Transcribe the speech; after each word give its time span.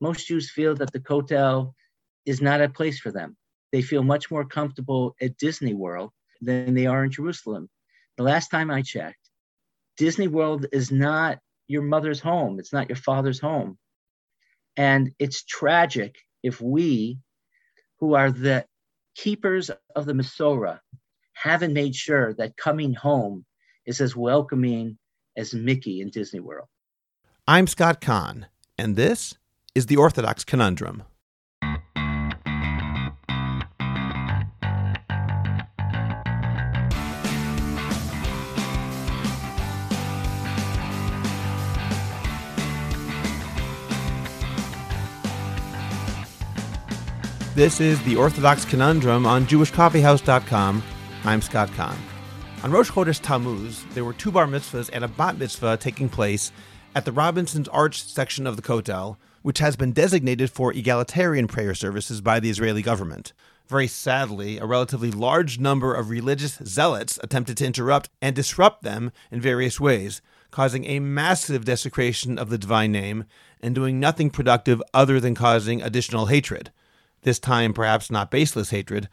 most 0.00 0.26
Jews 0.26 0.50
feel 0.50 0.74
that 0.76 0.92
the 0.92 1.00
Kotel 1.00 1.72
is 2.24 2.40
not 2.40 2.60
a 2.60 2.68
place 2.68 2.98
for 3.00 3.10
them. 3.12 3.36
They 3.72 3.82
feel 3.82 4.02
much 4.02 4.30
more 4.30 4.44
comfortable 4.44 5.14
at 5.20 5.36
Disney 5.36 5.74
World 5.74 6.12
than 6.40 6.74
they 6.74 6.86
are 6.86 7.04
in 7.04 7.10
Jerusalem. 7.10 7.68
The 8.16 8.22
last 8.22 8.48
time 8.48 8.70
I 8.70 8.82
checked, 8.82 9.30
Disney 9.96 10.28
World 10.28 10.66
is 10.72 10.90
not 10.90 11.38
your 11.68 11.82
mother's 11.82 12.20
home, 12.20 12.58
it's 12.58 12.72
not 12.72 12.88
your 12.88 12.96
father's 12.96 13.38
home. 13.38 13.78
And 14.76 15.12
it's 15.18 15.44
tragic 15.44 16.16
if 16.42 16.60
we, 16.60 17.18
who 17.98 18.14
are 18.14 18.30
the 18.30 18.64
keepers 19.14 19.70
of 19.94 20.06
the 20.06 20.14
Masorah, 20.14 20.80
haven't 21.34 21.74
made 21.74 21.94
sure 21.94 22.34
that 22.34 22.56
coming 22.56 22.94
home 22.94 23.44
is 23.86 24.00
as 24.00 24.16
welcoming 24.16 24.98
as 25.36 25.54
Mickey 25.54 26.00
in 26.00 26.10
Disney 26.10 26.40
World. 26.40 26.68
I'm 27.46 27.66
Scott 27.66 28.00
Kahn, 28.00 28.46
and 28.78 28.96
this 28.96 29.34
is 29.74 29.86
the 29.86 29.96
Orthodox 29.96 30.44
Conundrum. 30.44 31.04
This 47.54 47.80
is 47.80 48.02
the 48.02 48.16
Orthodox 48.16 48.64
Conundrum 48.64 49.26
on 49.26 49.46
JewishCoffeehouse.com. 49.46 50.82
I'm 51.24 51.42
Scott 51.42 51.70
Kahn. 51.74 51.96
On 52.64 52.72
Rosh 52.72 52.90
Chodesh 52.90 53.20
Tammuz, 53.22 53.84
there 53.94 54.04
were 54.04 54.14
two 54.14 54.32
bar 54.32 54.46
mitzvahs 54.46 54.90
and 54.92 55.04
a 55.04 55.08
bat 55.08 55.38
mitzvah 55.38 55.76
taking 55.76 56.08
place 56.08 56.50
at 56.96 57.04
the 57.04 57.12
Robinson's 57.12 57.68
Arch 57.68 58.02
section 58.02 58.46
of 58.46 58.56
the 58.56 58.62
Kotel, 58.62 59.16
which 59.42 59.58
has 59.58 59.76
been 59.76 59.92
designated 59.92 60.50
for 60.50 60.72
egalitarian 60.72 61.46
prayer 61.46 61.74
services 61.74 62.20
by 62.20 62.40
the 62.40 62.50
Israeli 62.50 62.82
government. 62.82 63.32
Very 63.68 63.86
sadly, 63.86 64.58
a 64.58 64.66
relatively 64.66 65.10
large 65.10 65.58
number 65.58 65.94
of 65.94 66.10
religious 66.10 66.58
zealots 66.64 67.18
attempted 67.22 67.56
to 67.58 67.66
interrupt 67.66 68.10
and 68.20 68.34
disrupt 68.34 68.82
them 68.82 69.12
in 69.30 69.40
various 69.40 69.78
ways, 69.78 70.20
causing 70.50 70.84
a 70.84 70.98
massive 70.98 71.64
desecration 71.64 72.38
of 72.38 72.50
the 72.50 72.58
divine 72.58 72.90
name 72.90 73.24
and 73.60 73.74
doing 73.74 74.00
nothing 74.00 74.28
productive 74.28 74.82
other 74.92 75.20
than 75.20 75.34
causing 75.34 75.80
additional 75.80 76.26
hatred. 76.26 76.72
This 77.22 77.38
time, 77.38 77.72
perhaps 77.72 78.10
not 78.10 78.30
baseless 78.30 78.70
hatred, 78.70 79.08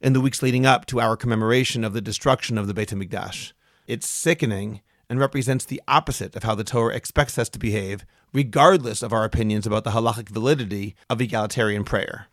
in 0.00 0.12
the 0.12 0.20
weeks 0.20 0.42
leading 0.42 0.64
up 0.64 0.86
to 0.86 1.00
our 1.00 1.16
commemoration 1.16 1.84
of 1.84 1.92
the 1.92 2.00
destruction 2.00 2.56
of 2.56 2.66
the 2.66 2.74
Beit 2.74 2.90
HaMikdash. 2.90 3.52
It's 3.86 4.08
sickening 4.08 4.80
and 5.10 5.18
represents 5.18 5.64
the 5.64 5.82
opposite 5.88 6.36
of 6.36 6.44
how 6.44 6.54
the 6.54 6.64
Torah 6.64 6.94
expects 6.94 7.38
us 7.38 7.48
to 7.50 7.58
behave, 7.58 8.04
regardless 8.32 9.02
of 9.02 9.12
our 9.12 9.24
opinions 9.24 9.66
about 9.66 9.84
the 9.84 9.90
halachic 9.90 10.28
validity 10.28 10.94
of 11.08 11.20
egalitarian 11.20 11.84
prayer. 11.84 12.26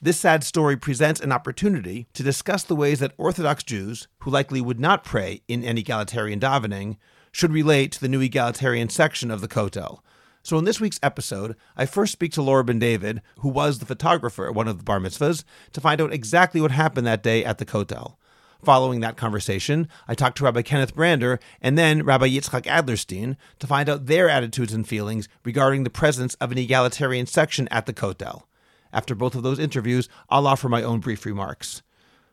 This 0.00 0.20
sad 0.20 0.44
story 0.44 0.76
presents 0.76 1.20
an 1.20 1.32
opportunity 1.32 2.08
to 2.12 2.22
discuss 2.22 2.62
the 2.62 2.76
ways 2.76 3.00
that 3.00 3.14
Orthodox 3.16 3.62
Jews, 3.62 4.06
who 4.18 4.30
likely 4.30 4.60
would 4.60 4.78
not 4.78 5.02
pray 5.02 5.40
in 5.48 5.64
an 5.64 5.78
egalitarian 5.78 6.40
davening, 6.40 6.98
should 7.32 7.52
relate 7.52 7.92
to 7.92 8.00
the 8.00 8.08
new 8.08 8.20
egalitarian 8.20 8.90
section 8.90 9.30
of 9.30 9.40
the 9.40 9.48
Kotel. 9.48 10.00
So, 10.42 10.58
in 10.58 10.66
this 10.66 10.78
week's 10.78 11.00
episode, 11.02 11.56
I 11.74 11.86
first 11.86 12.12
speak 12.12 12.32
to 12.32 12.42
Laura 12.42 12.62
Ben 12.62 12.78
David, 12.78 13.22
who 13.38 13.48
was 13.48 13.78
the 13.78 13.86
photographer 13.86 14.46
at 14.46 14.54
one 14.54 14.68
of 14.68 14.76
the 14.76 14.84
bar 14.84 15.00
mitzvahs, 15.00 15.42
to 15.72 15.80
find 15.80 16.02
out 16.02 16.12
exactly 16.12 16.60
what 16.60 16.70
happened 16.70 17.06
that 17.06 17.22
day 17.22 17.42
at 17.42 17.56
the 17.56 17.64
Kotel. 17.64 18.16
Following 18.64 19.00
that 19.00 19.18
conversation, 19.18 19.88
I 20.08 20.14
talked 20.14 20.38
to 20.38 20.44
Rabbi 20.44 20.62
Kenneth 20.62 20.94
Brander 20.94 21.38
and 21.60 21.76
then 21.76 22.02
Rabbi 22.02 22.28
Yitzchok 22.28 22.62
Adlerstein 22.62 23.36
to 23.58 23.66
find 23.66 23.90
out 23.90 24.06
their 24.06 24.30
attitudes 24.30 24.72
and 24.72 24.88
feelings 24.88 25.28
regarding 25.44 25.84
the 25.84 25.90
presence 25.90 26.34
of 26.36 26.50
an 26.50 26.56
egalitarian 26.56 27.26
section 27.26 27.68
at 27.68 27.84
the 27.84 27.92
Kotel. 27.92 28.44
After 28.90 29.14
both 29.14 29.34
of 29.34 29.42
those 29.42 29.58
interviews, 29.58 30.08
I'll 30.30 30.46
offer 30.46 30.70
my 30.70 30.82
own 30.82 31.00
brief 31.00 31.26
remarks. 31.26 31.82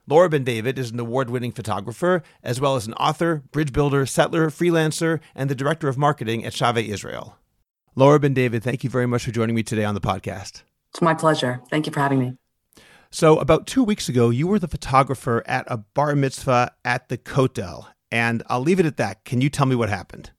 Laura 0.08 0.30
Ben 0.30 0.46
David 0.46 0.80
is 0.80 0.92
an 0.92 1.00
award 1.02 1.30
winning 1.30 1.52
photographer, 1.52 2.24
as 2.44 2.62
well 2.62 2.78
as 2.78 2.88
an 2.88 2.94
author, 2.94 3.44
bridge 3.52 3.74
builder, 3.74 4.06
settler, 4.06 4.50
freelancer, 4.50 5.20
and 5.36 5.50
the 5.50 5.56
director 5.56 5.90
of 5.90 5.98
marketing 5.98 6.46
at 6.46 6.54
Shavei 6.54 6.88
Israel. 6.88 7.38
Laura 7.96 8.20
Ben 8.20 8.34
David, 8.34 8.64
thank 8.64 8.86
you 8.86 8.90
very 8.90 9.06
much 9.06 9.26
for 9.26 9.32
joining 9.32 9.56
me 9.56 9.64
today 9.64 9.84
on 9.84 9.96
the 9.96 10.02
podcast. 10.02 10.64
It's 10.92 11.02
my 11.02 11.14
pleasure. 11.14 11.62
Thank 11.70 11.88
you 11.88 11.92
for 11.92 12.00
having 12.00 12.20
me. 12.20 12.38
So, 13.14 13.38
about 13.40 13.68
two 13.68 13.84
weeks 13.84 14.08
ago, 14.08 14.30
you 14.30 14.48
were 14.48 14.58
the 14.58 14.70
photographer 14.70 15.44
at 15.46 15.66
a 15.68 15.78
bar 15.78 16.16
mitzvah 16.16 16.72
at 16.86 17.10
the 17.10 17.18
Kotel, 17.18 17.88
and 18.10 18.42
I'll 18.48 18.62
leave 18.62 18.80
it 18.80 18.86
at 18.86 18.96
that. 18.98 19.26
Can 19.26 19.42
you 19.42 19.50
tell 19.50 19.66
me 19.66 19.76
what 19.76 19.90
happened? 19.90 20.32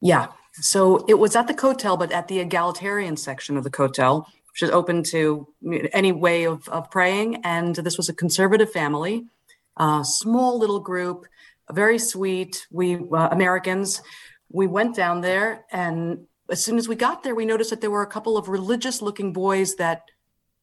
Yeah. 0.00 0.26
So, 0.54 1.04
it 1.08 1.20
was 1.20 1.36
at 1.36 1.46
the 1.46 1.54
Kotel, 1.54 1.96
but 1.96 2.10
at 2.10 2.26
the 2.26 2.40
egalitarian 2.40 3.16
section 3.16 3.56
of 3.56 3.62
the 3.62 3.70
Kotel, 3.70 4.26
which 4.52 4.62
is 4.62 4.70
open 4.70 5.04
to 5.04 5.46
any 5.92 6.10
way 6.10 6.44
of, 6.44 6.68
of 6.68 6.90
praying. 6.90 7.42
And 7.44 7.76
this 7.76 7.96
was 7.96 8.08
a 8.08 8.14
conservative 8.14 8.72
family, 8.72 9.26
a 9.76 10.04
small 10.04 10.58
little 10.58 10.80
group, 10.80 11.26
very 11.70 12.00
sweet. 12.00 12.66
We 12.72 12.96
uh, 12.96 13.28
Americans, 13.30 14.02
we 14.50 14.66
went 14.66 14.96
down 14.96 15.20
there, 15.20 15.64
and 15.70 16.26
as 16.50 16.64
soon 16.64 16.76
as 16.76 16.88
we 16.88 16.96
got 16.96 17.22
there, 17.22 17.36
we 17.36 17.44
noticed 17.44 17.70
that 17.70 17.80
there 17.80 17.90
were 17.92 18.02
a 18.02 18.08
couple 18.08 18.36
of 18.36 18.48
religious 18.48 19.00
looking 19.00 19.32
boys 19.32 19.76
that 19.76 20.02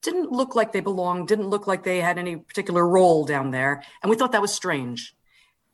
didn't 0.02 0.32
look 0.32 0.56
like 0.56 0.72
they 0.72 0.80
belonged, 0.80 1.28
didn't 1.28 1.48
look 1.48 1.68
like 1.68 1.84
they 1.84 2.00
had 2.00 2.18
any 2.18 2.38
particular 2.38 2.88
role 2.88 3.26
down 3.26 3.52
there. 3.52 3.84
And 4.02 4.10
we 4.10 4.16
thought 4.16 4.32
that 4.32 4.42
was 4.42 4.54
strange. 4.54 5.16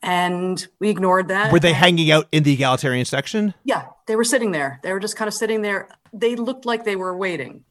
And 0.01 0.65
we 0.79 0.89
ignored 0.89 1.29
that. 1.29 1.51
Were 1.51 1.59
they 1.59 1.73
hanging 1.73 2.11
out 2.11 2.27
in 2.31 2.43
the 2.43 2.53
egalitarian 2.53 3.05
section? 3.05 3.53
Yeah, 3.63 3.85
they 4.05 4.15
were 4.15 4.25
sitting 4.25 4.51
there. 4.51 4.79
They 4.83 4.91
were 4.91 4.99
just 4.99 5.15
kind 5.15 5.27
of 5.27 5.33
sitting 5.33 5.61
there. 5.61 5.87
They 6.11 6.35
looked 6.35 6.65
like 6.65 6.83
they 6.83 6.97
were 6.97 7.15
waiting, 7.15 7.63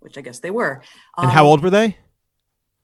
which 0.00 0.18
I 0.18 0.20
guess 0.20 0.40
they 0.40 0.50
were. 0.50 0.82
And 1.16 1.26
um, 1.26 1.32
how 1.32 1.46
old 1.46 1.62
were 1.62 1.70
they? 1.70 1.96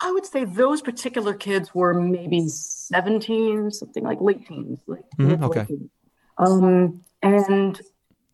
I 0.00 0.12
would 0.12 0.26
say 0.26 0.44
those 0.44 0.82
particular 0.82 1.34
kids 1.34 1.74
were 1.74 1.94
maybe 1.94 2.48
17, 2.48 3.70
something 3.70 4.04
like 4.04 4.20
late 4.20 4.46
teens. 4.46 4.80
Like 4.86 5.04
mm-hmm, 5.18 5.44
okay. 5.44 5.64
Teens. 5.64 5.90
Um, 6.38 7.04
and 7.22 7.80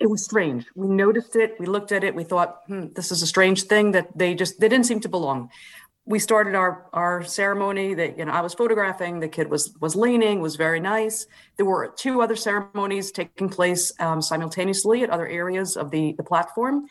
it 0.02 0.10
was 0.10 0.24
strange. 0.24 0.66
We 0.74 0.88
noticed 0.88 1.36
it. 1.36 1.54
We 1.60 1.66
looked 1.66 1.92
at 1.92 2.02
it. 2.02 2.14
We 2.14 2.24
thought, 2.24 2.62
hmm, 2.66 2.86
this 2.94 3.12
is 3.12 3.22
a 3.22 3.26
strange 3.26 3.62
thing 3.62 3.92
that 3.92 4.18
they 4.18 4.34
just 4.34 4.58
they 4.58 4.68
didn't 4.68 4.86
seem 4.86 5.00
to 5.00 5.08
belong. 5.08 5.48
We 6.04 6.18
started 6.18 6.56
our 6.56 6.88
our 6.92 7.22
ceremony. 7.22 7.94
That 7.94 8.18
you 8.18 8.24
know, 8.24 8.32
I 8.32 8.40
was 8.40 8.52
photographing. 8.52 9.20
The 9.20 9.28
kid 9.28 9.48
was 9.48 9.72
was 9.80 9.94
leaning. 9.94 10.40
Was 10.40 10.56
very 10.56 10.80
nice. 10.80 11.26
There 11.56 11.66
were 11.66 11.94
two 11.96 12.20
other 12.20 12.34
ceremonies 12.34 13.12
taking 13.12 13.48
place 13.48 13.92
um, 14.00 14.20
simultaneously 14.20 15.04
at 15.04 15.10
other 15.10 15.28
areas 15.28 15.76
of 15.76 15.92
the 15.92 16.14
the 16.14 16.24
platform, 16.24 16.86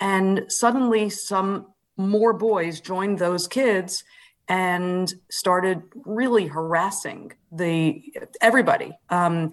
and 0.00 0.46
suddenly 0.48 1.08
some 1.08 1.68
more 1.96 2.32
boys 2.32 2.80
joined 2.80 3.18
those 3.20 3.46
kids 3.46 4.02
and 4.48 5.12
started 5.30 5.82
really 6.04 6.46
harassing 6.46 7.32
the 7.52 8.02
everybody. 8.40 8.92
Um, 9.08 9.52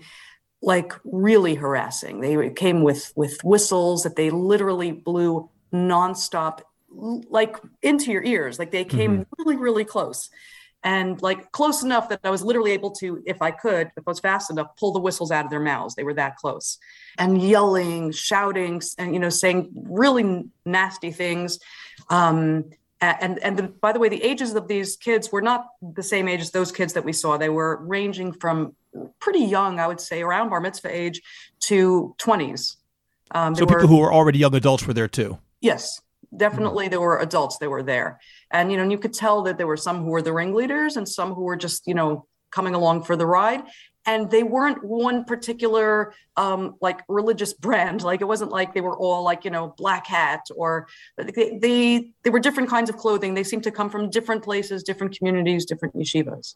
like 0.63 0.93
really 1.03 1.55
harassing. 1.55 2.21
They 2.21 2.49
came 2.49 2.83
with 2.83 3.11
with 3.15 3.43
whistles 3.43 4.03
that 4.03 4.15
they 4.15 4.29
literally 4.29 4.91
blew 4.91 5.49
nonstop, 5.73 6.61
like 6.89 7.57
into 7.81 8.11
your 8.11 8.23
ears. 8.23 8.57
Like 8.57 8.71
they 8.71 8.85
came 8.85 9.11
mm-hmm. 9.11 9.23
really, 9.37 9.57
really 9.57 9.83
close, 9.83 10.29
and 10.81 11.21
like 11.21 11.51
close 11.51 11.83
enough 11.83 12.07
that 12.09 12.21
I 12.23 12.29
was 12.29 12.43
literally 12.43 12.71
able 12.71 12.91
to, 12.91 13.21
if 13.25 13.41
I 13.41 13.51
could, 13.51 13.87
if 13.97 14.07
I 14.07 14.11
was 14.11 14.21
fast 14.21 14.49
enough, 14.49 14.75
pull 14.77 14.93
the 14.93 15.01
whistles 15.01 15.31
out 15.31 15.43
of 15.43 15.51
their 15.51 15.59
mouths. 15.59 15.95
They 15.95 16.03
were 16.03 16.13
that 16.13 16.37
close, 16.37 16.77
and 17.17 17.41
yelling, 17.41 18.11
shouting, 18.13 18.81
and 18.97 19.13
you 19.13 19.19
know, 19.19 19.29
saying 19.29 19.69
really 19.75 20.45
nasty 20.65 21.11
things. 21.11 21.59
Um, 22.09 22.71
and 23.01 23.37
and 23.39 23.57
the, 23.57 23.63
by 23.63 23.91
the 23.91 23.99
way, 23.99 24.07
the 24.07 24.23
ages 24.23 24.55
of 24.55 24.69
these 24.69 24.95
kids 24.95 25.29
were 25.29 25.41
not 25.41 25.65
the 25.81 26.03
same 26.03 26.29
age 26.29 26.39
as 26.39 26.51
those 26.51 26.71
kids 26.71 26.93
that 26.93 27.03
we 27.03 27.11
saw. 27.11 27.35
They 27.35 27.49
were 27.49 27.83
ranging 27.83 28.31
from 28.31 28.77
pretty 29.19 29.43
young, 29.45 29.79
I 29.79 29.87
would 29.87 29.99
say, 29.99 30.21
around 30.21 30.49
bar 30.49 30.61
mitzvah 30.61 30.95
age 30.95 31.21
to 31.61 32.15
20s. 32.19 32.77
Um, 33.31 33.55
so 33.55 33.65
people 33.65 33.81
were, 33.81 33.87
who 33.87 33.97
were 33.97 34.13
already 34.13 34.39
young 34.39 34.55
adults 34.55 34.85
were 34.85 34.93
there 34.93 35.07
too. 35.07 35.39
Yes, 35.61 36.01
definitely. 36.35 36.85
Mm-hmm. 36.85 36.91
There 36.91 37.01
were 37.01 37.19
adults 37.19 37.57
that 37.57 37.69
were 37.69 37.83
there, 37.83 38.19
and 38.51 38.71
you 38.71 38.77
know, 38.77 38.87
you 38.87 38.97
could 38.97 39.13
tell 39.13 39.41
that 39.43 39.57
there 39.57 39.67
were 39.67 39.77
some 39.77 40.03
who 40.03 40.11
were 40.11 40.21
the 40.21 40.33
ringleaders 40.33 40.97
and 40.97 41.07
some 41.07 41.33
who 41.33 41.43
were 41.43 41.55
just 41.55 41.87
you 41.87 41.93
know 41.93 42.27
coming 42.51 42.75
along 42.75 43.03
for 43.03 43.15
the 43.15 43.25
ride 43.25 43.63
and 44.05 44.29
they 44.29 44.43
weren't 44.43 44.83
one 44.83 45.23
particular 45.23 46.13
um, 46.37 46.75
like 46.81 47.01
religious 47.07 47.53
brand 47.65 48.03
like 48.03 48.21
it 48.21 48.25
wasn't 48.25 48.51
like 48.51 48.73
they 48.73 48.81
were 48.81 48.97
all 48.97 49.23
like 49.23 49.45
you 49.45 49.51
know 49.51 49.73
black 49.77 50.07
hat 50.07 50.41
or 50.55 50.87
they, 51.17 51.57
they 51.61 52.11
they 52.23 52.29
were 52.29 52.39
different 52.39 52.69
kinds 52.69 52.89
of 52.89 52.97
clothing 52.97 53.33
they 53.33 53.43
seemed 53.43 53.63
to 53.63 53.71
come 53.71 53.89
from 53.89 54.09
different 54.09 54.43
places 54.43 54.83
different 54.83 55.17
communities 55.17 55.65
different 55.65 55.95
yeshivas 55.95 56.55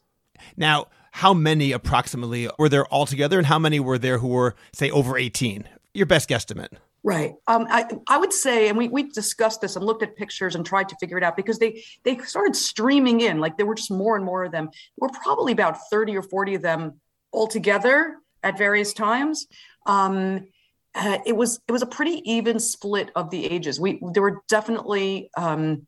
now 0.56 0.86
how 1.12 1.34
many 1.34 1.72
approximately 1.72 2.48
were 2.58 2.68
there 2.68 2.92
altogether 2.92 3.38
and 3.38 3.46
how 3.46 3.58
many 3.58 3.80
were 3.80 3.98
there 3.98 4.18
who 4.18 4.28
were 4.28 4.54
say 4.72 4.90
over 4.90 5.16
18 5.16 5.68
your 5.94 6.06
best 6.06 6.28
guesstimate 6.28 6.76
Right. 7.04 7.34
Um, 7.46 7.66
I, 7.70 7.86
I 8.08 8.18
would 8.18 8.32
say, 8.32 8.68
and 8.68 8.76
we, 8.76 8.88
we 8.88 9.04
discussed 9.04 9.60
this 9.60 9.76
and 9.76 9.84
looked 9.86 10.02
at 10.02 10.16
pictures 10.16 10.56
and 10.56 10.66
tried 10.66 10.88
to 10.88 10.96
figure 10.96 11.16
it 11.16 11.22
out 11.22 11.36
because 11.36 11.58
they 11.58 11.84
they 12.02 12.18
started 12.18 12.56
streaming 12.56 13.20
in, 13.20 13.38
like 13.38 13.56
there 13.56 13.66
were 13.66 13.76
just 13.76 13.90
more 13.90 14.16
and 14.16 14.24
more 14.24 14.44
of 14.44 14.52
them. 14.52 14.64
There 14.66 15.08
were 15.08 15.20
probably 15.22 15.52
about 15.52 15.78
30 15.90 16.16
or 16.16 16.22
40 16.22 16.56
of 16.56 16.62
them 16.62 17.00
altogether 17.32 18.16
at 18.42 18.58
various 18.58 18.92
times. 18.92 19.46
Um, 19.86 20.48
uh, 20.94 21.18
it 21.24 21.36
was 21.36 21.60
it 21.68 21.72
was 21.72 21.82
a 21.82 21.86
pretty 21.86 22.20
even 22.30 22.58
split 22.58 23.10
of 23.14 23.30
the 23.30 23.46
ages. 23.46 23.78
We 23.78 24.00
there 24.12 24.22
were 24.22 24.42
definitely 24.48 25.30
um, 25.36 25.86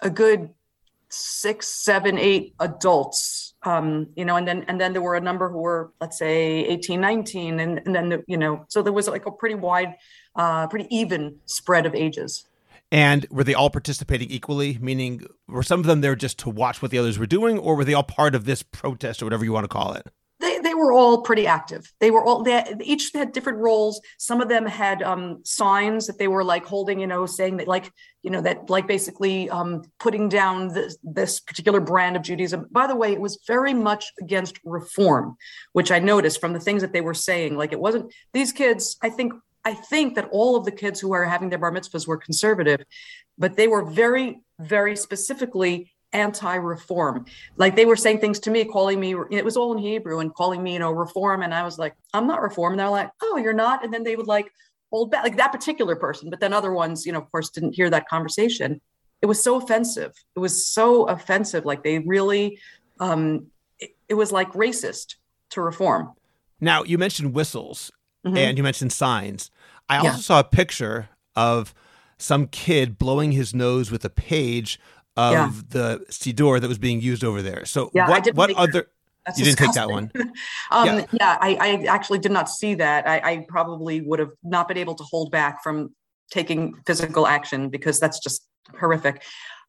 a 0.00 0.10
good 0.10 0.50
six, 1.08 1.68
seven, 1.68 2.18
eight 2.18 2.54
adults, 2.60 3.51
um, 3.64 4.08
you 4.16 4.24
know, 4.24 4.36
and 4.36 4.46
then 4.46 4.64
and 4.68 4.80
then 4.80 4.92
there 4.92 5.02
were 5.02 5.14
a 5.14 5.20
number 5.20 5.48
who 5.48 5.58
were, 5.58 5.92
let's 6.00 6.18
say, 6.18 6.64
18, 6.64 7.00
19, 7.00 7.60
and, 7.60 7.80
and 7.84 7.94
then 7.94 8.24
you 8.26 8.36
know, 8.36 8.64
so 8.68 8.82
there 8.82 8.92
was 8.92 9.08
like 9.08 9.26
a 9.26 9.30
pretty 9.30 9.54
wide, 9.54 9.94
uh, 10.36 10.66
pretty 10.66 10.94
even 10.94 11.36
spread 11.46 11.86
of 11.86 11.94
ages. 11.94 12.46
And 12.90 13.26
were 13.30 13.44
they 13.44 13.54
all 13.54 13.70
participating 13.70 14.30
equally? 14.30 14.78
Meaning, 14.80 15.26
were 15.48 15.62
some 15.62 15.80
of 15.80 15.86
them 15.86 16.00
there 16.00 16.16
just 16.16 16.38
to 16.40 16.50
watch 16.50 16.82
what 16.82 16.90
the 16.90 16.98
others 16.98 17.18
were 17.18 17.26
doing, 17.26 17.58
or 17.58 17.76
were 17.76 17.84
they 17.84 17.94
all 17.94 18.02
part 18.02 18.34
of 18.34 18.44
this 18.44 18.62
protest 18.62 19.22
or 19.22 19.26
whatever 19.26 19.44
you 19.44 19.52
want 19.52 19.64
to 19.64 19.68
call 19.68 19.94
it? 19.94 20.06
They, 20.72 20.78
were 20.78 20.92
all 20.92 21.22
pretty 21.22 21.46
active. 21.46 21.92
They 22.00 22.10
were 22.10 22.24
all 22.24 22.42
they 22.42 22.64
each 22.82 23.10
had 23.14 23.32
different 23.32 23.58
roles. 23.58 24.00
Some 24.18 24.40
of 24.40 24.48
them 24.48 24.66
had 24.66 25.02
um, 25.02 25.40
signs 25.44 26.06
that 26.06 26.18
they 26.18 26.28
were 26.28 26.44
like 26.44 26.64
holding, 26.64 27.00
you 27.00 27.06
know, 27.06 27.26
saying 27.26 27.58
that 27.58 27.68
like 27.68 27.92
you 28.22 28.30
know 28.30 28.40
that 28.40 28.70
like 28.70 28.86
basically 28.86 29.50
um, 29.50 29.82
putting 29.98 30.28
down 30.28 30.68
this, 30.68 30.96
this 31.02 31.40
particular 31.40 31.80
brand 31.80 32.16
of 32.16 32.22
Judaism. 32.22 32.66
By 32.70 32.86
the 32.86 32.96
way, 32.96 33.12
it 33.12 33.20
was 33.20 33.38
very 33.46 33.74
much 33.74 34.06
against 34.20 34.58
reform, 34.64 35.36
which 35.72 35.90
I 35.90 35.98
noticed 35.98 36.40
from 36.40 36.52
the 36.52 36.60
things 36.60 36.82
that 36.82 36.92
they 36.92 37.00
were 37.00 37.14
saying. 37.14 37.56
Like 37.56 37.72
it 37.72 37.80
wasn't 37.80 38.12
these 38.32 38.52
kids. 38.52 38.96
I 39.02 39.10
think 39.10 39.34
I 39.64 39.74
think 39.74 40.14
that 40.16 40.28
all 40.32 40.56
of 40.56 40.64
the 40.64 40.72
kids 40.72 41.00
who 41.00 41.12
are 41.12 41.24
having 41.24 41.50
their 41.50 41.58
bar 41.58 41.72
mitzvahs 41.72 42.06
were 42.06 42.16
conservative, 42.16 42.84
but 43.38 43.56
they 43.56 43.68
were 43.68 43.84
very 43.84 44.40
very 44.58 44.96
specifically 44.96 45.92
anti-reform. 46.12 47.26
Like 47.56 47.76
they 47.76 47.86
were 47.86 47.96
saying 47.96 48.20
things 48.20 48.38
to 48.40 48.50
me, 48.50 48.64
calling 48.64 49.00
me, 49.00 49.14
it 49.30 49.44
was 49.44 49.56
all 49.56 49.72
in 49.72 49.78
Hebrew 49.78 50.18
and 50.18 50.34
calling 50.34 50.62
me, 50.62 50.74
you 50.74 50.78
know, 50.78 50.92
reform. 50.92 51.42
And 51.42 51.54
I 51.54 51.62
was 51.62 51.78
like, 51.78 51.94
I'm 52.12 52.26
not 52.26 52.42
reform. 52.42 52.74
And 52.74 52.80
they're 52.80 52.88
like, 52.88 53.10
oh, 53.22 53.36
you're 53.36 53.52
not. 53.52 53.84
And 53.84 53.92
then 53.92 54.02
they 54.02 54.16
would 54.16 54.26
like 54.26 54.52
hold 54.90 55.10
back, 55.10 55.24
like 55.24 55.36
that 55.36 55.52
particular 55.52 55.96
person. 55.96 56.30
But 56.30 56.40
then 56.40 56.52
other 56.52 56.72
ones, 56.72 57.06
you 57.06 57.12
know, 57.12 57.20
of 57.20 57.30
course, 57.30 57.50
didn't 57.50 57.74
hear 57.74 57.90
that 57.90 58.08
conversation. 58.08 58.80
It 59.22 59.26
was 59.26 59.42
so 59.42 59.56
offensive. 59.56 60.12
It 60.36 60.40
was 60.40 60.66
so 60.66 61.04
offensive. 61.04 61.64
Like 61.64 61.82
they 61.82 62.00
really, 62.00 62.58
um, 63.00 63.46
it, 63.78 63.90
it 64.08 64.14
was 64.14 64.32
like 64.32 64.52
racist 64.52 65.16
to 65.50 65.60
reform. 65.60 66.12
Now 66.60 66.82
you 66.82 66.98
mentioned 66.98 67.34
whistles 67.34 67.90
mm-hmm. 68.26 68.36
and 68.36 68.58
you 68.58 68.64
mentioned 68.64 68.92
signs. 68.92 69.50
I 69.88 69.98
also 69.98 70.10
yeah. 70.10 70.16
saw 70.16 70.40
a 70.40 70.44
picture 70.44 71.08
of 71.34 71.74
some 72.18 72.46
kid 72.46 72.98
blowing 72.98 73.32
his 73.32 73.52
nose 73.52 73.90
with 73.90 74.04
a 74.04 74.10
page 74.10 74.78
of 75.16 75.32
yeah. 75.32 75.52
the 75.68 76.04
Siddur 76.10 76.60
that 76.60 76.68
was 76.68 76.78
being 76.78 77.00
used 77.00 77.24
over 77.24 77.42
there. 77.42 77.64
So 77.64 77.90
yeah, 77.94 78.08
what, 78.08 78.26
what 78.34 78.54
other 78.54 78.88
That's 79.26 79.38
you 79.38 79.44
disgusting. 79.44 79.44
didn't 79.44 79.58
take 79.58 79.74
that 79.74 79.90
one. 79.90 80.10
um, 80.70 80.86
yeah, 80.86 81.06
yeah 81.12 81.38
I, 81.40 81.56
I, 81.60 81.84
actually 81.84 82.18
did 82.18 82.32
not 82.32 82.48
see 82.48 82.74
that. 82.76 83.06
I, 83.06 83.18
I, 83.18 83.46
probably 83.48 84.00
would 84.00 84.18
have 84.18 84.32
not 84.42 84.68
been 84.68 84.78
able 84.78 84.94
to 84.94 85.04
hold 85.04 85.30
back 85.30 85.62
from 85.62 85.94
taking 86.30 86.74
physical 86.86 87.26
action 87.26 87.68
because 87.68 88.00
that's 88.00 88.18
just 88.20 88.46
horrific. 88.78 89.22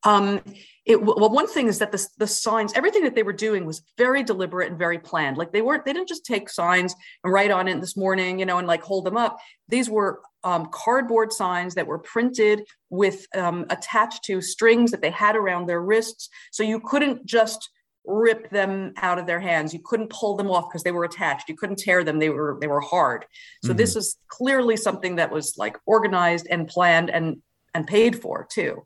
Um, 0.05 0.41
it, 0.85 1.01
well, 1.01 1.29
one 1.29 1.47
thing 1.47 1.67
is 1.67 1.79
that 1.79 1.93
the, 1.93 2.07
the 2.17 2.27
signs, 2.27 2.73
everything 2.73 3.03
that 3.03 3.15
they 3.15 3.23
were 3.23 3.31
doing 3.31 3.65
was 3.65 3.83
very 3.97 4.21
deliberate 4.21 4.69
and 4.69 4.77
very 4.77 4.99
planned. 4.99 5.37
Like 5.37 5.53
they 5.53 5.61
weren't, 5.61 5.85
they 5.85 5.93
didn't 5.93 6.09
just 6.09 6.25
take 6.25 6.49
signs 6.49 6.93
and 7.23 7.31
write 7.31 7.51
on 7.51 7.69
it 7.69 7.79
this 7.79 7.95
morning, 7.95 8.37
you 8.37 8.45
know, 8.45 8.57
and 8.57 8.67
like 8.67 8.83
hold 8.83 9.05
them 9.05 9.15
up. 9.15 9.37
These 9.69 9.89
were 9.89 10.19
um, 10.43 10.67
cardboard 10.71 11.31
signs 11.31 11.75
that 11.75 11.87
were 11.87 11.99
printed 11.99 12.63
with 12.89 13.25
um, 13.33 13.65
attached 13.69 14.25
to 14.25 14.41
strings 14.41 14.91
that 14.91 15.01
they 15.01 15.09
had 15.09 15.37
around 15.37 15.67
their 15.67 15.81
wrists. 15.81 16.27
So 16.51 16.63
you 16.63 16.81
couldn't 16.81 17.25
just 17.25 17.69
rip 18.05 18.49
them 18.49 18.93
out 18.97 19.19
of 19.19 19.25
their 19.25 19.39
hands. 19.39 19.73
You 19.73 19.79
couldn't 19.79 20.09
pull 20.09 20.35
them 20.35 20.51
off 20.51 20.69
because 20.69 20.83
they 20.83 20.91
were 20.91 21.05
attached. 21.05 21.47
You 21.47 21.55
couldn't 21.55 21.79
tear 21.79 22.03
them. 22.03 22.19
They 22.19 22.29
were 22.29 22.57
they 22.59 22.67
were 22.67 22.81
hard. 22.81 23.25
So 23.63 23.69
mm-hmm. 23.69 23.77
this 23.77 23.95
is 23.95 24.17
clearly 24.27 24.75
something 24.75 25.15
that 25.15 25.31
was 25.31 25.57
like 25.57 25.77
organized 25.85 26.47
and 26.49 26.67
planned 26.67 27.09
and 27.09 27.41
and 27.73 27.87
paid 27.87 28.19
for 28.19 28.45
too. 28.51 28.85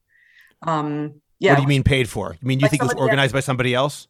Um, 0.62 1.22
yeah. 1.40 1.52
What 1.52 1.58
do 1.58 1.62
you 1.64 1.68
mean 1.68 1.84
paid 1.84 2.10
for? 2.10 2.36
You 2.42 2.48
mean 2.48 2.60
you 2.60 2.64
like 2.64 2.72
think 2.72 2.84
it 2.84 2.86
was 2.86 2.96
organized 2.96 3.34
by 3.34 3.42
somebody 3.42 3.74
else? 3.74 4.08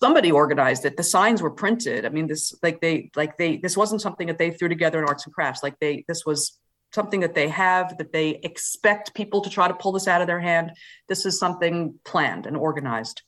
Somebody 0.00 0.32
organized 0.32 0.84
it. 0.84 0.96
The 0.96 1.02
signs 1.02 1.42
were 1.42 1.50
printed. 1.50 2.04
I 2.04 2.08
mean, 2.08 2.26
this 2.26 2.54
like 2.62 2.80
they 2.80 3.10
like 3.16 3.38
they 3.38 3.56
this 3.56 3.76
wasn't 3.76 4.00
something 4.00 4.26
that 4.26 4.38
they 4.38 4.50
threw 4.50 4.68
together 4.68 4.98
in 4.98 5.08
arts 5.08 5.24
and 5.24 5.34
crafts. 5.34 5.62
Like 5.62 5.78
they 5.80 6.04
this 6.08 6.24
was 6.24 6.58
something 6.92 7.20
that 7.20 7.34
they 7.34 7.48
have 7.48 7.96
that 7.98 8.12
they 8.12 8.40
expect 8.42 9.14
people 9.14 9.40
to 9.40 9.50
try 9.50 9.66
to 9.66 9.74
pull 9.74 9.92
this 9.92 10.06
out 10.06 10.20
of 10.20 10.26
their 10.26 10.40
hand. 10.40 10.72
This 11.08 11.24
is 11.24 11.38
something 11.38 11.98
planned 12.04 12.46
and 12.46 12.56
organized. 12.56 13.22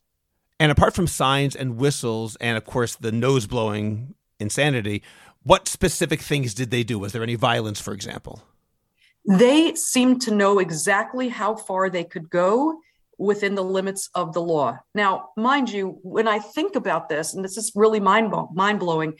And 0.60 0.70
apart 0.70 0.94
from 0.94 1.06
signs 1.06 1.56
and 1.56 1.76
whistles, 1.76 2.36
and 2.36 2.56
of 2.56 2.64
course 2.64 2.96
the 2.96 3.12
nose 3.12 3.46
blowing 3.46 4.14
insanity, 4.38 5.02
what 5.42 5.68
specific 5.68 6.20
things 6.20 6.54
did 6.54 6.70
they 6.70 6.82
do? 6.82 6.98
Was 6.98 7.12
there 7.12 7.22
any 7.22 7.34
violence, 7.34 7.80
for 7.80 7.92
example? 7.92 8.42
They 9.26 9.74
seemed 9.74 10.22
to 10.22 10.34
know 10.34 10.58
exactly 10.58 11.28
how 11.28 11.56
far 11.56 11.88
they 11.88 12.04
could 12.04 12.28
go 12.28 12.80
within 13.18 13.54
the 13.54 13.64
limits 13.64 14.10
of 14.14 14.32
the 14.32 14.42
law. 14.42 14.78
Now, 14.94 15.30
mind 15.36 15.70
you, 15.70 15.98
when 16.02 16.28
I 16.28 16.38
think 16.38 16.76
about 16.76 17.08
this, 17.08 17.34
and 17.34 17.44
this 17.44 17.56
is 17.56 17.72
really 17.74 18.00
mind 18.00 18.32
mind 18.52 18.80
blowing, 18.80 19.14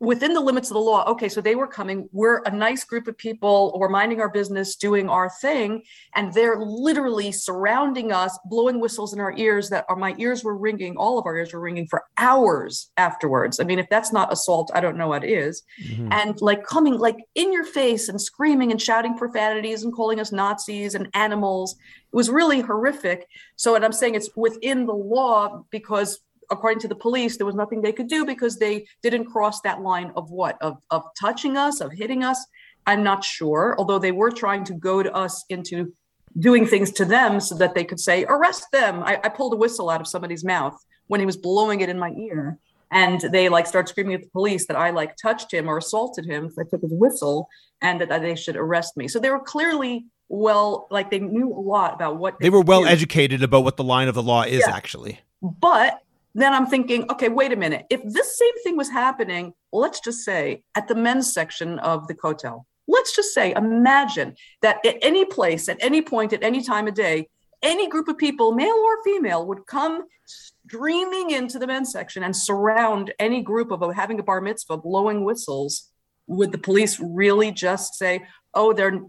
within 0.00 0.32
the 0.32 0.40
limits 0.40 0.70
of 0.70 0.74
the 0.74 0.80
law 0.80 1.04
okay 1.06 1.28
so 1.28 1.40
they 1.40 1.56
were 1.56 1.66
coming 1.66 2.08
we're 2.12 2.40
a 2.42 2.50
nice 2.50 2.84
group 2.84 3.08
of 3.08 3.18
people 3.18 3.76
we're 3.78 3.88
minding 3.88 4.20
our 4.20 4.28
business 4.28 4.76
doing 4.76 5.08
our 5.08 5.28
thing 5.40 5.82
and 6.14 6.32
they're 6.32 6.60
literally 6.60 7.32
surrounding 7.32 8.12
us 8.12 8.38
blowing 8.44 8.80
whistles 8.80 9.12
in 9.12 9.18
our 9.18 9.34
ears 9.36 9.68
that 9.68 9.84
are 9.88 9.96
my 9.96 10.14
ears 10.18 10.44
were 10.44 10.56
ringing 10.56 10.96
all 10.96 11.18
of 11.18 11.26
our 11.26 11.36
ears 11.36 11.52
were 11.52 11.60
ringing 11.60 11.86
for 11.86 12.04
hours 12.16 12.90
afterwards. 12.96 13.58
I 13.58 13.64
mean 13.64 13.78
if 13.80 13.88
that's 13.88 14.12
not 14.12 14.32
assault 14.32 14.70
i 14.74 14.80
don't 14.80 14.96
know 14.96 15.08
what 15.08 15.24
is. 15.24 15.62
Mm-hmm. 15.82 16.12
and 16.12 16.40
like 16.40 16.64
coming 16.64 16.96
like 16.96 17.18
in 17.34 17.52
your 17.52 17.64
face 17.64 18.08
and 18.08 18.20
screaming 18.20 18.70
and 18.70 18.80
shouting 18.80 19.16
profanities 19.16 19.82
and 19.82 19.92
calling 19.92 20.20
us 20.20 20.30
nazis 20.30 20.94
and 20.94 21.08
animals 21.14 21.76
it 22.10 22.16
was 22.16 22.30
really 22.30 22.60
horrific. 22.60 23.26
So 23.56 23.74
and 23.74 23.84
i'm 23.84 23.92
saying 23.92 24.14
it's 24.14 24.30
within 24.36 24.86
the 24.86 24.94
law 24.94 25.64
because 25.70 26.20
according 26.50 26.80
to 26.80 26.88
the 26.88 26.94
police, 26.94 27.36
there 27.36 27.46
was 27.46 27.54
nothing 27.54 27.82
they 27.82 27.92
could 27.92 28.08
do 28.08 28.24
because 28.24 28.58
they 28.58 28.86
didn't 29.02 29.26
cross 29.26 29.60
that 29.62 29.80
line 29.80 30.12
of 30.16 30.30
what? 30.30 30.56
Of, 30.60 30.78
of 30.90 31.04
touching 31.18 31.56
us, 31.56 31.80
of 31.80 31.92
hitting 31.92 32.22
us. 32.24 32.44
I'm 32.86 33.02
not 33.02 33.22
sure, 33.24 33.74
although 33.78 33.98
they 33.98 34.12
were 34.12 34.30
trying 34.30 34.64
to 34.64 34.74
goad 34.74 35.08
us 35.12 35.44
into 35.50 35.92
doing 36.38 36.66
things 36.66 36.90
to 36.92 37.04
them 37.04 37.40
so 37.40 37.56
that 37.56 37.74
they 37.74 37.84
could 37.84 38.00
say, 38.00 38.24
arrest 38.24 38.66
them. 38.72 39.02
I, 39.02 39.20
I 39.22 39.28
pulled 39.28 39.52
a 39.52 39.56
whistle 39.56 39.90
out 39.90 40.00
of 40.00 40.06
somebody's 40.06 40.44
mouth 40.44 40.76
when 41.08 41.20
he 41.20 41.26
was 41.26 41.36
blowing 41.36 41.80
it 41.80 41.88
in 41.88 41.98
my 41.98 42.10
ear. 42.10 42.58
And 42.90 43.20
they 43.20 43.50
like 43.50 43.66
start 43.66 43.88
screaming 43.88 44.14
at 44.14 44.22
the 44.22 44.30
police 44.30 44.66
that 44.66 44.76
I 44.76 44.90
like 44.90 45.16
touched 45.16 45.52
him 45.52 45.68
or 45.68 45.76
assaulted 45.76 46.24
him 46.24 46.46
if 46.46 46.52
I 46.58 46.62
took 46.68 46.80
his 46.80 46.92
whistle 46.92 47.48
and 47.82 48.00
that, 48.00 48.08
that 48.08 48.22
they 48.22 48.34
should 48.34 48.56
arrest 48.56 48.96
me. 48.96 49.08
So 49.08 49.18
they 49.18 49.30
were 49.30 49.40
clearly 49.40 50.06
well, 50.28 50.88
like 50.90 51.10
they 51.10 51.18
knew 51.18 51.52
a 51.52 51.60
lot 51.60 51.94
about 51.94 52.18
what 52.18 52.38
they, 52.38 52.46
they 52.46 52.50
were 52.50 52.60
well 52.60 52.86
educated 52.86 53.42
about 53.42 53.64
what 53.64 53.76
the 53.76 53.84
line 53.84 54.08
of 54.08 54.14
the 54.14 54.22
law 54.22 54.42
is 54.42 54.62
yeah. 54.66 54.74
actually. 54.74 55.20
But 55.42 56.02
then 56.34 56.52
I'm 56.52 56.66
thinking, 56.66 57.10
okay, 57.10 57.28
wait 57.28 57.52
a 57.52 57.56
minute. 57.56 57.86
If 57.90 58.02
this 58.04 58.38
same 58.38 58.62
thing 58.62 58.76
was 58.76 58.90
happening, 58.90 59.54
let's 59.72 60.00
just 60.00 60.24
say 60.24 60.62
at 60.74 60.88
the 60.88 60.94
men's 60.94 61.32
section 61.32 61.78
of 61.80 62.06
the 62.06 62.14
Kotel, 62.14 62.64
let's 62.86 63.14
just 63.14 63.34
say, 63.34 63.52
imagine 63.54 64.34
that 64.62 64.84
at 64.84 64.96
any 65.02 65.24
place, 65.24 65.68
at 65.68 65.78
any 65.80 66.02
point, 66.02 66.32
at 66.32 66.42
any 66.42 66.62
time 66.62 66.88
of 66.88 66.94
day, 66.94 67.28
any 67.62 67.88
group 67.88 68.08
of 68.08 68.16
people, 68.16 68.52
male 68.52 68.68
or 68.68 69.02
female, 69.02 69.46
would 69.46 69.66
come 69.66 70.04
streaming 70.24 71.30
into 71.30 71.58
the 71.58 71.66
men's 71.66 71.90
section 71.90 72.22
and 72.22 72.36
surround 72.36 73.12
any 73.18 73.42
group 73.42 73.72
of 73.72 73.94
having 73.94 74.20
a 74.20 74.22
bar 74.22 74.40
mitzvah, 74.40 74.76
blowing 74.76 75.24
whistles. 75.24 75.90
Would 76.26 76.52
the 76.52 76.58
police 76.58 77.00
really 77.00 77.50
just 77.50 77.94
say, 77.94 78.26
oh, 78.54 78.72
they're 78.72 79.00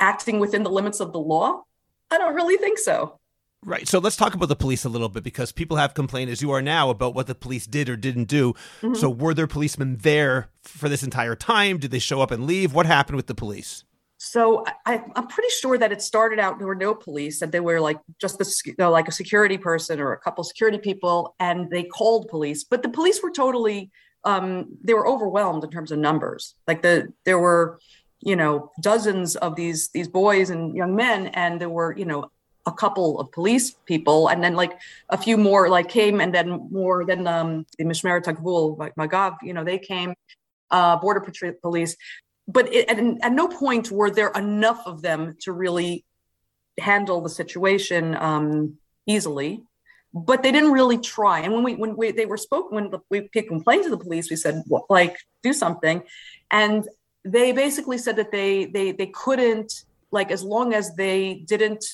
acting 0.00 0.38
within 0.38 0.62
the 0.62 0.70
limits 0.70 1.00
of 1.00 1.12
the 1.12 1.18
law? 1.18 1.62
I 2.10 2.18
don't 2.18 2.34
really 2.34 2.56
think 2.56 2.78
so. 2.78 3.17
Right. 3.64 3.88
So 3.88 3.98
let's 3.98 4.16
talk 4.16 4.34
about 4.34 4.48
the 4.48 4.56
police 4.56 4.84
a 4.84 4.88
little 4.88 5.08
bit 5.08 5.24
because 5.24 5.50
people 5.50 5.76
have 5.76 5.92
complained, 5.92 6.30
as 6.30 6.40
you 6.40 6.52
are 6.52 6.62
now, 6.62 6.90
about 6.90 7.14
what 7.14 7.26
the 7.26 7.34
police 7.34 7.66
did 7.66 7.88
or 7.88 7.96
didn't 7.96 8.24
do. 8.24 8.52
Mm-hmm. 8.82 8.94
So 8.94 9.10
were 9.10 9.34
there 9.34 9.48
policemen 9.48 9.96
there 10.02 10.48
for 10.62 10.88
this 10.88 11.02
entire 11.02 11.34
time? 11.34 11.78
Did 11.78 11.90
they 11.90 11.98
show 11.98 12.20
up 12.20 12.30
and 12.30 12.46
leave? 12.46 12.72
What 12.72 12.86
happened 12.86 13.16
with 13.16 13.26
the 13.26 13.34
police? 13.34 13.84
So 14.18 14.64
I, 14.84 15.02
am 15.14 15.28
pretty 15.28 15.50
sure 15.60 15.78
that 15.78 15.92
it 15.92 16.02
started 16.02 16.40
out 16.40 16.58
there 16.58 16.66
were 16.66 16.74
no 16.74 16.94
police, 16.94 17.40
and 17.40 17.52
they 17.52 17.60
were 17.60 17.80
like 17.80 17.98
just 18.20 18.38
the 18.38 18.52
you 18.64 18.74
know, 18.78 18.90
like 18.90 19.06
a 19.06 19.12
security 19.12 19.58
person 19.58 20.00
or 20.00 20.12
a 20.12 20.18
couple 20.18 20.42
security 20.44 20.78
people, 20.78 21.36
and 21.38 21.70
they 21.70 21.84
called 21.84 22.28
police. 22.28 22.64
But 22.64 22.82
the 22.82 22.88
police 22.88 23.22
were 23.22 23.30
totally 23.30 23.90
um, 24.24 24.76
they 24.82 24.94
were 24.94 25.06
overwhelmed 25.06 25.62
in 25.62 25.70
terms 25.70 25.92
of 25.92 25.98
numbers. 25.98 26.54
Like 26.66 26.82
the 26.82 27.12
there 27.24 27.38
were 27.38 27.78
you 28.20 28.34
know 28.34 28.72
dozens 28.82 29.36
of 29.36 29.54
these 29.54 29.90
these 29.90 30.08
boys 30.08 30.50
and 30.50 30.76
young 30.76 30.96
men, 30.96 31.28
and 31.28 31.60
there 31.60 31.70
were 31.70 31.96
you 31.96 32.04
know 32.04 32.30
a 32.68 32.72
couple 32.72 33.18
of 33.20 33.32
police 33.32 33.66
people, 33.92 34.28
and 34.30 34.38
then 34.44 34.54
like 34.62 34.74
a 35.16 35.18
few 35.26 35.36
more 35.36 35.68
like 35.76 35.88
came, 35.88 36.20
and 36.20 36.32
then 36.36 36.48
more 36.70 36.98
than 37.10 37.26
um, 37.26 37.66
the 37.78 37.84
Mishmeret 37.84 38.26
like 38.82 38.94
Magav, 39.02 39.32
you 39.42 39.54
know, 39.54 39.64
they 39.64 39.78
came, 39.78 40.10
uh, 40.70 40.96
border 41.04 41.20
patrol 41.20 41.52
police, 41.62 41.96
but 42.46 42.72
it, 42.72 42.88
at, 42.88 42.98
at 43.26 43.32
no 43.32 43.48
point 43.48 43.90
were 43.90 44.10
there 44.10 44.32
enough 44.44 44.82
of 44.86 45.02
them 45.02 45.36
to 45.44 45.52
really 45.52 46.04
handle 46.78 47.20
the 47.20 47.34
situation 47.42 48.16
um, 48.16 48.78
easily. 49.06 49.62
But 50.14 50.42
they 50.42 50.52
didn't 50.52 50.72
really 50.72 50.98
try. 50.98 51.40
And 51.40 51.52
when 51.52 51.62
we 51.62 51.74
when 51.82 51.94
we 51.94 52.12
they 52.12 52.24
were 52.24 52.38
spoken 52.38 52.70
when 52.76 52.86
we 53.10 53.28
complained 53.54 53.84
to 53.84 53.90
the 53.90 54.04
police, 54.06 54.30
we 54.30 54.36
said 54.36 54.62
well, 54.66 54.86
like 54.88 55.14
do 55.42 55.52
something, 55.52 56.02
and 56.50 56.88
they 57.24 57.52
basically 57.52 57.98
said 57.98 58.16
that 58.16 58.32
they 58.32 58.64
they 58.64 58.92
they 58.92 59.10
couldn't 59.24 59.70
like 60.10 60.30
as 60.30 60.42
long 60.42 60.72
as 60.72 60.94
they 60.94 61.44
didn't 61.52 61.84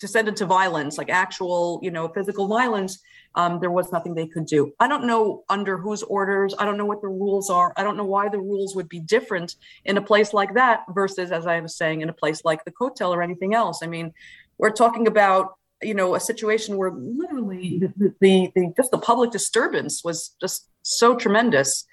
descend 0.00 0.28
into 0.28 0.46
violence, 0.46 0.98
like 0.98 1.10
actual, 1.10 1.80
you 1.82 1.90
know, 1.90 2.08
physical 2.08 2.46
violence, 2.46 3.00
um, 3.34 3.60
there 3.60 3.70
was 3.70 3.92
nothing 3.92 4.14
they 4.14 4.26
could 4.26 4.46
do. 4.46 4.72
I 4.80 4.88
don't 4.88 5.06
know 5.06 5.44
under 5.48 5.78
whose 5.78 6.02
orders. 6.02 6.54
I 6.58 6.64
don't 6.64 6.76
know 6.76 6.86
what 6.86 7.02
the 7.02 7.08
rules 7.08 7.50
are. 7.50 7.72
I 7.76 7.82
don't 7.82 7.96
know 7.96 8.04
why 8.04 8.28
the 8.28 8.38
rules 8.38 8.74
would 8.74 8.88
be 8.88 9.00
different 9.00 9.56
in 9.84 9.96
a 9.96 10.02
place 10.02 10.32
like 10.32 10.54
that 10.54 10.84
versus, 10.90 11.30
as 11.30 11.46
I 11.46 11.60
was 11.60 11.76
saying, 11.76 12.00
in 12.00 12.08
a 12.08 12.12
place 12.12 12.44
like 12.44 12.64
the 12.64 12.72
Kotel 12.72 13.10
or 13.10 13.22
anything 13.22 13.54
else. 13.54 13.80
I 13.82 13.86
mean, 13.86 14.12
we're 14.58 14.70
talking 14.70 15.06
about 15.06 15.54
you 15.80 15.94
know 15.94 16.16
a 16.16 16.20
situation 16.20 16.76
where 16.76 16.90
literally 16.90 17.78
the, 17.96 18.14
the, 18.20 18.52
the 18.54 18.72
just 18.76 18.90
the 18.90 18.98
public 18.98 19.30
disturbance 19.30 20.02
was 20.02 20.34
just 20.40 20.68
so 20.82 21.14
tremendous. 21.14 21.84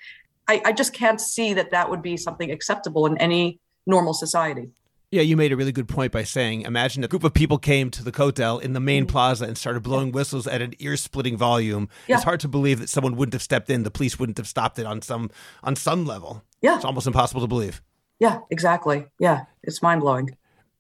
I, 0.48 0.62
I 0.66 0.72
just 0.72 0.94
can't 0.94 1.20
see 1.20 1.54
that 1.56 1.72
that 1.72 1.90
would 1.90 2.02
be 2.02 2.18
something 2.18 2.52
acceptable 2.52 3.06
in 3.08 3.18
any 3.18 3.60
normal 3.86 4.14
society. 4.14 4.72
Yeah, 5.16 5.22
you 5.22 5.38
made 5.38 5.54
a 5.54 5.56
really 5.56 5.72
good 5.72 5.88
point 5.88 6.12
by 6.12 6.24
saying 6.24 6.64
imagine 6.64 7.02
a 7.06 7.08
group 7.08 7.24
of 7.24 7.34
people 7.34 7.58
came 7.58 7.90
to 7.90 8.04
the 8.04 8.12
Kotel 8.12 8.62
in 8.62 8.74
the 8.74 8.82
main 8.82 9.04
mm-hmm. 9.04 9.14
plaza 9.14 9.46
and 9.46 9.58
started 9.58 9.82
blowing 9.82 10.12
whistles 10.12 10.46
at 10.46 10.62
an 10.62 10.74
ear 10.80 10.98
splitting 10.98 11.38
volume. 11.38 11.88
Yeah. 12.06 12.16
It's 12.16 12.26
hard 12.26 12.42
to 12.42 12.50
believe 12.50 12.82
that 12.82 12.90
someone 12.90 13.16
wouldn't 13.16 13.32
have 13.32 13.42
stepped 13.42 13.70
in, 13.70 13.84
the 13.84 13.92
police 13.92 14.20
wouldn't 14.20 14.38
have 14.38 14.46
stopped 14.46 14.78
it 14.78 14.86
on 14.86 15.02
some 15.02 15.32
on 15.64 15.78
some 15.78 16.06
level. 16.06 16.44
Yeah. 16.60 16.76
It's 16.76 16.84
almost 16.84 17.08
impossible 17.08 17.40
to 17.40 17.48
believe. 17.48 17.82
Yeah, 18.20 18.40
exactly. 18.50 19.06
Yeah, 19.18 19.46
it's 19.64 19.82
mind 19.82 20.02
blowing. 20.02 20.36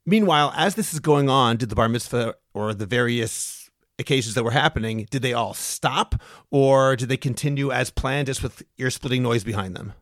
Meanwhile, 0.06 0.51
as 0.58 0.75
this 0.75 0.94
is 0.94 1.00
going 1.00 1.30
on, 1.30 1.56
did 1.56 1.70
the 1.70 1.75
bar 1.75 1.88
mitzvah 1.88 2.36
or 2.54 2.74
the 2.74 2.86
various 2.86 3.70
occasions 3.98 4.36
that 4.36 4.44
were 4.44 4.51
happening, 4.51 5.08
did 5.10 5.22
they 5.22 5.32
all 5.32 5.54
stop 5.54 6.13
or 6.51 6.98
did 6.98 7.08
they 7.08 7.15
continue 7.15 7.72
as 7.72 7.89
planned, 7.89 8.27
just 8.27 8.44
with 8.44 8.63
ear 8.77 8.89
splitting 8.89 9.24
noise 9.24 9.46
behind 9.46 9.77
them? 9.77 9.94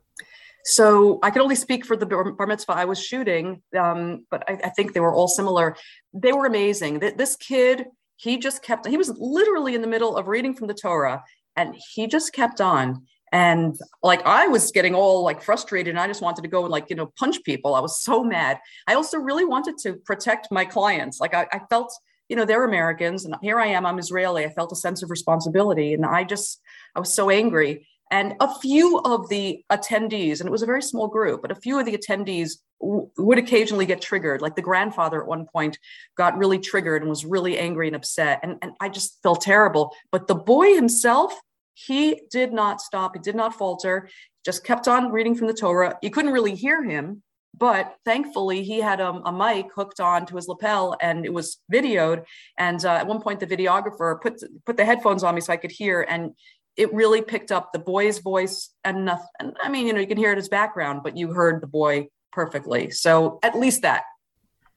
So 0.66 1.20
I 1.22 1.30
can 1.30 1.42
only 1.42 1.56
speak 1.56 1.86
for 1.86 1.98
the 1.98 2.06
bar 2.06 2.48
mitzvah 2.48 2.74
I 2.74 2.86
was 2.86 3.02
shooting, 3.02 3.62
um, 3.78 4.26
but 4.32 4.50
I, 4.50 4.60
I, 4.64 4.70
think 4.70 4.94
they 4.94 5.02
were 5.02 5.14
all 5.14 5.28
similar. 5.28 5.76
They 6.14 6.32
were 6.32 6.46
amazing. 6.46 7.00
This 7.00 7.36
kid, 7.36 7.86
he 8.16 8.38
just 8.38 8.64
kept, 8.64 8.88
he 8.88 8.96
was 8.96 9.10
literally 9.18 9.76
in 9.76 9.82
the 9.82 9.88
middle 9.88 10.16
of 10.16 10.28
reading 10.28 10.56
from 10.56 10.68
the 10.68 10.74
Torah 10.74 11.24
and 11.58 11.76
he 11.94 12.08
just 12.08 12.32
kept 12.32 12.62
on. 12.62 13.06
And 13.34 13.76
like 14.04 14.22
I 14.26 14.48
was 14.48 14.72
getting 14.72 14.96
all 14.96 15.24
like 15.24 15.42
frustrated 15.42 15.90
and 15.90 16.00
I 16.00 16.08
just 16.08 16.22
wanted 16.22 16.44
to 16.44 16.48
go 16.48 16.64
and 16.64 16.72
like, 16.72 16.90
you 16.90 16.96
know, 16.96 17.12
punch 17.18 17.44
people. 17.44 17.76
I 17.76 17.80
was 17.80 18.02
so 18.02 18.24
mad. 18.24 18.60
I 18.88 18.94
also 18.94 19.18
really 19.18 19.44
wanted 19.44 19.78
to 19.80 19.96
protect 20.06 20.48
my 20.52 20.64
clients. 20.64 21.20
Like 21.20 21.34
I, 21.34 21.48
I 21.52 21.60
felt, 21.70 21.92
you 22.30 22.36
know, 22.36 22.46
they're 22.46 22.64
Americans 22.64 23.26
and 23.26 23.36
here 23.42 23.60
I 23.60 23.68
am, 23.68 23.86
I'm 23.86 24.00
Israeli. 24.00 24.46
I 24.46 24.50
felt 24.50 24.72
a 24.72 24.76
sense 24.76 25.04
of 25.04 25.10
responsibility. 25.10 25.94
And 25.94 26.06
I 26.06 26.24
just, 26.24 26.62
I 26.96 27.00
was 27.00 27.14
so 27.14 27.30
angry. 27.30 27.88
And 28.14 28.36
a 28.40 28.60
few 28.60 29.00
of 29.00 29.28
the 29.30 29.66
attendees, 29.72 30.40
and 30.40 30.48
it 30.48 30.52
was 30.52 30.62
a 30.62 30.68
very 30.68 30.84
small 30.84 31.08
group, 31.08 31.42
but 31.42 31.50
a 31.50 31.56
few 31.56 31.80
of 31.80 31.88
the 31.88 31.98
attendees 31.98 32.60
w- 32.80 33.10
would 33.18 33.40
occasionally 33.40 33.88
get 33.88 34.04
triggered. 34.04 34.40
Like 34.40 34.56
the 34.56 34.62
grandfather 34.62 35.20
at 35.20 35.28
one 35.28 35.48
point 35.52 35.80
got 36.16 36.38
really 36.38 36.60
triggered 36.60 37.02
and 37.02 37.10
was 37.10 37.26
really 37.26 37.58
angry 37.58 37.88
and 37.88 37.96
upset. 37.96 38.40
And, 38.44 38.60
and 38.62 38.74
I 38.80 38.90
just 38.90 39.18
felt 39.24 39.42
terrible. 39.42 39.96
But 40.12 40.28
the 40.28 40.36
boy 40.36 40.76
himself, 40.76 41.34
he 41.74 42.22
did 42.30 42.54
not 42.54 42.82
stop. 42.82 43.16
He 43.16 43.20
did 43.20 43.36
not 43.36 43.56
falter, 43.56 44.08
just 44.46 44.64
kept 44.64 44.88
on 44.88 45.12
reading 45.12 45.34
from 45.34 45.48
the 45.48 45.56
Torah. 45.56 45.98
You 46.04 46.12
couldn't 46.12 46.34
really 46.34 46.54
hear 46.54 46.84
him, 46.84 47.24
but 47.58 47.96
thankfully 48.06 48.62
he 48.62 48.80
had 48.80 49.00
a, 49.00 49.32
mic 49.32 49.74
hooked 49.76 50.00
on 50.00 50.28
to 50.28 50.36
his 50.36 50.48
lapel 50.48 50.96
and 51.02 51.26
it 51.26 51.34
was 51.34 51.58
videoed 51.72 52.26
and 52.60 52.86
uh, 52.86 52.90
at 52.90 53.08
one 53.08 53.22
point 53.22 53.40
the 53.40 53.48
videographer 53.48 54.20
put 54.22 54.42
put 54.66 54.76
the 54.76 54.86
headphones 54.86 55.24
on 55.24 55.36
me 55.36 55.42
so 55.42 55.54
i 55.54 55.58
could 55.58 55.72
hear 55.72 56.02
and 56.10 56.32
it 56.76 56.94
really 56.94 57.22
picked 57.22 57.52
up 57.52 57.72
the 57.72 57.80
boy's 57.80 58.20
voice 58.20 58.70
and 58.84 59.06
nothing. 59.06 59.54
I 59.62 59.70
mean, 59.70 59.88
you 59.88 59.94
know, 59.94 60.00
you 60.00 60.08
can 60.08 60.18
hear 60.18 60.32
it 60.32 60.38
as 60.38 60.50
background, 60.50 61.02
but 61.04 61.16
you 61.16 61.32
heard 61.34 61.62
the 61.62 61.68
boy 61.68 62.08
perfectly. 62.32 62.90
So 62.90 63.40
at 63.44 63.58
least 63.58 63.84
that. 63.84 64.04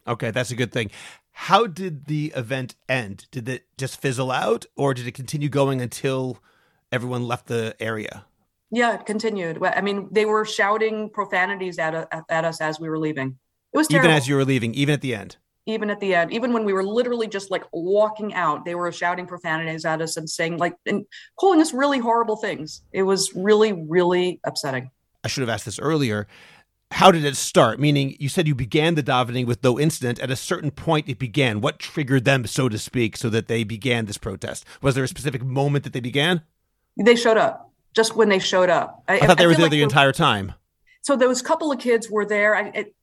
Okay, 0.06 0.30
that's 0.30 0.50
a 0.50 0.56
good 0.56 0.72
thing. 0.72 0.90
How 1.32 1.66
did 1.66 2.06
the 2.06 2.32
event 2.36 2.76
end? 2.88 3.26
Did 3.30 3.48
it 3.48 3.66
just 3.76 4.00
fizzle 4.00 4.30
out 4.30 4.66
or 4.76 4.94
did 4.94 5.06
it 5.06 5.12
continue 5.12 5.48
going 5.48 5.80
until 5.80 6.38
everyone 6.92 7.26
left 7.26 7.46
the 7.46 7.74
area? 7.80 8.24
Yeah, 8.70 8.94
it 8.94 9.06
continued. 9.06 9.62
I 9.62 9.80
mean, 9.80 10.08
they 10.10 10.24
were 10.24 10.44
shouting 10.44 11.10
profanities 11.10 11.78
at, 11.78 12.08
at 12.28 12.44
us 12.44 12.60
as 12.60 12.80
we 12.80 12.88
were 12.88 12.98
leaving. 12.98 13.38
It 13.72 13.76
was 13.76 13.88
terrible. 13.88 14.08
Even 14.08 14.16
as 14.16 14.28
you 14.28 14.36
were 14.36 14.44
leaving, 14.44 14.74
even 14.74 14.92
at 14.92 15.00
the 15.00 15.14
end 15.14 15.36
even 15.66 15.90
at 15.90 16.00
the 16.00 16.14
end, 16.14 16.32
even 16.32 16.52
when 16.52 16.64
we 16.64 16.72
were 16.72 16.84
literally 16.84 17.26
just 17.26 17.50
like 17.50 17.64
walking 17.72 18.32
out, 18.34 18.64
they 18.64 18.74
were 18.74 18.90
shouting 18.92 19.26
profanities 19.26 19.84
at 19.84 20.00
us 20.00 20.16
and 20.16 20.30
saying 20.30 20.58
like 20.58 20.76
and 20.86 21.04
calling 21.38 21.60
us 21.60 21.74
really 21.74 21.98
horrible 21.98 22.36
things. 22.36 22.82
It 22.92 23.02
was 23.02 23.34
really, 23.34 23.72
really 23.72 24.40
upsetting. 24.44 24.90
I 25.24 25.28
should 25.28 25.40
have 25.40 25.50
asked 25.50 25.64
this 25.64 25.80
earlier. 25.80 26.28
How 26.92 27.10
did 27.10 27.24
it 27.24 27.36
start? 27.36 27.80
Meaning, 27.80 28.16
you 28.20 28.28
said 28.28 28.46
you 28.46 28.54
began 28.54 28.94
the 28.94 29.02
davening 29.02 29.44
with 29.44 29.62
no 29.64 29.78
incident. 29.78 30.20
At 30.20 30.30
a 30.30 30.36
certain 30.36 30.70
point, 30.70 31.08
it 31.08 31.18
began. 31.18 31.60
What 31.60 31.80
triggered 31.80 32.24
them, 32.24 32.46
so 32.46 32.68
to 32.68 32.78
speak, 32.78 33.16
so 33.16 33.28
that 33.30 33.48
they 33.48 33.64
began 33.64 34.06
this 34.06 34.18
protest? 34.18 34.64
Was 34.82 34.94
there 34.94 35.02
a 35.02 35.08
specific 35.08 35.42
moment 35.42 35.82
that 35.82 35.92
they 35.92 36.00
began? 36.00 36.42
They 36.96 37.16
showed 37.16 37.38
up. 37.38 37.72
Just 37.92 38.14
when 38.14 38.28
they 38.28 38.38
showed 38.38 38.70
up. 38.70 39.02
I, 39.08 39.18
I 39.18 39.26
thought 39.26 39.36
they 39.36 39.44
I 39.44 39.46
were 39.48 39.54
there 39.54 39.62
like 39.62 39.72
the 39.72 39.82
entire 39.82 40.12
time. 40.12 40.52
So 41.02 41.16
those 41.16 41.42
couple 41.42 41.72
of 41.72 41.80
kids 41.80 42.08
were 42.08 42.24
there. 42.24 42.54
I, 42.54 42.68
it, 42.68 42.94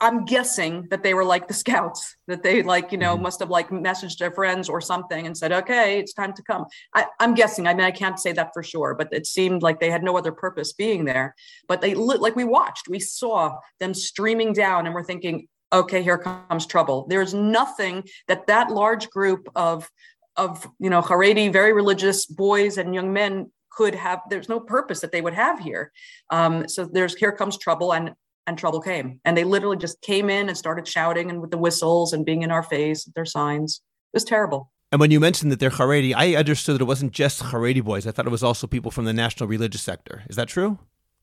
I'm 0.00 0.24
guessing 0.24 0.86
that 0.90 1.02
they 1.02 1.14
were 1.14 1.24
like 1.24 1.48
the 1.48 1.54
scouts, 1.64 2.16
that 2.26 2.42
they 2.42 2.62
like, 2.62 2.92
you 2.92 2.98
know, 2.98 3.14
mm-hmm. 3.14 3.22
must 3.22 3.40
have 3.40 3.50
like 3.50 3.70
messaged 3.70 4.18
their 4.18 4.32
friends 4.32 4.68
or 4.68 4.80
something 4.80 5.26
and 5.26 5.36
said, 5.36 5.52
okay, 5.52 5.98
it's 5.98 6.12
time 6.12 6.32
to 6.34 6.42
come. 6.42 6.66
I, 6.94 7.06
am 7.20 7.34
guessing. 7.34 7.66
I 7.66 7.74
mean, 7.74 7.86
I 7.86 7.90
can't 7.90 8.18
say 8.18 8.32
that 8.32 8.50
for 8.52 8.62
sure, 8.62 8.94
but 8.94 9.08
it 9.12 9.26
seemed 9.26 9.62
like 9.62 9.80
they 9.80 9.90
had 9.90 10.02
no 10.02 10.16
other 10.16 10.32
purpose 10.32 10.72
being 10.72 11.04
there. 11.04 11.34
But 11.68 11.80
they 11.80 11.94
like 11.94 12.36
we 12.36 12.44
watched, 12.44 12.88
we 12.88 13.00
saw 13.00 13.58
them 13.80 13.94
streaming 13.94 14.52
down 14.52 14.86
and 14.86 14.94
we're 14.94 15.04
thinking, 15.04 15.48
okay, 15.72 16.02
here 16.02 16.18
comes 16.18 16.66
trouble. 16.66 17.06
There's 17.08 17.34
nothing 17.34 18.04
that 18.28 18.46
that 18.46 18.70
large 18.70 19.10
group 19.10 19.48
of 19.54 19.90
of 20.36 20.68
you 20.78 20.90
know 20.90 21.00
Haredi, 21.00 21.52
very 21.52 21.72
religious 21.72 22.26
boys 22.26 22.78
and 22.78 22.94
young 22.94 23.12
men 23.12 23.50
could 23.70 23.94
have. 23.94 24.20
There's 24.30 24.48
no 24.48 24.60
purpose 24.60 25.00
that 25.00 25.12
they 25.12 25.20
would 25.20 25.34
have 25.34 25.58
here. 25.58 25.92
Um, 26.30 26.68
so 26.68 26.84
there's 26.84 27.14
here 27.14 27.32
comes 27.32 27.58
trouble, 27.58 27.92
and 27.92 28.12
and 28.46 28.58
trouble 28.58 28.80
came. 28.80 29.20
And 29.24 29.36
they 29.36 29.44
literally 29.44 29.76
just 29.76 30.00
came 30.00 30.30
in 30.30 30.48
and 30.48 30.56
started 30.56 30.86
shouting 30.86 31.30
and 31.30 31.40
with 31.40 31.50
the 31.50 31.58
whistles 31.58 32.12
and 32.12 32.24
being 32.24 32.42
in 32.42 32.50
our 32.50 32.62
face, 32.62 33.04
their 33.14 33.24
signs. 33.24 33.80
It 34.12 34.16
was 34.16 34.24
terrible. 34.24 34.70
And 34.92 35.00
when 35.00 35.10
you 35.10 35.18
mentioned 35.18 35.50
that 35.50 35.58
they're 35.58 35.70
Haredi, 35.70 36.14
I 36.14 36.36
understood 36.36 36.76
that 36.76 36.82
it 36.82 36.86
wasn't 36.86 37.12
just 37.12 37.42
Haredi 37.42 37.82
boys. 37.82 38.06
I 38.06 38.12
thought 38.12 38.26
it 38.26 38.30
was 38.30 38.44
also 38.44 38.66
people 38.66 38.90
from 38.90 39.06
the 39.06 39.12
national 39.12 39.48
religious 39.48 39.82
sector. 39.82 40.22
Is 40.28 40.36
that 40.36 40.46
true? 40.46 40.78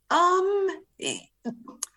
Um, 0.10 0.68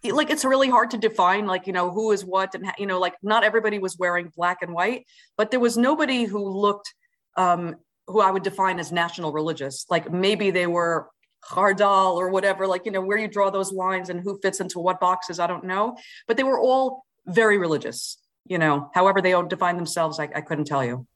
like 0.05 0.31
it's 0.31 0.45
really 0.45 0.69
hard 0.69 0.91
to 0.93 0.99
define, 0.99 1.47
like 1.47 1.67
you 1.67 1.73
know 1.73 1.91
who 1.91 2.13
is 2.13 2.25
what, 2.25 2.55
and 2.55 2.71
you 2.79 2.87
know, 2.87 3.01
like 3.01 3.15
not 3.23 3.43
everybody 3.43 3.79
was 3.79 3.99
wearing 3.99 4.31
black 4.37 4.59
and 4.63 4.73
white, 4.73 5.07
but 5.37 5.51
there 5.51 5.61
was 5.61 5.77
nobody 5.77 6.25
who 6.25 6.49
looked, 6.49 6.95
um, 7.37 7.77
who 8.07 8.21
I 8.21 8.31
would 8.31 8.43
define 8.43 8.79
as 8.79 8.93
national 8.93 9.33
religious. 9.33 9.87
Like 9.91 10.13
maybe 10.13 10.51
they 10.51 10.67
were 10.67 11.09
Hardal 11.45 12.17
or 12.17 12.31
whatever, 12.31 12.67
like, 12.67 12.87
you 12.87 12.93
know, 12.93 13.01
where 13.01 13.19
you 13.19 13.29
draw 13.29 13.51
those 13.51 13.73
lines 13.73 14.11
and 14.11 14.21
who 14.21 14.39
fits 14.41 14.61
into 14.61 14.79
what 14.79 15.01
boxes, 15.01 15.39
I 15.39 15.47
don't 15.47 15.65
know. 15.65 15.97
But 16.27 16.37
they 16.37 16.43
were 16.43 16.59
all 16.59 17.05
very 17.27 17.59
religious, 17.59 18.19
you 18.47 18.59
know, 18.59 18.91
however 18.95 19.21
they 19.21 19.33
all 19.33 19.45
define 19.45 19.77
themselves, 19.77 20.19
I, 20.19 20.29
I 20.35 20.41
couldn't 20.41 20.67
tell 20.67 20.85
you. 20.85 21.07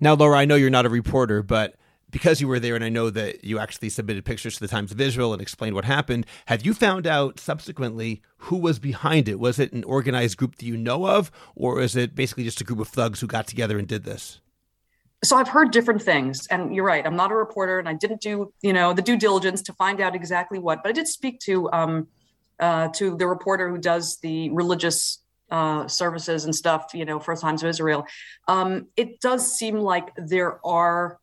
Now, 0.00 0.14
Laura, 0.14 0.38
I 0.38 0.44
know 0.44 0.54
you're 0.54 0.70
not 0.70 0.86
a 0.86 0.90
reporter, 0.90 1.42
but 1.42 1.74
because 2.10 2.40
you 2.40 2.48
were 2.48 2.60
there 2.60 2.74
and 2.74 2.84
I 2.84 2.88
know 2.88 3.10
that 3.10 3.44
you 3.44 3.58
actually 3.58 3.90
submitted 3.90 4.24
pictures 4.24 4.54
to 4.54 4.60
the 4.60 4.68
Times 4.68 4.92
of 4.92 5.00
Israel 5.00 5.32
and 5.32 5.42
explained 5.42 5.74
what 5.74 5.84
happened, 5.84 6.26
have 6.46 6.64
you 6.64 6.72
found 6.72 7.06
out 7.06 7.38
subsequently 7.38 8.22
who 8.38 8.56
was 8.56 8.78
behind 8.78 9.28
it? 9.28 9.38
Was 9.38 9.58
it 9.58 9.72
an 9.72 9.84
organized 9.84 10.36
group 10.36 10.56
that 10.56 10.64
you 10.66 10.76
know 10.76 11.06
of, 11.06 11.30
or 11.54 11.80
is 11.80 11.96
it 11.96 12.14
basically 12.14 12.44
just 12.44 12.60
a 12.60 12.64
group 12.64 12.80
of 12.80 12.88
thugs 12.88 13.20
who 13.20 13.26
got 13.26 13.46
together 13.46 13.78
and 13.78 13.88
did 13.88 14.04
this? 14.04 14.40
So 15.24 15.36
I've 15.36 15.48
heard 15.48 15.72
different 15.72 16.02
things, 16.02 16.46
and 16.46 16.74
you're 16.74 16.84
right. 16.84 17.04
I'm 17.04 17.16
not 17.16 17.32
a 17.32 17.34
reporter, 17.34 17.78
and 17.78 17.88
I 17.88 17.94
didn't 17.94 18.20
do 18.20 18.52
you 18.62 18.72
know 18.72 18.92
the 18.92 19.02
due 19.02 19.16
diligence 19.16 19.62
to 19.62 19.72
find 19.72 20.00
out 20.00 20.14
exactly 20.14 20.58
what. 20.58 20.82
But 20.82 20.90
I 20.90 20.92
did 20.92 21.08
speak 21.08 21.40
to 21.40 21.70
um, 21.72 22.08
uh, 22.60 22.88
to 22.88 23.16
the 23.16 23.26
reporter 23.26 23.68
who 23.68 23.78
does 23.78 24.18
the 24.18 24.50
religious 24.50 25.22
uh, 25.50 25.88
services 25.88 26.44
and 26.44 26.54
stuff. 26.54 26.90
You 26.94 27.04
know, 27.04 27.18
for 27.18 27.34
Times 27.34 27.62
of 27.62 27.68
Israel. 27.68 28.06
Um, 28.46 28.86
it 28.96 29.20
does 29.20 29.56
seem 29.56 29.78
like 29.78 30.12
there 30.16 30.64
are 30.64 31.18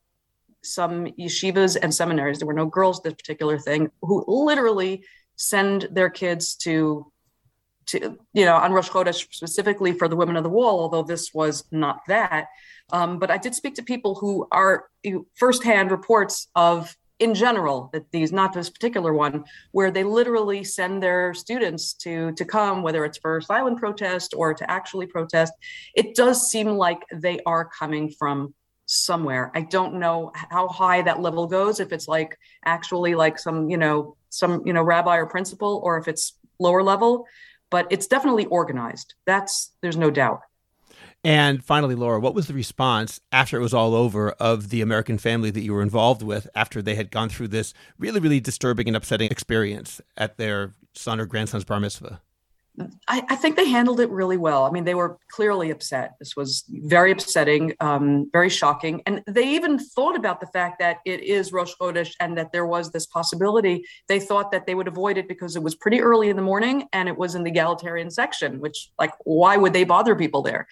some 0.61 1.05
yeshivas 1.05 1.77
and 1.81 1.93
seminaries. 1.93 2.39
There 2.39 2.47
were 2.47 2.53
no 2.53 2.65
girls 2.65 3.01
this 3.01 3.13
particular 3.13 3.57
thing 3.57 3.91
who 4.01 4.25
literally 4.27 5.05
send 5.37 5.87
their 5.91 6.09
kids 6.09 6.55
to 6.55 7.11
to 7.87 8.17
you 8.33 8.45
know 8.45 8.55
on 8.55 8.71
Rosh 8.71 8.89
Chodesh 8.89 9.27
specifically 9.31 9.93
for 9.93 10.07
the 10.07 10.15
women 10.15 10.35
of 10.35 10.43
the 10.43 10.49
wall. 10.49 10.79
Although 10.79 11.03
this 11.03 11.33
was 11.33 11.63
not 11.71 12.01
that 12.07 12.47
um, 12.91 13.19
but 13.19 13.31
I 13.31 13.37
did 13.37 13.55
speak 13.55 13.75
to 13.75 13.83
people 13.83 14.15
who 14.15 14.47
are 14.51 14.85
firsthand 15.35 15.91
reports 15.91 16.47
of, 16.55 16.95
in 17.17 17.33
general, 17.33 17.89
that 17.93 18.11
these, 18.11 18.31
not 18.31 18.53
this 18.53 18.69
particular 18.69 19.13
one, 19.13 19.45
where 19.71 19.89
they 19.89 20.03
literally 20.03 20.63
send 20.63 21.01
their 21.01 21.33
students 21.33 21.93
to 21.93 22.33
to 22.33 22.45
come, 22.45 22.83
whether 22.83 23.05
it's 23.05 23.17
for 23.17 23.41
silent 23.41 23.79
protest 23.79 24.33
or 24.35 24.53
to 24.53 24.69
actually 24.69 25.07
protest. 25.07 25.53
It 25.95 26.15
does 26.15 26.49
seem 26.49 26.67
like 26.67 26.99
they 27.11 27.39
are 27.45 27.65
coming 27.65 28.09
from 28.09 28.53
somewhere. 28.85 29.51
I 29.55 29.61
don't 29.61 29.95
know 29.95 30.31
how 30.35 30.67
high 30.67 31.01
that 31.03 31.21
level 31.21 31.47
goes. 31.47 31.79
If 31.79 31.91
it's 31.91 32.07
like 32.07 32.37
actually 32.65 33.15
like 33.15 33.39
some, 33.39 33.69
you 33.69 33.77
know, 33.77 34.17
some 34.29 34.61
you 34.65 34.73
know 34.73 34.83
rabbi 34.83 35.15
or 35.15 35.25
principal, 35.25 35.81
or 35.83 35.97
if 35.97 36.07
it's 36.07 36.37
lower 36.59 36.83
level, 36.83 37.25
but 37.69 37.87
it's 37.89 38.07
definitely 38.07 38.45
organized. 38.45 39.15
That's 39.25 39.71
there's 39.81 39.97
no 39.97 40.11
doubt. 40.11 40.41
And 41.23 41.63
finally, 41.63 41.95
Laura, 41.95 42.19
what 42.19 42.35
was 42.35 42.45
the 42.45 42.53
response 42.53 43.19
after 43.31 43.57
it 43.57 43.61
was 43.61 43.73
all 43.73 43.95
over 43.95 44.31
of 44.33 44.69
the 44.69 44.81
American 44.81 45.17
family 45.17 45.49
that 45.49 45.61
you 45.61 45.73
were 45.73 45.81
involved 45.81 46.21
with 46.21 46.47
after 46.53 46.83
they 46.83 46.93
had 46.93 47.09
gone 47.09 47.29
through 47.29 47.47
this 47.47 47.73
really, 47.97 48.19
really 48.19 48.39
disturbing 48.39 48.87
and 48.87 48.95
upsetting 48.95 49.31
experience 49.31 49.99
at 50.15 50.37
their 50.37 50.73
son 50.93 51.19
or 51.19 51.25
grandson's 51.25 51.63
bar 51.63 51.79
mitzvah? 51.79 52.21
I, 53.07 53.23
I, 53.29 53.35
think 53.35 53.55
they 53.55 53.69
handled 53.69 53.99
it 53.99 54.09
really 54.09 54.37
well. 54.37 54.65
I 54.65 54.71
mean, 54.71 54.83
they 54.83 54.95
were 54.95 55.17
clearly 55.29 55.69
upset. 55.71 56.15
This 56.19 56.35
was 56.35 56.65
very 56.69 57.11
upsetting, 57.11 57.73
um, 57.79 58.29
very 58.33 58.49
shocking. 58.49 59.01
And 59.05 59.23
they 59.27 59.47
even 59.49 59.79
thought 59.79 60.15
about 60.15 60.39
the 60.39 60.47
fact 60.47 60.79
that 60.79 60.97
it 61.05 61.21
is 61.21 61.53
Rosh 61.53 61.73
Chodesh 61.79 62.11
and 62.19 62.37
that 62.37 62.51
there 62.51 62.65
was 62.65 62.91
this 62.91 63.05
possibility. 63.05 63.85
They 64.07 64.19
thought 64.19 64.51
that 64.51 64.65
they 64.65 64.75
would 64.75 64.87
avoid 64.87 65.17
it 65.17 65.27
because 65.27 65.55
it 65.55 65.63
was 65.63 65.75
pretty 65.75 66.01
early 66.01 66.29
in 66.29 66.35
the 66.35 66.41
morning 66.41 66.87
and 66.91 67.07
it 67.07 67.17
was 67.17 67.35
in 67.35 67.43
the 67.43 67.51
egalitarian 67.51 68.11
section, 68.11 68.59
which, 68.59 68.89
like, 68.99 69.11
why 69.23 69.55
would 69.55 69.73
they 69.73 69.85
bother 69.85 70.15
people 70.15 70.41
there? 70.41 70.67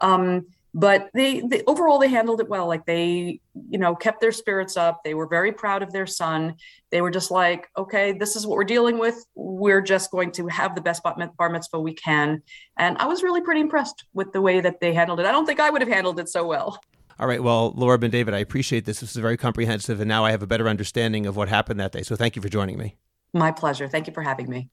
Um, 0.00 0.46
but 0.78 1.10
they, 1.12 1.40
they, 1.40 1.64
overall 1.66 1.98
they 1.98 2.08
handled 2.08 2.40
it 2.40 2.48
well. 2.48 2.68
Like 2.68 2.86
they 2.86 3.40
you 3.68 3.78
know 3.78 3.96
kept 3.96 4.20
their 4.20 4.30
spirits 4.30 4.76
up. 4.76 5.02
They 5.02 5.12
were 5.12 5.26
very 5.26 5.50
proud 5.50 5.82
of 5.82 5.92
their 5.92 6.06
son. 6.06 6.54
They 6.90 7.00
were 7.00 7.10
just 7.10 7.32
like 7.32 7.68
okay 7.76 8.12
this 8.12 8.36
is 8.36 8.46
what 8.46 8.56
we're 8.56 8.64
dealing 8.64 8.96
with. 8.96 9.26
We're 9.34 9.80
just 9.80 10.12
going 10.12 10.30
to 10.32 10.46
have 10.46 10.76
the 10.76 10.80
best 10.80 11.02
bar 11.02 11.50
mitzvah 11.50 11.80
we 11.80 11.94
can. 11.94 12.42
And 12.76 12.96
i 12.98 13.06
was 13.06 13.24
really 13.24 13.40
pretty 13.40 13.60
impressed 13.60 14.04
with 14.14 14.32
the 14.32 14.40
way 14.40 14.60
that 14.60 14.78
they 14.80 14.94
handled 14.94 15.18
it. 15.18 15.26
I 15.26 15.32
don't 15.32 15.46
think 15.46 15.58
i 15.58 15.68
would 15.68 15.82
have 15.82 15.90
handled 15.90 16.20
it 16.20 16.28
so 16.28 16.46
well. 16.46 16.80
All 17.18 17.26
right. 17.26 17.42
Well 17.42 17.72
Laura 17.72 17.98
Ben 17.98 18.10
David 18.10 18.32
i 18.32 18.38
appreciate 18.38 18.84
this. 18.84 19.00
This 19.00 19.10
is 19.10 19.16
very 19.16 19.36
comprehensive 19.36 19.98
and 19.98 20.08
now 20.08 20.24
i 20.24 20.30
have 20.30 20.44
a 20.44 20.46
better 20.46 20.68
understanding 20.68 21.26
of 21.26 21.34
what 21.34 21.48
happened 21.48 21.80
that 21.80 21.90
day. 21.90 22.02
So 22.02 22.14
thank 22.14 22.36
you 22.36 22.42
for 22.42 22.48
joining 22.48 22.78
me. 22.78 22.94
My 23.34 23.50
pleasure. 23.50 23.88
Thank 23.88 24.06
you 24.06 24.12
for 24.12 24.22
having 24.22 24.48
me 24.48 24.70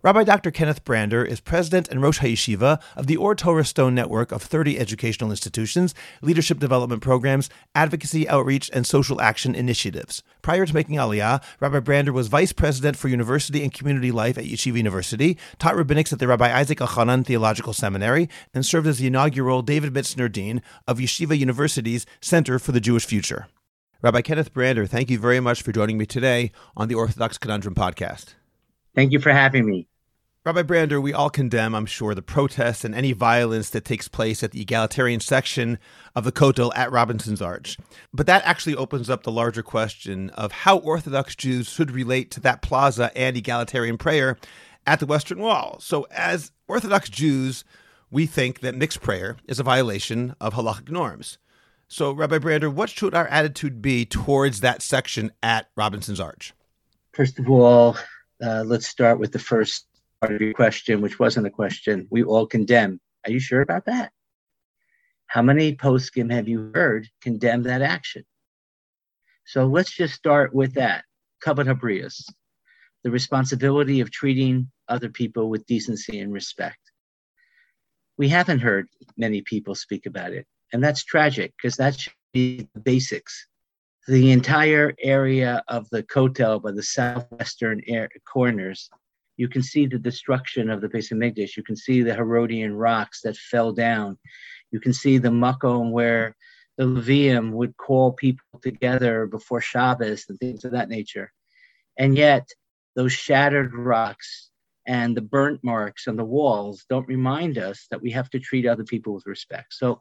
Rabbi 0.00 0.22
Dr. 0.22 0.52
Kenneth 0.52 0.84
Brander 0.84 1.24
is 1.24 1.40
president 1.40 1.88
and 1.88 2.00
Rosh 2.00 2.20
HaYeshiva 2.20 2.80
of 2.94 3.08
the 3.08 3.16
Or 3.16 3.34
Torah 3.34 3.64
Stone 3.64 3.96
network 3.96 4.30
of 4.30 4.44
30 4.44 4.78
educational 4.78 5.30
institutions, 5.30 5.92
leadership 6.22 6.60
development 6.60 7.02
programs, 7.02 7.50
advocacy, 7.74 8.28
outreach, 8.28 8.70
and 8.72 8.86
social 8.86 9.20
action 9.20 9.56
initiatives. 9.56 10.22
Prior 10.40 10.64
to 10.64 10.72
making 10.72 10.94
Aliyah, 10.94 11.42
Rabbi 11.58 11.80
Brander 11.80 12.12
was 12.12 12.28
vice 12.28 12.52
president 12.52 12.96
for 12.96 13.08
university 13.08 13.64
and 13.64 13.74
community 13.74 14.12
life 14.12 14.38
at 14.38 14.44
Yeshiva 14.44 14.76
University, 14.76 15.36
taught 15.58 15.74
rabbinics 15.74 16.12
at 16.12 16.20
the 16.20 16.28
Rabbi 16.28 16.56
Isaac 16.56 16.78
Elchanan 16.78 17.26
Theological 17.26 17.72
Seminary, 17.72 18.28
and 18.54 18.64
served 18.64 18.86
as 18.86 18.98
the 18.98 19.08
inaugural 19.08 19.62
David 19.62 19.92
Mitzner 19.92 20.30
Dean 20.30 20.62
of 20.86 20.98
Yeshiva 20.98 21.36
University's 21.36 22.06
Center 22.20 22.60
for 22.60 22.70
the 22.70 22.80
Jewish 22.80 23.04
Future. 23.04 23.48
Rabbi 24.00 24.20
Kenneth 24.20 24.52
Brander, 24.52 24.86
thank 24.86 25.10
you 25.10 25.18
very 25.18 25.40
much 25.40 25.60
for 25.60 25.72
joining 25.72 25.98
me 25.98 26.06
today 26.06 26.52
on 26.76 26.86
the 26.86 26.94
Orthodox 26.94 27.36
Conundrum 27.36 27.74
podcast. 27.74 28.34
Thank 28.94 29.12
you 29.12 29.20
for 29.20 29.32
having 29.32 29.66
me. 29.66 29.88
Rabbi 30.44 30.62
Brander, 30.62 30.98
we 30.98 31.12
all 31.12 31.28
condemn, 31.28 31.74
I'm 31.74 31.84
sure, 31.84 32.14
the 32.14 32.22
protests 32.22 32.82
and 32.82 32.94
any 32.94 33.12
violence 33.12 33.68
that 33.70 33.84
takes 33.84 34.08
place 34.08 34.42
at 34.42 34.52
the 34.52 34.62
egalitarian 34.62 35.20
section 35.20 35.78
of 36.14 36.24
the 36.24 36.32
Kotel 36.32 36.72
at 36.74 36.90
Robinson's 36.90 37.42
Arch. 37.42 37.76
But 38.14 38.26
that 38.28 38.46
actually 38.46 38.74
opens 38.74 39.10
up 39.10 39.24
the 39.24 39.30
larger 39.30 39.62
question 39.62 40.30
of 40.30 40.52
how 40.52 40.78
Orthodox 40.78 41.36
Jews 41.36 41.68
should 41.68 41.90
relate 41.90 42.30
to 42.30 42.40
that 42.40 42.62
plaza 42.62 43.10
and 43.14 43.36
egalitarian 43.36 43.98
prayer 43.98 44.38
at 44.86 45.00
the 45.00 45.06
Western 45.06 45.40
Wall. 45.40 45.76
So, 45.80 46.06
as 46.10 46.50
Orthodox 46.66 47.10
Jews, 47.10 47.62
we 48.10 48.24
think 48.24 48.60
that 48.60 48.74
mixed 48.74 49.02
prayer 49.02 49.36
is 49.46 49.60
a 49.60 49.64
violation 49.64 50.34
of 50.40 50.54
halachic 50.54 50.88
norms. 50.88 51.36
So, 51.88 52.12
Rabbi 52.12 52.38
Brander, 52.38 52.70
what 52.70 52.88
should 52.88 53.14
our 53.14 53.26
attitude 53.28 53.82
be 53.82 54.06
towards 54.06 54.60
that 54.60 54.80
section 54.80 55.32
at 55.42 55.68
Robinson's 55.76 56.20
Arch? 56.20 56.54
First 57.12 57.38
of 57.38 57.50
all, 57.50 57.98
uh, 58.42 58.64
let's 58.66 58.86
start 58.86 59.18
with 59.18 59.32
the 59.32 59.38
first 59.38 59.86
part 60.20 60.34
of 60.34 60.40
your 60.40 60.54
question, 60.54 61.00
which 61.00 61.18
wasn't 61.18 61.46
a 61.46 61.50
question. 61.50 62.06
We 62.10 62.22
all 62.22 62.46
condemn. 62.46 63.00
Are 63.24 63.30
you 63.30 63.40
sure 63.40 63.60
about 63.60 63.86
that? 63.86 64.12
How 65.26 65.42
many 65.42 65.76
poskim 65.76 66.32
have 66.32 66.48
you 66.48 66.70
heard 66.74 67.08
condemn 67.20 67.64
that 67.64 67.82
action? 67.82 68.24
So 69.44 69.66
let's 69.66 69.90
just 69.90 70.14
start 70.14 70.54
with 70.54 70.74
that. 70.74 71.04
Kavod 71.44 71.66
Habrius, 71.66 72.24
the 73.04 73.10
responsibility 73.10 74.00
of 74.00 74.10
treating 74.10 74.70
other 74.88 75.08
people 75.08 75.48
with 75.48 75.66
decency 75.66 76.18
and 76.20 76.32
respect. 76.32 76.78
We 78.16 78.28
haven't 78.28 78.60
heard 78.60 78.88
many 79.16 79.42
people 79.42 79.74
speak 79.74 80.06
about 80.06 80.32
it, 80.32 80.46
and 80.72 80.82
that's 80.82 81.04
tragic 81.04 81.54
because 81.56 81.76
that 81.76 82.00
should 82.00 82.12
be 82.32 82.68
the 82.74 82.80
basics. 82.80 83.46
The 84.06 84.32
entire 84.32 84.94
area 85.02 85.62
of 85.68 85.88
the 85.90 86.02
Kotel 86.02 86.62
by 86.62 86.72
the 86.72 86.82
southwestern 86.82 87.82
air, 87.86 88.08
corners 88.26 88.88
you 89.38 89.48
can 89.48 89.62
see 89.62 89.86
the 89.86 89.98
destruction 89.98 90.68
of 90.68 90.82
the 90.82 90.88
Beis 90.88 91.10
Hamikdash. 91.10 91.56
You 91.56 91.62
can 91.62 91.76
see 91.76 92.02
the 92.02 92.14
Herodian 92.14 92.74
rocks 92.74 93.22
that 93.22 93.36
fell 93.36 93.72
down. 93.72 94.18
You 94.72 94.80
can 94.80 94.92
see 94.92 95.16
the 95.16 95.28
makom 95.28 95.92
where 95.92 96.36
the 96.76 96.84
Levium 96.84 97.52
would 97.52 97.76
call 97.76 98.12
people 98.12 98.44
together 98.60 99.26
before 99.26 99.60
Shabbos 99.60 100.26
and 100.28 100.38
things 100.38 100.64
of 100.64 100.72
that 100.72 100.88
nature. 100.88 101.32
And 101.96 102.16
yet, 102.16 102.48
those 102.96 103.12
shattered 103.12 103.74
rocks 103.74 104.50
and 104.86 105.16
the 105.16 105.22
burnt 105.22 105.62
marks 105.62 106.08
on 106.08 106.16
the 106.16 106.24
walls 106.24 106.84
don't 106.90 107.06
remind 107.06 107.58
us 107.58 107.86
that 107.90 108.02
we 108.02 108.10
have 108.10 108.30
to 108.30 108.40
treat 108.40 108.66
other 108.66 108.84
people 108.84 109.14
with 109.14 109.26
respect. 109.26 109.74
So, 109.74 110.00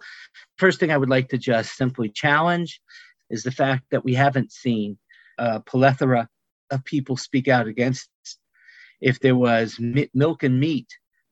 first 0.57 0.79
thing 0.79 0.91
I 0.91 0.97
would 0.97 1.10
like 1.10 1.29
to 1.29 1.38
just 1.38 1.77
simply 1.77 2.10
challenge 2.10 2.81
is 3.29 3.43
the 3.43 3.51
fact 3.51 3.85
that 3.91 4.03
we 4.03 4.13
haven't 4.13 4.51
seen 4.51 4.97
a 5.37 5.59
plethora 5.59 6.29
of 6.71 6.83
people 6.83 7.17
speak 7.17 7.47
out 7.47 7.67
against 7.67 8.09
if 9.01 9.19
there 9.19 9.35
was 9.35 9.79
milk 9.79 10.43
and 10.43 10.59
meat 10.59 10.87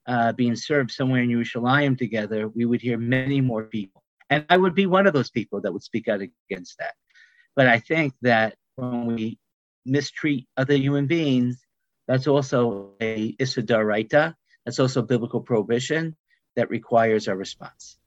uh, 0.06 0.32
being 0.32 0.54
served 0.54 0.90
somewhere 0.90 1.22
in 1.22 1.30
Yerushalayim 1.30 1.98
together, 1.98 2.48
we 2.48 2.64
would 2.64 2.80
hear 2.80 2.98
many 2.98 3.40
more 3.40 3.64
people. 3.64 4.02
And 4.30 4.44
I 4.48 4.56
would 4.56 4.74
be 4.74 4.86
one 4.86 5.06
of 5.06 5.12
those 5.12 5.30
people 5.30 5.60
that 5.62 5.72
would 5.72 5.82
speak 5.82 6.08
out 6.08 6.20
against 6.20 6.78
that. 6.78 6.94
But 7.54 7.66
I 7.66 7.78
think 7.80 8.14
that 8.22 8.54
when 8.76 9.06
we 9.06 9.38
mistreat 9.84 10.46
other 10.56 10.74
human 10.74 11.06
beings, 11.06 11.64
that's 12.06 12.26
also 12.26 12.92
a 13.00 13.32
issur 13.34 13.64
d'oraita. 13.64 14.34
That's 14.64 14.78
also 14.78 15.00
a 15.00 15.06
biblical 15.06 15.40
prohibition 15.40 16.16
that 16.56 16.70
requires 16.70 17.28
our 17.28 17.36
response. 17.36 17.98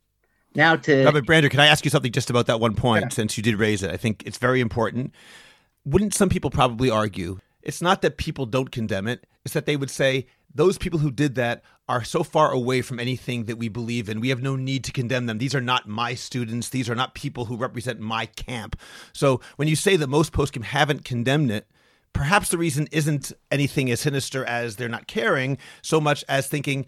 Now 0.60 0.76
to 0.76 1.06
Rabbi 1.06 1.22
Brander, 1.22 1.48
can 1.48 1.62
I 1.62 1.68
ask 1.68 1.86
you 1.86 1.90
something 1.90 2.12
just 2.12 2.30
about 2.30 2.48
that 2.48 2.60
one 2.60 2.76
point 2.76 3.06
yeah. 3.06 3.10
since 3.10 3.38
you 3.38 3.44
did 3.44 3.56
raise 3.56 3.82
it? 3.82 3.92
I 3.92 3.96
think 3.96 4.24
it's 4.26 4.38
very 4.38 4.60
important. 4.60 5.16
Wouldn't 5.86 6.14
some 6.14 6.28
people 6.28 6.50
probably 6.50 6.90
argue 6.90 7.40
it's 7.62 7.82
not 7.82 8.02
that 8.02 8.18
people 8.18 8.46
don't 8.46 8.70
condemn 8.70 9.08
it, 9.08 9.26
it's 9.46 9.54
that 9.54 9.66
they 9.66 9.78
would 9.78 9.90
say 9.90 10.28
those 10.54 10.78
people 10.78 11.00
who 11.00 11.12
did 11.12 11.36
that 11.36 11.64
are 11.88 12.04
so 12.04 12.24
far 12.24 12.52
away 12.52 12.82
from 12.82 13.00
anything 13.00 13.46
that 13.46 13.58
we 13.58 13.70
believe 13.70 14.10
in. 14.10 14.20
We 14.20 14.30
have 14.30 14.42
no 14.42 14.58
need 14.58 14.84
to 14.84 14.92
condemn 14.92 15.28
them. 15.28 15.38
These 15.38 15.56
are 15.56 15.62
not 15.62 15.88
my 15.88 16.14
students. 16.14 16.68
These 16.68 16.90
are 16.90 16.96
not 16.96 17.16
people 17.16 17.46
who 17.46 17.56
represent 17.56 18.02
my 18.02 18.26
camp. 18.26 18.78
So 19.14 19.40
when 19.56 19.70
you 19.70 19.78
say 19.78 19.96
that 19.96 20.08
most 20.08 20.34
poskim 20.34 20.64
haven't 20.64 21.06
condemned 21.06 21.52
it, 21.52 21.68
perhaps 22.12 22.50
the 22.50 22.58
reason 22.58 22.90
isn't 22.92 23.32
anything 23.50 23.90
as 23.92 24.02
sinister 24.02 24.44
as 24.44 24.76
they're 24.76 24.90
not 24.90 25.08
caring, 25.08 25.58
so 25.82 26.02
much 26.02 26.26
as 26.28 26.48
thinking, 26.48 26.86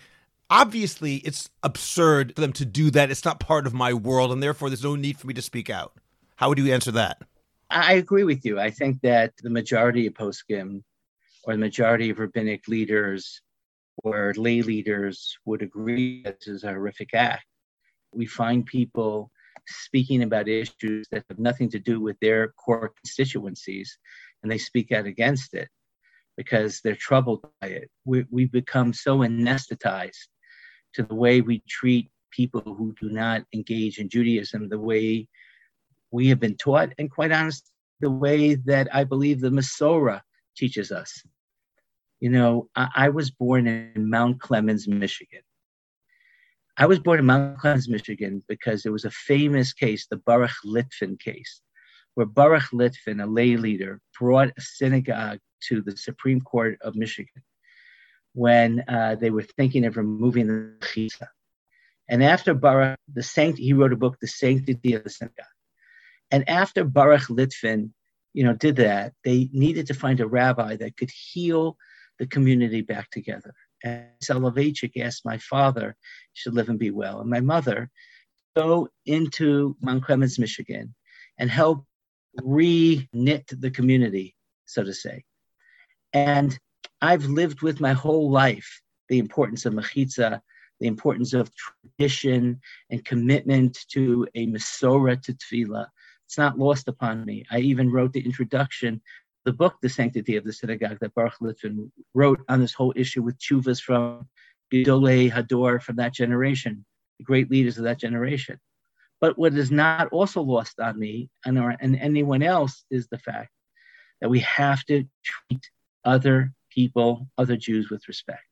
obviously 0.52 1.16
it's 1.18 1.50
absurd 1.64 2.36
for 2.36 2.42
them 2.42 2.54
to 2.54 2.66
do 2.66 2.92
that. 2.92 3.10
It's 3.10 3.26
not 3.26 3.40
part 3.40 3.66
of 3.66 3.74
my 3.74 3.94
world, 3.94 4.32
and 4.32 4.44
therefore 4.44 4.70
there's 4.70 4.84
no 4.84 4.96
need 4.96 5.18
for 5.18 5.26
me 5.26 5.34
to 5.34 5.42
speak 5.42 5.70
out. 5.70 5.94
How 6.36 6.50
would 6.50 6.60
you 6.60 6.72
answer 6.72 6.92
that? 6.92 7.22
I 7.72 7.94
agree 7.94 8.26
with 8.26 8.46
you. 8.46 8.60
I 8.60 8.70
think 8.70 9.02
that 9.02 9.32
the 9.42 9.50
majority 9.50 10.06
of 10.06 10.14
poskim 10.14 10.84
or 11.46 11.54
the 11.54 11.60
majority 11.60 12.10
of 12.10 12.20
rabbinic 12.20 12.68
leaders 12.68 13.42
or 14.04 14.34
lay 14.36 14.62
leaders 14.62 15.38
would 15.46 15.62
agree 15.62 16.22
that 16.24 16.40
this 16.40 16.48
is 16.50 16.64
a 16.64 16.70
horrific 16.70 17.14
act. 17.14 17.46
We 18.14 18.26
find 18.26 18.66
people 18.66 19.32
speaking 19.68 20.24
about 20.24 20.50
issues 20.50 21.08
that 21.12 21.24
have 21.30 21.40
nothing 21.40 21.70
to 21.70 21.80
do 21.80 22.02
with 22.02 22.20
their 22.20 22.50
core 22.50 22.92
constituencies 23.04 23.98
and 24.44 24.52
they 24.52 24.58
speak 24.58 24.92
out 24.92 25.06
against 25.06 25.54
it 25.54 25.70
because 26.36 26.82
they're 26.82 26.96
troubled 26.96 27.48
by 27.62 27.68
it. 27.68 27.90
We, 28.04 28.26
we've 28.30 28.52
become 28.52 28.92
so 28.92 29.20
anesthetized 29.20 30.28
to 30.94 31.04
the 31.04 31.16
way 31.16 31.42
we 31.42 31.64
treat 31.68 32.10
people 32.32 32.62
who 32.62 32.94
do 33.00 33.10
not 33.10 33.44
engage 33.54 34.00
in 34.00 34.10
Judaism 34.10 34.70
the 34.70 34.80
way 34.80 35.28
we 36.12 36.28
have 36.28 36.40
been 36.40 36.58
taught, 36.58 36.94
and 36.98 37.10
quite 37.10 37.32
honestly, 37.32 37.68
the 38.00 38.12
way 38.12 38.56
that 38.56 38.94
I 38.94 39.04
believe 39.04 39.40
the 39.40 39.50
Masorah 39.50 40.22
teaches 40.58 40.92
us. 40.92 41.24
You 42.20 42.30
know, 42.30 42.70
I, 42.76 42.88
I, 42.96 43.10
was 43.10 43.32
born 43.32 43.68
in 43.68 44.10
Mount 44.10 44.40
Clemens, 44.40 44.88
Michigan. 44.88 45.42
I 46.78 46.86
was 46.86 47.00
born 47.00 47.20
in 47.20 47.26
Mount 47.26 47.60
Clemens, 47.60 47.90
Michigan, 47.90 48.44
because 48.48 48.84
there 48.84 48.92
was 48.92 49.06
a 49.06 49.12
famous 49.12 49.74
case, 49.74 50.08
the 50.08 50.18
Baruch 50.18 50.52
Litvin 50.66 51.20
case, 51.20 51.62
where 52.16 52.26
Baruch 52.26 52.70
Litvin, 52.74 53.24
a 53.24 53.26
lay 53.26 53.56
leader, 53.56 54.02
brought 54.20 54.50
a 54.50 54.62
synagogue 54.62 55.40
to 55.68 55.82
the 55.82 55.96
Supreme 55.96 56.42
Court 56.42 56.78
of 56.82 56.96
Michigan 56.96 57.44
when 58.34 58.84
uh, 58.88 59.16
they 59.16 59.30
were 59.30 59.44
thinking 59.44 59.86
of 59.86 59.98
removing 59.98 60.48
the 60.48 60.74
mechitza. 60.80 61.28
And 62.08 62.24
after 62.24 62.54
Baruch, 62.54 63.00
the 63.12 63.24
saint, 63.24 63.58
he 63.58 63.74
wrote 63.74 63.94
a 63.94 63.98
book, 63.98 64.18
The 64.20 64.28
Sanctity 64.28 64.94
of 64.94 65.04
the 65.04 65.10
Synagogue. 65.10 65.46
And 66.30 66.50
after 66.50 66.84
Baruch 66.84 67.28
Litvin, 67.28 67.92
you 68.34 68.44
know, 68.44 68.54
did 68.54 68.78
that, 68.78 69.14
they 69.24 69.50
needed 69.52 69.88
to 69.88 69.94
find 69.94 70.20
a 70.20 70.28
rabbi 70.28 70.76
that 70.78 70.98
could 70.98 71.12
heal 71.12 71.78
the 72.20 72.28
community 72.28 72.82
back 72.82 73.10
together. 73.12 73.54
And 73.84 74.06
Soloveitchik 74.24 75.02
asked 75.02 75.26
my 75.26 75.38
father, 75.38 75.96
should 76.34 76.54
live 76.54 76.70
and 76.70 76.80
be 76.80 76.92
well, 76.92 77.20
and 77.20 77.30
my 77.30 77.42
mother 77.42 77.90
go 78.56 78.90
into 79.06 79.76
Mount 79.82 80.04
Clemens, 80.04 80.38
Michigan, 80.38 80.94
and 81.38 81.50
help 81.50 81.86
re-knit 82.44 83.50
the 83.50 83.72
community, 83.72 84.36
so 84.66 84.84
to 84.84 84.94
say. 84.94 85.24
And 86.14 86.58
I've 87.02 87.26
lived 87.26 87.62
with 87.62 87.80
my 87.80 87.94
whole 87.94 88.30
life 88.30 88.82
the 89.10 89.20
importance 89.20 89.66
of 89.66 89.74
mechitza, 89.74 90.40
the 90.80 90.88
importance 90.88 91.34
of 91.34 91.52
tradition 91.56 92.60
and 92.90 93.04
commitment 93.04 93.78
to 93.90 94.28
a 94.36 94.48
Masorah 94.48 95.22
to 95.24 95.34
tefillah. 95.34 95.88
It's 96.28 96.38
not 96.38 96.60
lost 96.60 96.88
upon 96.88 97.26
me. 97.26 97.46
I 97.52 97.60
even 97.60 97.92
wrote 97.92 98.14
the 98.14 98.24
introduction, 98.24 99.02
the 99.46 99.54
book, 99.54 99.76
The 99.82 99.90
Sanctity 99.90 100.38
of 100.38 100.44
the 100.44 100.54
Synagogue, 100.54 101.00
that 101.02 101.14
Baruch 101.14 101.40
Litvin 101.42 101.92
wrote 102.14 102.40
on 102.48 102.62
this 102.62 102.74
whole 102.74 102.94
issue 102.96 103.22
with 103.22 103.38
chuvas 103.40 103.82
from 103.82 104.28
Gedolei 104.72 105.30
Hador 105.30 105.82
from 105.82 105.98
that 105.98 106.14
generation, 106.14 106.86
the 107.18 107.26
great 107.26 107.52
leaders 107.52 107.78
of 107.78 107.84
that 107.84 108.00
generation. 108.00 108.60
But 109.20 109.38
what 109.38 109.54
is 109.54 109.72
not 109.72 110.08
also 110.12 110.42
lost 110.42 110.80
on 110.80 110.98
me 110.98 111.30
and, 111.46 111.60
or, 111.60 111.76
and 111.80 111.96
anyone 111.98 112.44
else 112.44 112.86
is 112.90 113.08
the 113.08 113.20
fact 113.20 113.52
that 114.22 114.30
we 114.30 114.40
have 114.40 114.84
to 114.86 115.06
treat 115.24 115.70
other 116.06 116.54
people, 116.72 117.28
other 117.38 117.58
Jews 117.58 117.90
with 117.90 118.08
respect. 118.08 118.44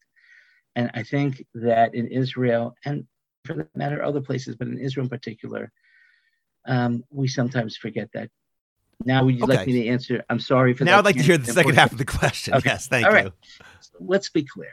And 0.75 0.91
I 0.93 1.03
think 1.03 1.45
that 1.55 1.95
in 1.95 2.07
Israel, 2.07 2.75
and 2.85 3.05
for 3.45 3.53
that 3.53 3.75
matter, 3.75 4.03
other 4.03 4.21
places, 4.21 4.55
but 4.55 4.67
in 4.67 4.77
Israel 4.77 5.05
in 5.05 5.09
particular, 5.09 5.71
um, 6.67 7.03
we 7.09 7.27
sometimes 7.27 7.77
forget 7.77 8.09
that. 8.13 8.29
Now, 9.05 9.23
would 9.23 9.35
you 9.35 9.43
okay. 9.43 9.57
like 9.57 9.67
me 9.67 9.83
to 9.83 9.87
answer? 9.87 10.23
I'm 10.29 10.41
sorry 10.41 10.73
for 10.73 10.83
now. 10.83 10.99
I'd 10.99 11.05
like 11.05 11.15
to 11.15 11.23
hear 11.23 11.37
the 11.37 11.53
second 11.53 11.75
half 11.75 11.91
of 11.93 11.97
the 11.97 12.05
question. 12.05 12.53
Okay. 12.55 12.69
Yes, 12.69 12.87
thank 12.87 13.05
All 13.05 13.11
you. 13.11 13.17
Right. 13.17 13.33
So 13.79 13.97
let's 14.01 14.29
be 14.29 14.43
clear. 14.43 14.71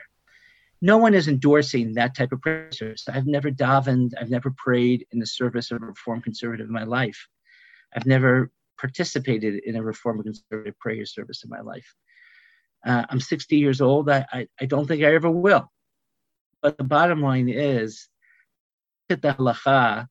No 0.81 0.97
one 0.97 1.13
is 1.13 1.27
endorsing 1.27 1.93
that 1.93 2.15
type 2.15 2.31
of 2.31 2.41
prayer 2.41 2.69
service. 2.71 3.05
I've 3.09 3.25
never 3.25 3.49
davened. 3.49 4.11
I've 4.19 4.29
never 4.29 4.51
prayed 4.51 5.07
in 5.11 5.19
the 5.19 5.25
service 5.25 5.71
of 5.71 5.81
a 5.81 5.85
Reformed 5.85 6.23
conservative 6.23 6.67
in 6.67 6.73
my 6.73 6.83
life. 6.83 7.27
I've 7.95 8.05
never 8.05 8.51
participated 8.79 9.63
in 9.65 9.75
a 9.77 9.81
Reformed 9.81 10.23
conservative 10.23 10.77
prayer 10.77 11.05
service 11.05 11.43
in 11.43 11.49
my 11.49 11.61
life. 11.61 11.95
Uh, 12.85 13.05
I'm 13.09 13.19
60 13.19 13.57
years 13.57 13.81
old. 13.81 14.09
I, 14.09 14.25
I, 14.31 14.47
I 14.59 14.65
don't 14.65 14.87
think 14.87 15.03
I 15.03 15.13
ever 15.13 15.29
will. 15.29 15.71
But 16.61 16.77
the 16.77 16.83
bottom 16.83 17.21
line 17.21 17.49
is 17.49 18.07
that 19.09 19.21
the 19.21 19.33
halacha, 19.33 20.07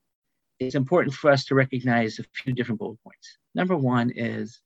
it's 0.58 0.74
important 0.74 1.14
for 1.14 1.30
us 1.30 1.44
to 1.46 1.54
recognize 1.54 2.18
a 2.18 2.24
few 2.32 2.52
different 2.52 2.78
bullet 2.78 2.98
points. 3.02 3.38
Number 3.54 3.76
one 3.76 4.10
is 4.10 4.60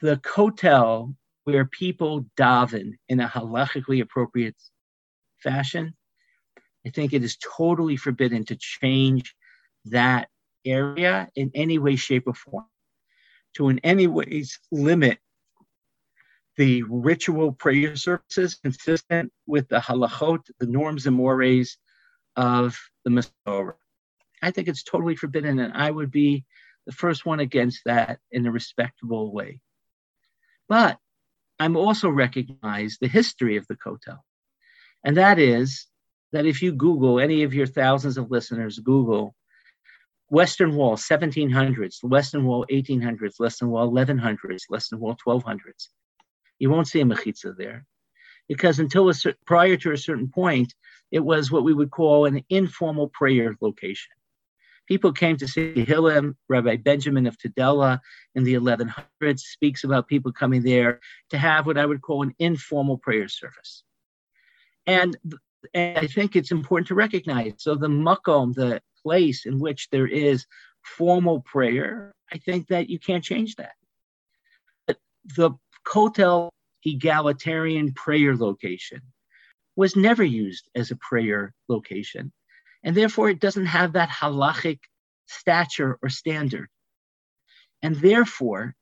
the 0.00 0.16
kotel 0.18 1.14
where 1.44 1.64
people 1.64 2.26
daven 2.38 2.92
in 3.08 3.20
a 3.20 3.28
halachically 3.28 4.00
appropriate 4.00 4.56
fashion. 5.38 5.94
I 6.86 6.90
think 6.90 7.12
it 7.12 7.22
is 7.22 7.36
totally 7.56 7.96
forbidden 7.96 8.44
to 8.46 8.56
change 8.56 9.34
that 9.86 10.28
area 10.64 11.28
in 11.34 11.50
any 11.54 11.78
way, 11.78 11.96
shape, 11.96 12.24
or 12.26 12.34
form, 12.34 12.66
to 13.56 13.68
in 13.68 13.78
any 13.80 14.06
ways 14.06 14.58
limit 14.70 15.18
the 16.56 16.82
ritual 16.84 17.52
prayer 17.52 17.96
services 17.96 18.54
consistent 18.54 19.32
with 19.46 19.68
the 19.68 19.80
halachot, 19.80 20.40
the 20.60 20.66
norms 20.66 21.06
and 21.06 21.16
mores 21.16 21.76
of 22.36 22.78
the 23.04 23.10
Masorah. 23.46 23.74
I 24.42 24.50
think 24.50 24.68
it's 24.68 24.82
totally 24.82 25.16
forbidden, 25.16 25.58
and 25.58 25.72
I 25.72 25.90
would 25.90 26.10
be 26.10 26.44
the 26.86 26.92
first 26.92 27.24
one 27.24 27.40
against 27.40 27.80
that 27.86 28.18
in 28.30 28.46
a 28.46 28.52
respectable 28.52 29.32
way. 29.32 29.60
But 30.68 30.98
I'm 31.58 31.76
also 31.76 32.08
recognize 32.08 32.98
the 33.00 33.08
history 33.08 33.56
of 33.56 33.66
the 33.68 33.76
Kotel. 33.76 34.18
And 35.04 35.16
that 35.16 35.38
is 35.38 35.86
that 36.32 36.46
if 36.46 36.62
you 36.62 36.72
Google, 36.72 37.20
any 37.20 37.42
of 37.42 37.54
your 37.54 37.66
thousands 37.66 38.18
of 38.18 38.30
listeners 38.30 38.78
Google 38.78 39.34
Western 40.28 40.74
Wall 40.74 40.96
1700s, 40.96 42.02
Western 42.02 42.44
Wall 42.44 42.66
1800s, 42.70 43.38
Western 43.38 43.70
Wall 43.70 43.90
1100s, 43.90 44.62
Western 44.68 44.98
Wall 44.98 45.16
1200s, 45.24 45.88
you 46.58 46.70
won't 46.70 46.88
see 46.88 47.00
a 47.00 47.04
mechitza 47.04 47.56
there. 47.56 47.86
Because 48.48 48.78
until 48.78 49.08
a 49.08 49.14
prior 49.46 49.76
to 49.78 49.92
a 49.92 49.96
certain 49.96 50.28
point, 50.28 50.74
it 51.10 51.20
was 51.20 51.50
what 51.50 51.64
we 51.64 51.72
would 51.72 51.90
call 51.90 52.26
an 52.26 52.44
informal 52.50 53.08
prayer 53.08 53.56
location. 53.60 54.12
People 54.86 55.12
came 55.12 55.38
to 55.38 55.48
see 55.48 55.84
Hillel, 55.84 56.34
Rabbi 56.48 56.76
Benjamin 56.76 57.26
of 57.26 57.38
Tudela 57.38 58.00
in 58.34 58.44
the 58.44 58.54
1100s 58.54 59.38
speaks 59.38 59.84
about 59.84 60.08
people 60.08 60.30
coming 60.30 60.62
there 60.62 61.00
to 61.30 61.38
have 61.38 61.66
what 61.66 61.78
I 61.78 61.86
would 61.86 62.02
call 62.02 62.22
an 62.22 62.34
informal 62.38 62.98
prayer 62.98 63.28
service. 63.28 63.82
And, 64.86 65.16
and 65.72 65.98
I 65.98 66.06
think 66.06 66.36
it's 66.36 66.50
important 66.50 66.88
to 66.88 66.94
recognize. 66.94 67.54
So 67.58 67.76
the 67.76 67.88
makom, 67.88 68.54
the 68.54 68.82
place 69.02 69.46
in 69.46 69.58
which 69.58 69.88
there 69.90 70.06
is 70.06 70.46
formal 70.82 71.40
prayer, 71.40 72.14
I 72.30 72.36
think 72.36 72.68
that 72.68 72.90
you 72.90 72.98
can't 72.98 73.24
change 73.24 73.56
that. 73.56 73.72
But 74.86 74.98
the 75.36 75.52
Kotel 75.86 76.50
egalitarian 76.84 77.92
prayer 77.92 78.36
location 78.36 79.00
was 79.76 79.96
never 79.96 80.22
used 80.22 80.68
as 80.74 80.90
a 80.90 80.96
prayer 80.96 81.52
location. 81.68 82.32
And 82.82 82.96
therefore, 82.96 83.30
it 83.30 83.40
doesn't 83.40 83.66
have 83.66 83.94
that 83.94 84.10
halachic 84.10 84.78
stature 85.26 85.98
or 86.02 86.08
standard. 86.08 86.68
And 87.82 87.96
therefore, 87.96 88.74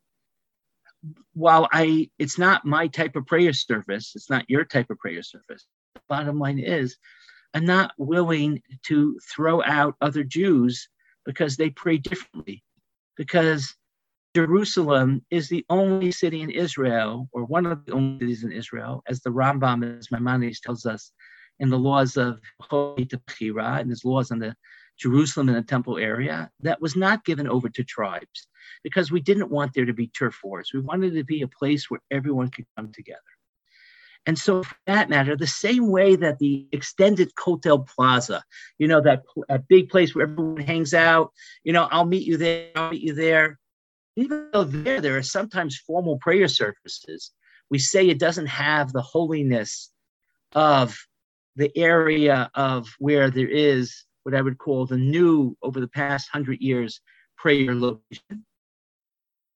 while 1.34 1.68
I 1.72 2.10
it's 2.18 2.38
not 2.38 2.64
my 2.64 2.88
type 2.88 3.16
of 3.16 3.26
prayer 3.26 3.52
service, 3.52 4.12
it's 4.14 4.30
not 4.30 4.48
your 4.48 4.64
type 4.64 4.90
of 4.90 4.98
prayer 4.98 5.22
service. 5.22 5.66
Bottom 6.08 6.38
line 6.38 6.58
is 6.58 6.96
I'm 7.54 7.64
not 7.66 7.92
willing 7.98 8.62
to 8.86 9.18
throw 9.34 9.62
out 9.62 9.96
other 10.00 10.24
Jews 10.24 10.88
because 11.24 11.56
they 11.56 11.70
pray 11.70 11.98
differently. 11.98 12.62
Because 13.16 13.74
Jerusalem 14.34 15.24
is 15.30 15.48
the 15.48 15.64
only 15.68 16.10
city 16.10 16.40
in 16.40 16.50
Israel, 16.50 17.28
or 17.32 17.44
one 17.44 17.66
of 17.66 17.84
the 17.84 17.92
only 17.92 18.18
cities 18.20 18.44
in 18.44 18.52
Israel, 18.52 19.02
as 19.06 19.20
the 19.20 19.30
Rambam, 19.30 19.98
as 19.98 20.10
Maimonides 20.10 20.60
tells 20.60 20.86
us 20.86 21.12
in 21.58 21.68
the 21.68 21.78
laws 21.78 22.16
of 22.16 22.40
Bechira 22.70 23.80
and 23.80 23.90
his 23.90 24.06
laws 24.06 24.30
on 24.30 24.38
the 24.38 24.56
Jerusalem 24.98 25.48
and 25.50 25.58
the 25.58 25.62
temple 25.62 25.98
area, 25.98 26.50
that 26.60 26.80
was 26.80 26.96
not 26.96 27.26
given 27.26 27.46
over 27.46 27.68
to 27.68 27.84
tribes 27.84 28.46
because 28.82 29.10
we 29.10 29.20
didn't 29.20 29.50
want 29.50 29.74
there 29.74 29.84
to 29.84 29.92
be 29.92 30.06
turf 30.06 30.38
wars. 30.42 30.70
We 30.72 30.80
wanted 30.80 31.14
to 31.14 31.24
be 31.24 31.42
a 31.42 31.48
place 31.48 31.90
where 31.90 32.00
everyone 32.10 32.48
could 32.48 32.66
come 32.76 32.90
together. 32.90 33.20
And 34.24 34.38
so, 34.38 34.62
for 34.62 34.76
that 34.86 35.10
matter, 35.10 35.36
the 35.36 35.48
same 35.48 35.90
way 35.90 36.14
that 36.14 36.38
the 36.38 36.68
extended 36.70 37.34
Kotel 37.34 37.86
Plaza, 37.86 38.44
you 38.78 38.86
know, 38.86 39.00
that, 39.00 39.24
that 39.48 39.66
big 39.66 39.88
place 39.88 40.14
where 40.14 40.28
everyone 40.28 40.58
hangs 40.58 40.94
out, 40.94 41.32
you 41.64 41.72
know, 41.72 41.88
I'll 41.90 42.06
meet 42.06 42.24
you 42.24 42.36
there, 42.36 42.70
I'll 42.76 42.90
meet 42.90 43.02
you 43.02 43.14
there 43.14 43.58
even 44.16 44.48
though 44.52 44.64
there 44.64 45.00
there 45.00 45.16
are 45.16 45.22
sometimes 45.22 45.78
formal 45.78 46.18
prayer 46.18 46.48
services, 46.48 47.32
we 47.70 47.78
say 47.78 48.08
it 48.08 48.18
doesn't 48.18 48.46
have 48.46 48.92
the 48.92 49.02
holiness 49.02 49.90
of 50.54 50.96
the 51.56 51.70
area 51.76 52.50
of 52.54 52.88
where 52.98 53.30
there 53.30 53.48
is 53.48 54.04
what 54.22 54.34
I 54.34 54.42
would 54.42 54.58
call 54.58 54.86
the 54.86 54.96
new 54.96 55.56
over 55.62 55.80
the 55.80 55.88
past 55.88 56.28
hundred 56.30 56.60
years 56.60 57.00
prayer 57.36 57.74
location. 57.74 58.44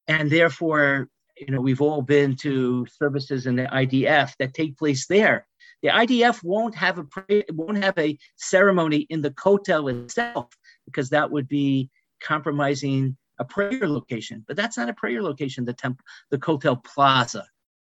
And 0.09 0.31
therefore, 0.31 1.09
you 1.37 1.53
know, 1.53 1.61
we've 1.61 1.83
all 1.83 2.03
been 2.03 2.37
to 2.37 2.87
services 2.87 3.47
in 3.47 3.57
the 3.57 3.67
IDF 3.67 4.33
that 4.39 4.55
take 4.55 4.79
place 4.79 5.07
there. 5.07 5.47
The 5.83 5.89
IDF 5.89 6.43
won't 6.43 6.75
have 6.75 6.99
a 6.99 7.05
prayer, 7.05 7.45
won't 7.53 7.83
have 7.85 7.99
a 7.99 8.19
ceremony 8.37 9.07
in 9.11 9.21
the 9.21 9.31
kotel 9.31 9.93
itself 10.05 10.49
because 10.87 11.11
that 11.11 11.31
would 11.31 11.49
be 11.49 11.91
compromising 12.23 13.17
a 13.39 13.45
prayer 13.45 13.89
location, 13.89 14.45
but 14.47 14.57
that's 14.57 14.77
not 14.77 14.89
a 14.89 14.95
prayer 14.95 15.23
location, 15.23 15.65
the 15.65 15.73
temple, 15.73 16.05
the 16.31 16.39
Kotel 16.39 16.83
Plaza. 16.83 17.45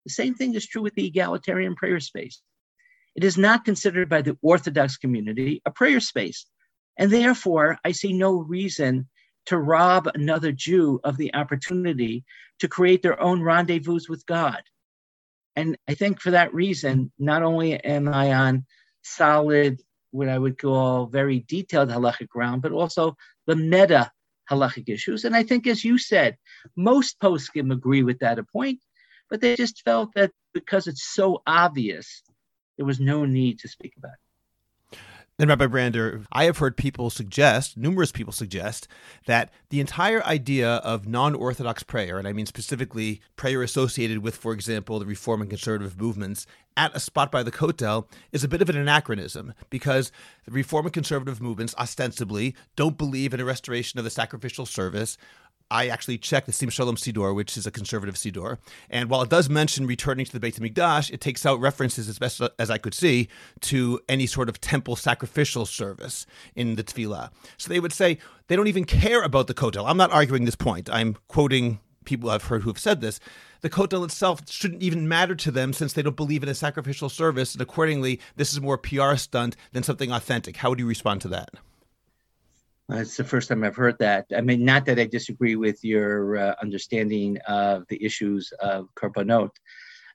The 0.06 0.12
same 0.12 0.36
thing 0.36 0.56
is 0.56 0.65
true 0.65 0.82
with 0.82 0.95
the 0.95 1.06
egalitarian 1.06 1.76
prayer 1.76 2.00
space. 2.00 2.41
It 3.15 3.23
is 3.23 3.38
not 3.38 3.65
considered 3.65 4.10
by 4.10 4.21
the 4.21 4.38
Orthodox 4.41 4.97
community 4.97 5.62
a 5.65 5.71
prayer 5.71 6.00
space. 6.00 6.45
And 6.97 7.12
therefore, 7.12 7.78
I 7.84 7.91
see 7.91 8.13
no 8.13 8.38
reason 8.38 9.08
to 9.47 9.58
rob 9.58 10.08
another 10.13 10.52
Jew 10.52 11.00
of 11.04 11.17
the 11.17 11.34
opportunity 11.34 12.26
to 12.60 12.67
create 12.67 13.02
their 13.02 13.19
own 13.19 13.41
rendezvous 13.41 14.00
with 14.10 14.26
God. 14.26 14.62
And 15.56 15.78
I 15.88 15.95
think 15.95 16.21
for 16.21 16.32
that 16.32 16.54
reason, 16.54 17.12
not 17.17 17.41
only 17.41 17.73
am 17.84 18.08
I 18.08 18.34
on 18.34 18.65
solid, 19.04 19.82
what 20.12 20.30
I 20.30 20.38
would 20.38 20.60
call 20.60 21.08
very 21.08 21.39
detailed 21.39 21.89
halachic 21.89 22.28
ground, 22.28 22.62
but 22.62 22.71
also 22.71 23.15
the 23.47 23.56
meta 23.56 24.12
halachic 24.50 24.90
issues. 24.90 25.26
And 25.26 25.36
I 25.36 25.44
think, 25.44 25.68
as 25.68 25.84
you 25.84 25.98
said, 25.98 26.38
most 26.76 27.20
poskim 27.20 27.72
agree 27.72 28.04
with 28.04 28.20
that 28.20 28.40
point, 28.50 28.80
but 29.30 29.42
they 29.42 29.56
just 29.56 29.84
felt 29.84 30.14
that 30.16 30.32
because 30.54 30.88
it's 30.88 31.04
so 31.04 31.42
obvious, 31.46 32.24
there 32.78 32.86
was 32.86 33.00
no 33.00 33.26
need 33.26 33.60
to 33.60 33.68
speak 33.68 33.94
about 33.98 34.14
it. 34.14 34.27
And 35.39 35.50
Rabbi 35.50 35.67
Brander, 35.67 36.23
I 36.32 36.45
have 36.45 36.58
heard 36.58 36.76
people 36.76 37.12
suggest, 37.12 37.78
numerous 37.78 38.12
people 38.12 38.34
suggest, 38.34 38.88
that 39.28 39.52
the 39.69 39.80
entire 39.80 40.23
idea 40.23 40.78
of 40.78 41.08
non 41.08 41.36
Orthodox 41.36 41.84
prayer, 41.84 42.17
and 42.17 42.28
I 42.28 42.34
mean 42.34 42.47
specifically 42.47 43.21
prayer 43.36 43.62
associated 43.62 44.19
with, 44.23 44.36
for 44.36 44.52
example, 44.52 44.97
the 44.97 45.06
Reform 45.06 45.41
and 45.41 45.50
Conservative 45.50 46.02
movements, 46.02 46.47
at 46.76 46.95
a 46.95 47.00
spot 47.00 47.32
by 47.32 47.43
the 47.43 47.52
Kotel 47.52 48.08
is 48.32 48.43
a 48.43 48.47
bit 48.47 48.63
of 48.63 48.69
an 48.69 48.78
anachronism 48.78 49.54
because 49.69 50.12
the 50.45 50.52
Reform 50.52 50.88
and 50.88 50.93
Conservative 50.93 51.39
movements 51.39 51.76
ostensibly 51.78 52.56
don't 52.76 52.97
believe 52.97 53.32
in 53.32 53.39
a 53.39 53.45
restoration 53.45 54.00
of 54.00 54.06
the 54.06 54.12
sacrificial 54.12 54.65
service. 54.65 55.19
I 55.69 55.88
actually 55.88 56.17
checked 56.17 56.45
the 56.45 56.53
Sim 56.53 56.69
Shalom 56.69 56.95
Siddur, 56.95 57.36
which 57.36 57.58
is 57.58 57.67
a 57.67 57.71
conservative 57.71 58.15
Siddur. 58.15 58.58
And 58.89 59.10
while 59.10 59.21
it 59.21 59.30
does 59.30 59.49
mention 59.49 59.86
returning 59.86 60.25
to 60.25 60.32
the 60.32 60.39
Beit 60.39 60.56
HaMikdash, 60.56 61.12
it 61.12 61.19
takes 61.19 61.45
out 61.45 61.60
references, 61.60 62.08
as 62.08 62.19
best 62.19 62.41
as 62.58 62.69
I 62.69 62.77
could 62.77 62.93
see, 62.93 63.27
to 63.62 63.99
any 64.08 64.27
sort 64.27 64.49
of 64.49 64.62
temple 64.62 64.95
sacrificial 64.95 65.65
service 65.65 66.25
in 66.56 66.75
the 66.75 66.84
Tefillah. 66.84 67.32
So 67.58 67.69
they 67.69 67.80
would 67.80 67.93
say 67.93 68.17
they 68.47 68.56
don't 68.56 68.67
even 68.67 68.86
care 68.86 69.23
about 69.23 69.47
the 69.47 69.53
Kotel. 69.53 69.89
I'm 69.89 69.97
not 69.97 70.12
arguing 70.12 70.45
this 70.45 70.56
point. 70.56 70.89
I'm 70.89 71.17
quoting 71.27 71.80
people 72.06 72.30
I've 72.30 72.45
heard 72.45 72.63
who 72.63 72.69
have 72.69 72.80
said 72.80 73.01
this. 73.01 73.19
The 73.62 73.69
Kotel 73.69 74.06
itself 74.06 74.49
shouldn't 74.49 74.82
even 74.82 75.08
matter 75.08 75.36
to 75.36 75.51
them 75.51 75.73
since 75.73 75.93
they 75.93 76.01
don't 76.01 76.15
believe 76.15 76.43
in 76.43 76.49
a 76.49 76.56
sacrificial 76.56 77.10
service. 77.10 77.53
And 77.53 77.62
accordingly, 77.62 78.21
this 78.36 78.53
is 78.53 78.62
more 78.62 78.77
PR 78.77 79.15
stunt 79.15 79.58
than 79.73 79.84
something 79.84 80.12
authentic. 80.12 80.58
How 80.58 80.69
would 80.69 80.80
you 80.80 80.88
respond 80.88 81.21
to 81.21 81.27
that? 81.30 81.49
It's 82.89 83.17
the 83.17 83.23
first 83.26 83.50
time 83.50 83.63
I've 83.63 83.76
heard 83.76 84.00
that. 84.00 84.28
I 84.36 84.39
mean, 84.39 84.63
not 84.63 84.86
that 84.86 84.97
I 84.97 85.06
disagree 85.06 85.58
with 85.58 85.84
your 85.84 86.38
uh, 86.38 86.56
understanding 86.62 87.38
of 87.47 87.86
the 87.89 88.02
issues 88.04 88.54
of 88.62 88.88
korbanot. 88.95 89.52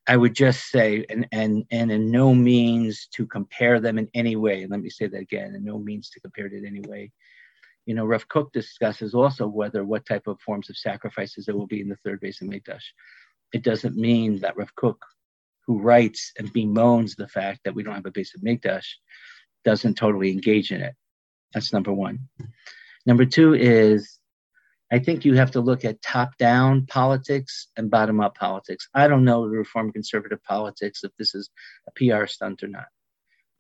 I 0.07 0.17
would 0.17 0.35
just 0.35 0.71
say, 0.71 1.05
and 1.11 1.29
and 1.33 1.65
and 1.71 1.93
in 1.93 2.11
no 2.11 2.35
means 2.35 3.09
to 3.15 3.27
compare 3.27 3.79
them 3.79 3.99
in 3.99 4.09
any 4.15 4.37
way. 4.37 4.63
And 4.63 4.71
let 4.71 4.81
me 4.81 4.89
say 4.89 5.07
that 5.07 5.21
again: 5.21 5.55
in 5.55 5.65
no 5.65 5.79
means 5.79 6.09
to 6.11 6.21
compare 6.21 6.47
it 6.47 6.55
in 6.55 6.67
any 6.67 6.81
way. 6.81 7.13
You 7.85 7.95
know, 7.95 8.07
Rav 8.07 8.27
Kook 8.29 8.53
discusses 8.53 9.13
also 9.13 9.47
whether 9.47 9.85
what 9.85 10.07
type 10.07 10.27
of 10.27 10.41
forms 10.41 10.71
of 10.71 10.77
sacrifices 10.77 11.45
there 11.45 11.57
will 11.57 11.67
be 11.67 11.81
in 11.81 11.89
the 11.89 11.97
third 11.97 12.21
base 12.21 12.41
of 12.41 12.49
HaMikdash. 12.49 12.85
It 13.53 13.63
doesn't 13.63 13.97
mean 13.97 14.39
that 14.41 14.57
Rav 14.57 14.75
Kook, 14.77 15.05
who 15.67 15.81
writes 15.81 16.33
and 16.39 16.53
bemoans 16.53 17.17
the 17.17 17.29
fact 17.29 17.61
that 17.65 17.75
we 17.75 17.83
don't 17.83 17.95
have 17.95 18.07
a 18.07 18.11
base 18.11 18.35
of 18.35 18.41
HaMikdash, 18.41 18.87
doesn't 19.65 19.95
totally 19.95 20.31
engage 20.31 20.73
in 20.73 20.81
it. 20.81 20.95
That's 21.53 21.73
number 21.73 21.93
one. 21.93 22.29
Number 23.07 23.25
two 23.25 23.55
is 23.55 24.19
I 24.93 24.99
think 24.99 25.25
you 25.25 25.35
have 25.35 25.53
to 25.53 25.61
look 25.61 25.87
at 25.87 26.03
top 26.03 26.37
down 26.37 26.85
politics 26.85 27.69
and 27.77 27.91
bottom 27.91 28.21
up 28.21 28.37
politics. 28.37 28.89
I 28.95 29.09
don't 29.09 29.25
know 29.25 29.49
the 29.49 29.57
reform 29.57 29.91
conservative 29.91 30.43
politics 30.45 31.03
if 31.03 31.13
this 31.19 31.35
is 31.35 31.49
a 31.89 31.93
PR 31.93 32.27
stunt 32.27 32.63
or 32.63 32.69
not. 32.69 32.87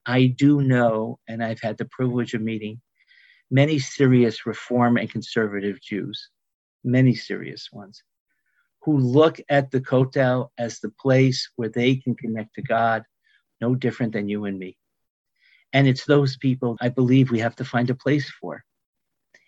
I 0.05 0.26
do 0.26 0.61
know, 0.61 1.18
and 1.26 1.42
I've 1.42 1.61
had 1.62 1.78
the 1.78 1.87
privilege 1.87 2.35
of 2.35 2.42
meeting 2.42 2.83
many 3.50 3.78
serious 3.78 4.44
reform 4.44 4.98
and 4.98 5.11
conservative 5.11 5.81
Jews, 5.81 6.28
many 6.85 7.14
serious 7.14 7.68
ones, 7.72 8.02
who 8.83 8.98
look 8.98 9.40
at 9.48 9.70
the 9.70 9.81
Kotel 9.81 10.48
as 10.59 10.81
the 10.81 10.90
place 10.90 11.50
where 11.57 11.68
they 11.68 11.96
can 11.96 12.14
connect 12.14 12.57
to 12.57 12.62
God, 12.62 13.05
no 13.61 13.74
different 13.74 14.12
than 14.12 14.28
you 14.28 14.44
and 14.44 14.59
me. 14.59 14.76
And 15.73 15.89
it's 15.89 16.05
those 16.05 16.37
people 16.37 16.77
I 16.81 16.89
believe 16.89 17.31
we 17.31 17.41
have 17.41 17.57
to 17.57 17.65
find 17.65 17.91
a 17.91 17.95
place 17.95 18.31
for. 18.31 18.65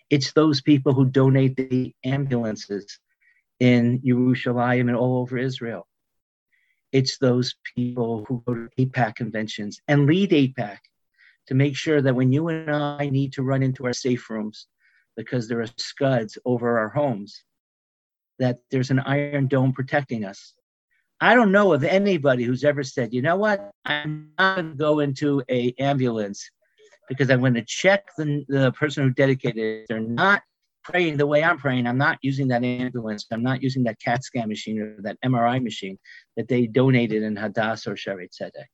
It's 0.09 0.33
those 0.33 0.61
people 0.61 0.93
who 0.93 1.05
donate 1.05 1.55
the 1.55 1.93
ambulances 2.03 2.99
in 3.59 4.01
Jerusalem 4.03 4.89
and 4.89 4.97
all 4.97 5.17
over 5.19 5.37
Israel. 5.37 5.87
It's 6.91 7.17
those 7.17 7.55
people 7.75 8.25
who 8.27 8.43
go 8.45 8.53
to 8.53 8.69
AIPAC 8.79 9.15
conventions 9.15 9.81
and 9.87 10.05
lead 10.05 10.31
AIPAC 10.31 10.77
to 11.47 11.53
make 11.53 11.75
sure 11.75 12.01
that 12.01 12.15
when 12.15 12.31
you 12.31 12.47
and 12.47 12.71
I 12.71 13.09
need 13.09 13.33
to 13.33 13.43
run 13.43 13.63
into 13.63 13.85
our 13.85 13.93
safe 13.93 14.29
rooms 14.29 14.67
because 15.15 15.47
there 15.47 15.61
are 15.61 15.67
scuds 15.77 16.37
over 16.45 16.77
our 16.79 16.89
homes, 16.89 17.43
that 18.39 18.59
there's 18.71 18.91
an 18.91 18.99
iron 18.99 19.47
dome 19.47 19.73
protecting 19.73 20.25
us. 20.25 20.53
I 21.21 21.33
don't 21.33 21.51
know 21.51 21.73
of 21.73 21.83
anybody 21.83 22.43
who's 22.43 22.63
ever 22.63 22.83
said, 22.83 23.13
you 23.13 23.21
know 23.21 23.37
what, 23.37 23.71
I'm 23.85 24.31
not 24.37 24.55
going 24.55 24.71
to 24.71 24.75
go 24.75 24.99
into 24.99 25.43
a 25.49 25.73
ambulance 25.79 26.49
because 27.07 27.29
I'm 27.29 27.39
going 27.39 27.53
to 27.53 27.63
check 27.65 28.05
the, 28.17 28.43
the 28.47 28.71
person 28.73 29.03
who 29.03 29.11
dedicated 29.11 29.57
it. 29.57 29.85
They're 29.87 29.99
not 29.99 30.41
praying 30.83 31.17
the 31.17 31.25
way 31.25 31.43
I'm 31.43 31.57
praying. 31.57 31.87
I'm 31.87 31.97
not 31.97 32.17
using 32.21 32.47
that 32.49 32.63
ambulance. 32.63 33.25
I'm 33.31 33.43
not 33.43 33.63
using 33.63 33.83
that 33.83 33.99
CAT 33.99 34.23
scan 34.23 34.49
machine 34.49 34.79
or 34.79 35.01
that 35.01 35.17
MRI 35.23 35.63
machine 35.63 35.97
that 36.35 36.47
they 36.47 36.67
donated 36.67 37.23
in 37.23 37.35
Hadassah 37.35 37.91
or 37.91 37.95
Shaare 37.95 38.27
Zedek. 38.29 38.65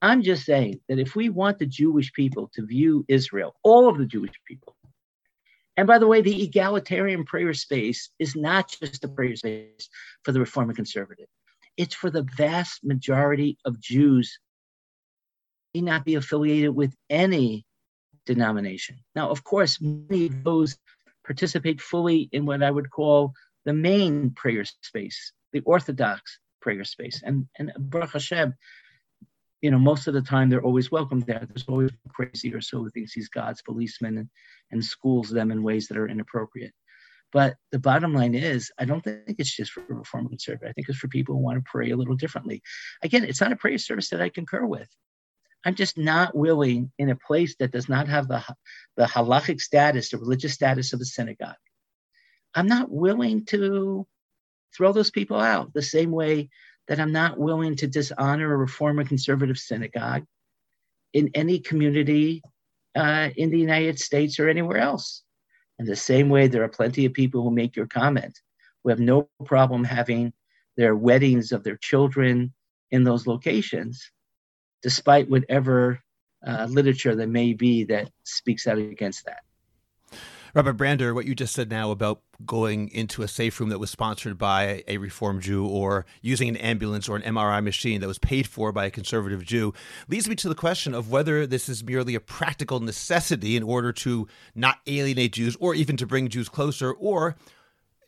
I'm 0.00 0.22
just 0.22 0.44
saying 0.44 0.80
that 0.88 0.98
if 0.98 1.14
we 1.14 1.28
want 1.28 1.58
the 1.58 1.66
Jewish 1.66 2.12
people 2.12 2.50
to 2.54 2.66
view 2.66 3.04
Israel, 3.08 3.54
all 3.62 3.88
of 3.88 3.98
the 3.98 4.06
Jewish 4.06 4.32
people, 4.46 4.76
and 5.76 5.86
by 5.86 5.98
the 5.98 6.06
way, 6.06 6.20
the 6.20 6.42
egalitarian 6.42 7.24
prayer 7.24 7.54
space 7.54 8.10
is 8.18 8.36
not 8.36 8.68
just 8.68 9.04
a 9.04 9.08
prayer 9.08 9.36
space 9.36 9.88
for 10.22 10.32
the 10.32 10.40
Reform 10.40 10.68
and 10.68 10.76
Conservative. 10.76 11.28
It's 11.76 11.94
for 11.94 12.10
the 12.10 12.26
vast 12.36 12.84
majority 12.84 13.58
of 13.64 13.80
Jews 13.80 14.38
may 15.74 15.80
not 15.80 16.04
be 16.04 16.16
affiliated 16.16 16.74
with 16.74 16.94
any 17.08 17.64
denomination. 18.26 18.98
Now, 19.14 19.30
of 19.30 19.42
course, 19.44 19.80
many 19.80 20.26
of 20.26 20.44
those 20.44 20.76
participate 21.24 21.80
fully 21.80 22.28
in 22.32 22.46
what 22.46 22.62
I 22.62 22.70
would 22.70 22.90
call 22.90 23.32
the 23.64 23.72
main 23.72 24.30
prayer 24.30 24.64
space, 24.82 25.32
the 25.52 25.60
Orthodox 25.60 26.38
prayer 26.60 26.84
space. 26.84 27.22
And, 27.24 27.46
and 27.58 27.72
Baruch 27.78 28.12
Hashem, 28.12 28.54
you 29.60 29.70
know, 29.70 29.78
most 29.78 30.08
of 30.08 30.14
the 30.14 30.22
time 30.22 30.50
they're 30.50 30.64
always 30.64 30.90
welcome 30.90 31.20
there. 31.20 31.46
There's 31.48 31.68
always 31.68 31.90
crazy 32.08 32.52
or 32.52 32.60
so 32.60 32.78
who 32.78 32.90
thinks 32.90 33.12
he's 33.12 33.28
God's 33.28 33.62
policeman 33.62 34.18
and, 34.18 34.28
and 34.72 34.84
schools 34.84 35.30
them 35.30 35.50
in 35.52 35.62
ways 35.62 35.88
that 35.88 35.96
are 35.96 36.08
inappropriate. 36.08 36.72
But 37.32 37.56
the 37.70 37.78
bottom 37.78 38.14
line 38.14 38.34
is, 38.34 38.70
I 38.78 38.84
don't 38.84 39.02
think 39.02 39.36
it's 39.38 39.56
just 39.56 39.72
for 39.72 39.82
reform 39.88 40.28
conservative. 40.28 40.68
I 40.68 40.72
think 40.72 40.88
it's 40.88 40.98
for 40.98 41.08
people 41.08 41.34
who 41.34 41.40
want 41.40 41.56
to 41.56 41.70
pray 41.70 41.90
a 41.90 41.96
little 41.96 42.14
differently. 42.14 42.62
Again, 43.02 43.24
it's 43.24 43.40
not 43.40 43.52
a 43.52 43.56
prayer 43.56 43.78
service 43.78 44.10
that 44.10 44.20
I 44.20 44.28
concur 44.28 44.66
with. 44.66 44.88
I'm 45.64 45.74
just 45.74 45.96
not 45.96 46.34
willing 46.36 46.92
in 46.98 47.08
a 47.08 47.16
place 47.16 47.56
that 47.58 47.70
does 47.70 47.88
not 47.88 48.08
have 48.08 48.28
the, 48.28 48.44
the 48.96 49.04
halachic 49.04 49.60
status, 49.60 50.10
the 50.10 50.18
religious 50.18 50.52
status 50.52 50.92
of 50.92 51.00
a 51.00 51.04
synagogue. 51.04 51.54
I'm 52.54 52.66
not 52.66 52.90
willing 52.90 53.46
to 53.46 54.06
throw 54.76 54.92
those 54.92 55.10
people 55.10 55.38
out 55.38 55.72
the 55.72 55.82
same 55.82 56.10
way 56.10 56.50
that 56.88 57.00
I'm 57.00 57.12
not 57.12 57.38
willing 57.38 57.76
to 57.76 57.86
dishonor 57.86 58.52
a 58.52 58.56
reform 58.56 58.98
and 58.98 59.08
conservative 59.08 59.56
synagogue 59.56 60.24
in 61.12 61.30
any 61.34 61.60
community 61.60 62.42
uh, 62.94 63.30
in 63.36 63.50
the 63.50 63.58
United 63.58 63.98
States 63.98 64.38
or 64.38 64.48
anywhere 64.48 64.78
else. 64.78 65.22
In 65.82 65.88
the 65.88 65.96
same 65.96 66.28
way, 66.28 66.46
there 66.46 66.62
are 66.62 66.68
plenty 66.68 67.06
of 67.06 67.12
people 67.12 67.42
who 67.42 67.50
make 67.50 67.74
your 67.74 67.88
comment 67.88 68.40
who 68.82 68.90
have 68.90 69.00
no 69.00 69.28
problem 69.44 69.82
having 69.82 70.32
their 70.76 70.94
weddings 70.94 71.50
of 71.50 71.64
their 71.64 71.76
children 71.76 72.54
in 72.92 73.02
those 73.02 73.26
locations, 73.26 74.12
despite 74.80 75.28
whatever 75.28 75.98
uh, 76.46 76.68
literature 76.70 77.16
there 77.16 77.26
may 77.26 77.52
be 77.52 77.82
that 77.82 78.12
speaks 78.22 78.68
out 78.68 78.78
against 78.78 79.24
that. 79.24 79.42
Rabbi 80.54 80.72
Brander, 80.72 81.14
what 81.14 81.24
you 81.24 81.34
just 81.34 81.54
said 81.54 81.70
now 81.70 81.92
about 81.92 82.20
going 82.44 82.90
into 82.90 83.22
a 83.22 83.28
safe 83.28 83.58
room 83.58 83.70
that 83.70 83.78
was 83.78 83.88
sponsored 83.88 84.36
by 84.36 84.84
a 84.86 84.98
Reform 84.98 85.40
Jew 85.40 85.66
or 85.66 86.04
using 86.20 86.46
an 86.50 86.58
ambulance 86.58 87.08
or 87.08 87.16
an 87.16 87.22
MRI 87.22 87.64
machine 87.64 88.02
that 88.02 88.06
was 88.06 88.18
paid 88.18 88.46
for 88.46 88.70
by 88.70 88.84
a 88.84 88.90
conservative 88.90 89.46
Jew 89.46 89.72
leads 90.08 90.28
me 90.28 90.34
to 90.34 90.50
the 90.50 90.54
question 90.54 90.92
of 90.92 91.10
whether 91.10 91.46
this 91.46 91.70
is 91.70 91.82
merely 91.82 92.14
a 92.14 92.20
practical 92.20 92.80
necessity 92.80 93.56
in 93.56 93.62
order 93.62 93.92
to 93.92 94.28
not 94.54 94.80
alienate 94.86 95.32
Jews 95.32 95.56
or 95.58 95.74
even 95.74 95.96
to 95.96 96.06
bring 96.06 96.28
Jews 96.28 96.50
closer, 96.50 96.92
or 96.92 97.34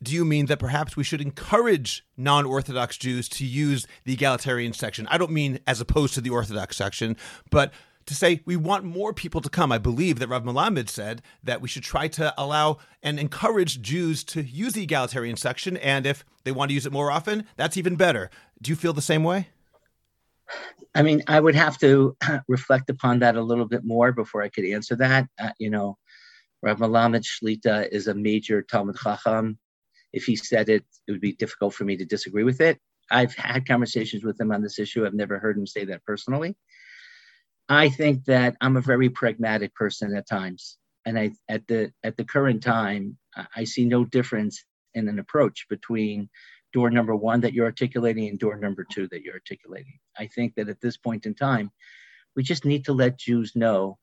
do 0.03 0.13
you 0.13 0.27
mean 0.27 0.45
that 0.47 0.59
perhaps 0.59 0.99
we 0.99 1.05
should 1.05 1.23
encourage 1.23 2.05
non 2.19 2.45
Orthodox 2.45 2.99
Jews 2.99 3.27
to 3.31 3.47
use 3.47 3.87
the 4.05 4.13
egalitarian 4.13 4.75
section? 4.75 5.07
I 5.07 5.17
don't 5.17 5.31
mean 5.31 5.61
as 5.67 5.81
opposed 5.81 6.13
to 6.15 6.21
the 6.21 6.29
Orthodox 6.29 6.77
section, 6.77 7.17
but 7.51 7.73
to 8.07 8.15
say 8.15 8.43
we 8.45 8.57
want 8.57 8.85
more 8.85 9.13
people 9.13 9.41
to 9.41 9.49
come. 9.49 9.73
I 9.73 9.79
believe 9.79 10.19
that 10.19 10.29
Rav 10.29 10.45
Melamed 10.45 10.89
said 10.89 11.23
that 11.43 11.61
we 11.61 11.69
should 11.69 11.83
try 11.83 12.09
to 12.09 12.35
allow 12.37 12.79
and 13.03 13.19
encourage 13.19 13.81
Jews 13.81 14.25
to 14.25 14.43
use 14.43 14.75
the 14.75 14.83
egalitarian 14.83 15.37
section, 15.37 15.77
and 15.79 16.07
if 16.07 16.25
they 16.45 16.53
want 16.53 16.71
to 16.71 16.75
use 16.75 16.87
it 16.87 16.93
more 16.93 17.11
often, 17.11 17.47
that's 17.57 17.77
even 17.77 17.97
better. 17.97 18.31
Do 18.61 18.71
you 18.71 18.77
feel 18.77 18.93
the 18.93 19.03
same 19.03 19.25
way? 19.25 19.49
I 20.95 21.03
mean, 21.03 21.23
I 21.27 21.41
would 21.41 21.55
have 21.55 21.79
to 21.79 22.17
reflect 22.49 22.91
upon 22.91 23.21
that 23.21 23.37
a 23.37 23.43
little 23.43 23.67
bit 23.67 23.85
more 23.85 24.13
before 24.13 24.43
I 24.43 24.49
could 24.49 24.65
answer 24.65 24.97
that. 24.97 25.27
Uh, 25.41 25.51
you 25.59 25.71
know, 25.71 25.99
Rav 26.63 26.79
Melamed 26.79 27.25
Shlita 27.25 27.89
is 27.91 28.07
a 28.07 28.15
major 28.15 28.63
Talmud 28.63 28.97
Chacham. 28.97 29.59
If 30.13 30.25
he 30.25 30.37
said 30.37 30.69
it, 30.69 30.85
it 31.07 31.13
would 31.13 31.21
be 31.21 31.33
difficult 31.33 31.75
for 31.75 31.85
me 31.85 31.97
to 31.97 32.05
disagree 32.05 32.45
with 32.45 32.61
it. 32.61 32.79
I've 33.11 33.35
had 33.35 33.67
conversations 33.67 34.25
with 34.25 34.41
him 34.41 34.53
on 34.53 34.63
this 34.63 34.79
issue. 34.79 35.05
I've 35.05 35.15
never 35.15 35.39
heard 35.39 35.59
him 35.59 35.67
say 35.67 35.85
that 35.87 36.05
personally. 36.05 36.57
I 37.69 37.89
think 37.89 38.25
that 38.27 38.57
I'm 38.61 38.77
a 38.77 38.83
very 38.83 39.09
pragmatic 39.09 39.75
person 39.75 40.15
at 40.17 40.29
times, 40.29 40.77
and 41.07 41.19
I 41.19 41.33
at 41.49 41.67
the 41.67 41.93
at 42.03 42.17
the 42.17 42.25
current 42.25 42.63
time 42.63 43.17
I 43.57 43.65
see 43.65 43.85
no 43.85 44.05
difference 44.05 44.65
in 44.95 45.09
an 45.09 45.19
approach 45.19 45.67
between 45.69 46.29
door 46.73 46.91
number 46.91 47.15
one 47.15 47.41
that 47.41 47.53
you're 47.53 47.67
articulating 47.67 48.29
and 48.29 48.39
door 48.39 48.57
number 48.57 48.85
two 48.91 49.09
that 49.09 49.23
you're 49.23 49.35
articulating. 49.35 49.99
I 50.19 50.27
think 50.27 50.55
that 50.57 50.69
at 50.69 50.81
this 50.81 50.97
point 50.97 51.25
in 51.25 51.35
time, 51.35 51.71
we 52.37 52.43
just 52.43 52.65
need 52.65 52.85
to 52.87 52.93
let 52.93 53.19
Jews 53.19 53.55
know 53.55 53.99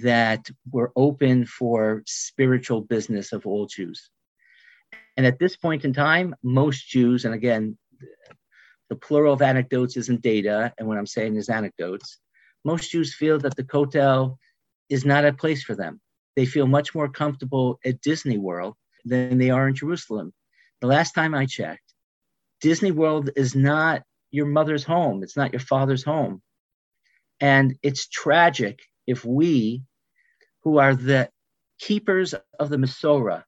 that 0.00 0.48
we're 0.70 0.92
open 0.96 1.44
for 1.46 2.02
spiritual 2.06 2.82
business 2.82 3.32
of 3.32 3.46
all 3.46 3.66
Jews. 3.66 4.10
And 5.16 5.26
at 5.26 5.38
this 5.38 5.56
point 5.56 5.84
in 5.84 5.92
time, 5.92 6.36
most 6.42 6.88
Jews, 6.88 7.24
and 7.24 7.34
again, 7.34 7.76
the 8.88 8.96
plural 8.96 9.34
of 9.34 9.42
anecdotes 9.42 9.96
isn't 9.96 10.22
data, 10.22 10.72
and 10.78 10.86
what 10.86 10.98
I'm 10.98 11.06
saying 11.06 11.36
is 11.36 11.48
anecdotes. 11.48 12.18
Most 12.64 12.90
Jews 12.90 13.14
feel 13.14 13.38
that 13.38 13.56
the 13.56 13.64
Kotel 13.64 14.36
is 14.88 15.04
not 15.04 15.24
a 15.24 15.32
place 15.32 15.62
for 15.62 15.74
them. 15.74 16.00
They 16.36 16.46
feel 16.46 16.66
much 16.66 16.94
more 16.94 17.08
comfortable 17.08 17.78
at 17.84 18.00
Disney 18.00 18.38
World 18.38 18.74
than 19.04 19.38
they 19.38 19.50
are 19.50 19.68
in 19.68 19.74
Jerusalem. 19.74 20.32
The 20.80 20.86
last 20.86 21.12
time 21.12 21.34
I 21.34 21.46
checked, 21.46 21.94
Disney 22.60 22.90
World 22.90 23.30
is 23.36 23.54
not 23.54 24.02
your 24.30 24.46
mother's 24.46 24.84
home, 24.84 25.22
it's 25.22 25.36
not 25.36 25.52
your 25.52 25.60
father's 25.60 26.04
home. 26.04 26.42
And 27.40 27.76
it's 27.82 28.08
tragic 28.08 28.80
if 29.06 29.24
we, 29.24 29.82
who 30.62 30.78
are 30.78 30.94
the 30.94 31.30
keepers 31.78 32.34
of 32.58 32.68
the 32.68 32.76
Masorah, 32.76 33.44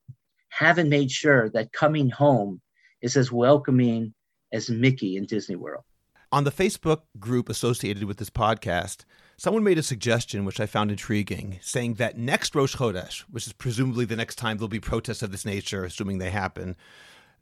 haven't 0.48 0.88
made 0.88 1.10
sure 1.10 1.50
that 1.50 1.72
coming 1.72 2.10
home 2.10 2.60
is 3.02 3.16
as 3.16 3.32
welcoming 3.32 4.14
as 4.52 4.70
Mickey 4.70 5.16
in 5.16 5.26
Disney 5.26 5.56
World. 5.56 5.84
On 6.32 6.44
the 6.44 6.52
Facebook 6.52 7.02
group 7.18 7.48
associated 7.48 8.04
with 8.04 8.18
this 8.18 8.30
podcast, 8.30 8.98
someone 9.36 9.64
made 9.64 9.78
a 9.78 9.82
suggestion 9.82 10.44
which 10.44 10.60
I 10.60 10.66
found 10.66 10.92
intriguing, 10.92 11.58
saying 11.60 11.94
that 11.94 12.18
next 12.18 12.54
Rosh 12.54 12.76
Chodesh, 12.76 13.22
which 13.22 13.48
is 13.48 13.52
presumably 13.52 14.04
the 14.04 14.14
next 14.14 14.36
time 14.36 14.56
there'll 14.56 14.68
be 14.68 14.78
protests 14.78 15.22
of 15.22 15.32
this 15.32 15.44
nature, 15.44 15.82
assuming 15.82 16.18
they 16.18 16.30
happen, 16.30 16.76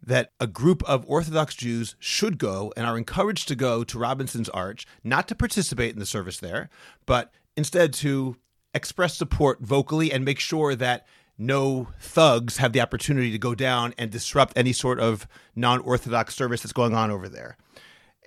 that 0.03 0.33
a 0.41 0.47
group 0.47 0.83
of 0.85 1.05
Orthodox 1.07 1.55
Jews 1.55 1.97
should 1.99 2.39
go 2.39 2.73
and 2.79 2.87
are 2.87 2.97
encouraged 2.97 3.47
to 3.49 3.55
go 3.55 3.85
to 3.85 3.99
Robinson's 3.99 4.49
Arch, 4.49 4.87
not 5.05 5.29
to 5.29 5.35
participate 5.35 5.93
in 5.93 5.99
the 5.99 6.07
service 6.07 6.39
there, 6.39 6.71
but 7.05 7.31
instead 7.59 7.93
to 7.95 8.37
express 8.73 9.19
support 9.19 9.61
vocally 9.61 10.11
and 10.11 10.25
make 10.25 10.41
sure 10.41 10.75
that 10.75 11.07
no 11.37 11.89
thugs 12.01 12.57
have 12.57 12.73
the 12.73 12.81
opportunity 12.81 13.31
to 13.33 13.39
go 13.39 13.55
down 13.55 13.93
and 13.99 14.11
disrupt 14.11 14.57
any 14.57 14.73
sort 14.73 14.99
of 14.99 15.29
non 15.55 15.81
Orthodox 15.81 16.35
service 16.35 16.63
that's 16.63 16.73
going 16.73 16.95
on 16.95 17.11
over 17.11 17.29
there. 17.29 17.59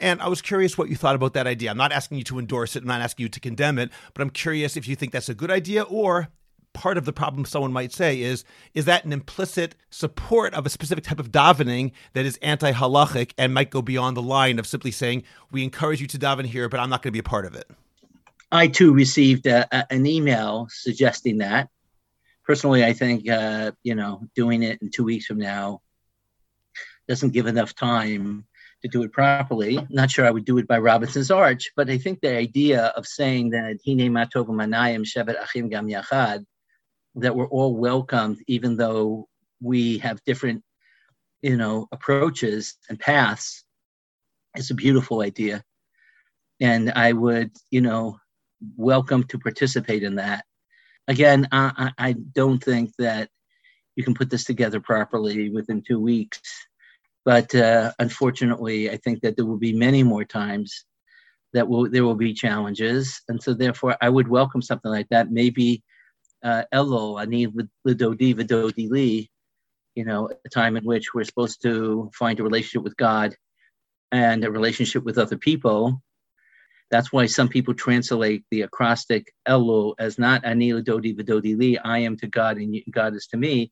And 0.02 0.22
I 0.22 0.28
was 0.28 0.42
curious 0.42 0.78
what 0.78 0.90
you 0.90 0.96
thought 0.96 1.16
about 1.16 1.34
that 1.34 1.48
idea. 1.48 1.72
I'm 1.72 1.78
not 1.78 1.92
asking 1.92 2.18
you 2.18 2.24
to 2.26 2.40
endorse 2.40 2.76
it, 2.76 2.82
I'm 2.82 2.88
not 2.88 3.02
asking 3.02 3.24
you 3.24 3.30
to 3.30 3.40
condemn 3.40 3.78
it, 3.80 3.92
but 4.14 4.22
I'm 4.22 4.30
curious 4.30 4.76
if 4.76 4.88
you 4.88 4.96
think 4.96 5.12
that's 5.12 5.30
a 5.30 5.34
good 5.34 5.52
idea 5.52 5.84
or 5.84 6.30
part 6.74 6.98
of 6.98 7.04
the 7.04 7.12
problem 7.12 7.44
someone 7.44 7.74
might 7.74 7.92
say 7.92 8.22
is 8.22 8.46
is 8.74 8.86
that 8.86 9.04
an 9.04 9.12
implicit 9.12 9.76
support 9.90 10.54
of 10.54 10.66
a 10.66 10.70
specific 10.70 11.04
type 11.04 11.20
of 11.20 11.30
davening 11.30 11.92
that 12.14 12.26
is 12.26 12.38
anti-halachic 12.38 13.34
and 13.38 13.54
might 13.54 13.70
go 13.70 13.82
beyond 13.82 14.16
the 14.16 14.22
line 14.22 14.58
of 14.58 14.66
simply 14.66 14.90
saying 14.90 15.22
we 15.52 15.66
encourage 15.66 16.00
you 16.00 16.08
to 16.08 16.18
daven 16.18 16.46
here 16.46 16.70
but 16.70 16.80
i'm 16.80 16.90
not 16.90 17.02
going 17.02 17.10
to 17.10 17.12
be 17.12 17.20
a 17.20 17.24
part 17.24 17.46
of 17.46 17.54
it 17.56 17.70
i 18.54 18.68
too 18.68 18.94
received 18.94 19.48
a, 19.48 19.68
a, 19.76 19.86
an 19.92 20.06
email 20.06 20.66
suggesting 20.70 21.40
that 21.40 21.68
personally, 22.52 22.84
I 22.84 22.94
think 22.94 23.30
uh, 23.30 23.72
you 23.84 23.96
know 23.96 24.24
doing 24.36 24.64
it 24.64 24.82
in 24.82 24.90
two 24.90 25.04
weeks 25.04 25.26
from 25.26 25.38
now 25.38 25.82
doesn't 27.08 27.32
give 27.34 27.48
enough 27.48 27.74
time 27.76 28.46
to 28.82 28.88
do 28.88 29.04
it 29.04 29.12
properly. 29.12 29.80
Not 29.90 30.12
sure 30.12 30.26
I 30.26 30.32
would 30.32 30.46
do 30.46 30.58
it 30.58 30.68
by 30.68 30.80
Robinson's 30.80 31.32
Arch, 31.32 31.72
but 31.76 31.90
I 31.90 31.98
think 31.98 32.22
the 32.22 32.36
idea 32.36 32.86
of 32.96 33.06
saying 33.08 33.52
that 33.52 33.78
Hine 33.86 34.12
Matov 34.12 34.48
Manayim 34.48 35.06
Shevet 35.06 35.42
Achim 35.42 35.70
Gam 35.70 35.88
Yachad, 35.88 36.46
that 37.16 37.36
we're 37.36 37.48
all 37.48 37.76
welcomed, 37.76 38.40
even 38.48 38.78
though 38.78 39.28
we 39.62 40.00
have 40.00 40.24
different, 40.26 40.64
you 41.42 41.58
know, 41.58 41.88
approaches 41.92 42.76
and 42.90 43.00
paths, 43.00 43.64
is 44.56 44.72
a 44.72 44.76
beautiful 44.76 45.22
idea. 45.22 45.64
And 46.60 46.92
I 46.92 47.14
would, 47.14 47.52
you 47.70 47.82
know, 47.82 48.18
welcome 48.76 49.24
to 49.26 49.40
participate 49.40 50.04
in 50.04 50.16
that 50.16 50.46
again, 51.08 51.48
I, 51.52 51.92
I 51.98 52.14
don't 52.14 52.64
think 52.64 52.94
that 52.98 53.30
you 53.96 54.04
can 54.04 54.14
put 54.14 54.30
this 54.30 54.46
together 54.46 54.80
properly 54.80 55.50
within 55.50 55.82
two 55.82 56.00
weeks. 56.00 56.40
But 57.24 57.54
uh, 57.54 57.94
unfortunately, 58.00 58.90
I 58.90 58.98
think 58.98 59.22
that 59.22 59.36
there 59.36 59.46
will 59.46 59.58
be 59.58 59.74
many 59.74 60.04
more 60.04 60.26
times 60.26 60.86
that 61.54 61.68
will 61.68 61.90
there 61.90 62.04
will 62.04 62.16
be 62.16 62.34
challenges, 62.34 63.22
and 63.28 63.42
so 63.42 63.54
therefore, 63.54 63.98
I 64.02 64.10
would 64.10 64.28
welcome 64.28 64.62
something 64.62 64.92
like 64.92 65.10
that. 65.10 65.32
Maybe 65.32 65.84
uh, 66.44 66.64
Elul, 66.74 67.22
Ani 67.22 67.48
Lidodi 67.88 68.34
Vidodi 68.34 68.90
Li, 68.90 69.30
you 69.96 70.06
know, 70.06 70.30
a 70.46 70.50
time 70.50 70.78
in 70.78 70.84
which 70.84 71.14
we're 71.14 71.24
supposed 71.26 71.62
to 71.64 72.10
find 72.14 72.40
a 72.40 72.44
relationship 72.44 72.84
with 72.84 72.98
God 72.98 73.36
and 74.12 74.44
a 74.44 74.52
relationship 74.52 75.04
with 75.04 75.18
other 75.18 75.38
people, 75.38 76.02
that's 76.90 77.12
why 77.12 77.26
some 77.26 77.48
people 77.48 77.74
translate 77.74 78.44
the 78.52 78.62
acrostic 78.62 79.34
Elul 79.48 79.96
as 79.98 80.20
not 80.20 80.44
Anil 80.44 80.84
Dodi 80.84 81.18
Vidodi 81.18 81.58
Li, 81.58 81.78
I 81.78 82.00
am 82.00 82.18
to 82.18 82.28
God 82.28 82.58
and 82.58 82.82
God 82.92 83.16
is 83.16 83.28
to 83.28 83.38
me, 83.38 83.72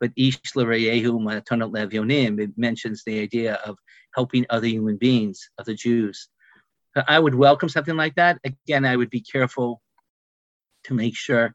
but 0.00 0.12
Ish 0.16 0.38
L'Reyehu 0.54 1.20
Matanat 1.20 1.72
Levyonim. 1.72 2.40
It 2.40 2.50
mentions 2.56 3.02
the 3.04 3.20
idea 3.20 3.54
of 3.64 3.76
helping 4.14 4.46
other 4.50 4.66
human 4.66 4.96
beings, 4.96 5.48
other 5.58 5.74
Jews. 5.74 6.28
I 7.08 7.18
would 7.18 7.34
welcome 7.34 7.68
something 7.68 7.96
like 7.96 8.14
that. 8.14 8.38
Again, 8.44 8.84
I 8.84 8.96
would 8.96 9.10
be 9.10 9.20
careful 9.20 9.82
to 10.84 10.94
make 10.94 11.16
sure 11.16 11.54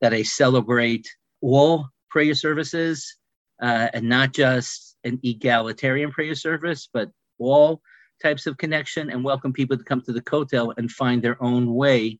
that 0.00 0.12
I 0.12 0.22
celebrate 0.22 1.08
all 1.40 1.88
prayer 2.08 2.34
services 2.34 3.16
uh, 3.62 3.88
and 3.92 4.08
not 4.08 4.32
just 4.32 4.96
an 5.04 5.20
egalitarian 5.22 6.10
prayer 6.10 6.34
service, 6.34 6.88
but 6.92 7.10
all 7.38 7.80
types 8.22 8.46
of 8.46 8.56
connection 8.58 9.10
and 9.10 9.24
welcome 9.24 9.52
people 9.52 9.76
to 9.76 9.84
come 9.84 10.02
to 10.02 10.12
the 10.12 10.22
Kotel 10.22 10.74
and 10.76 10.90
find 10.90 11.22
their 11.22 11.42
own 11.42 11.74
way 11.74 12.18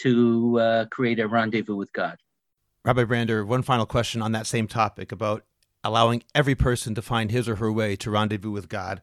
to 0.00 0.58
uh, 0.60 0.84
create 0.86 1.20
a 1.20 1.28
rendezvous 1.28 1.76
with 1.76 1.92
God. 1.92 2.16
Rabbi 2.84 3.04
Brander, 3.04 3.46
one 3.46 3.62
final 3.62 3.86
question 3.86 4.20
on 4.20 4.32
that 4.32 4.46
same 4.46 4.68
topic 4.68 5.10
about 5.10 5.46
allowing 5.82 6.22
every 6.34 6.54
person 6.54 6.94
to 6.94 7.00
find 7.00 7.30
his 7.30 7.48
or 7.48 7.56
her 7.56 7.72
way 7.72 7.96
to 7.96 8.10
rendezvous 8.10 8.50
with 8.50 8.68
God. 8.68 9.00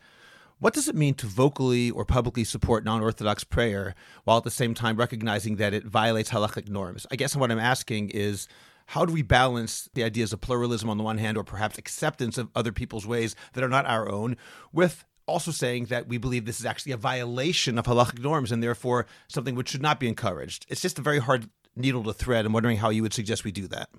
What 0.60 0.76
does 0.76 0.88
it 0.88 0.94
mean 0.94 1.16
to 1.16 1.26
vocally 1.26 1.90
or 1.90 2.06
publicly 2.06 2.44
support 2.44 2.84
non 2.84 3.02
Orthodox 3.02 3.44
prayer 3.44 3.96
while 4.24 4.38
at 4.38 4.44
the 4.44 4.52
same 4.52 4.76
time 4.76 4.98
recognizing 4.98 5.56
that 5.56 5.74
it 5.74 5.86
violates 5.86 6.30
halachic 6.30 6.70
norms? 6.70 7.08
I 7.10 7.16
guess 7.16 7.36
what 7.36 7.50
I'm 7.50 7.58
asking 7.58 8.12
is 8.12 8.48
how 8.86 9.04
do 9.04 9.14
we 9.14 9.24
balance 9.24 9.90
the 9.96 10.04
ideas 10.04 10.32
of 10.32 10.42
pluralism 10.42 10.88
on 10.88 11.00
the 11.00 11.04
one 11.04 11.18
hand, 11.18 11.36
or 11.36 11.44
perhaps 11.44 11.80
acceptance 11.80 12.38
of 12.38 12.52
other 12.56 12.72
people's 12.72 13.08
ways 13.08 13.36
that 13.54 13.64
are 13.64 13.70
not 13.70 13.88
our 13.88 14.08
own, 14.12 14.38
with 14.72 15.06
also 15.28 15.50
saying 15.50 15.86
that 15.86 16.08
we 16.08 16.20
believe 16.20 16.46
this 16.46 16.60
is 16.60 16.66
actually 16.68 16.92
a 16.92 16.98
violation 16.98 17.80
of 17.80 17.86
halachic 17.86 18.20
norms 18.20 18.52
and 18.52 18.62
therefore 18.62 19.08
something 19.28 19.56
which 19.56 19.70
should 19.70 19.82
not 19.82 20.00
be 20.00 20.08
encouraged. 20.08 20.68
It's 20.70 20.82
just 20.82 21.00
a 21.00 21.02
very 21.02 21.20
hard 21.20 21.50
needle 21.76 22.04
to 22.04 22.14
thread. 22.14 22.46
I'm 22.46 22.54
wondering 22.54 22.78
how 22.78 22.90
you 22.90 23.02
would 23.02 23.14
suggest 23.14 23.44
we 23.44 23.52
do 23.52 23.68
that. 23.68 23.90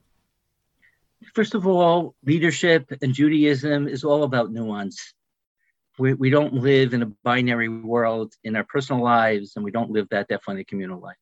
First 1.35 1.54
of 1.54 1.66
all, 1.66 2.14
leadership 2.24 2.92
and 3.00 3.14
Judaism 3.14 3.88
is 3.88 4.04
all 4.04 4.24
about 4.24 4.50
nuance. 4.50 5.14
We, 5.98 6.14
we 6.14 6.30
don't 6.30 6.54
live 6.54 6.94
in 6.94 7.02
a 7.02 7.06
binary 7.22 7.68
world 7.68 8.35
in 8.44 8.56
our 8.56 8.64
personal 8.64 9.02
lives, 9.02 9.52
and 9.56 9.64
we 9.64 9.70
don't 9.70 9.90
live 9.90 10.08
that 10.11 10.28
definitely 10.28 10.54
in 10.54 10.58
the 10.58 10.64
communal 10.64 11.00
life. 11.00 11.16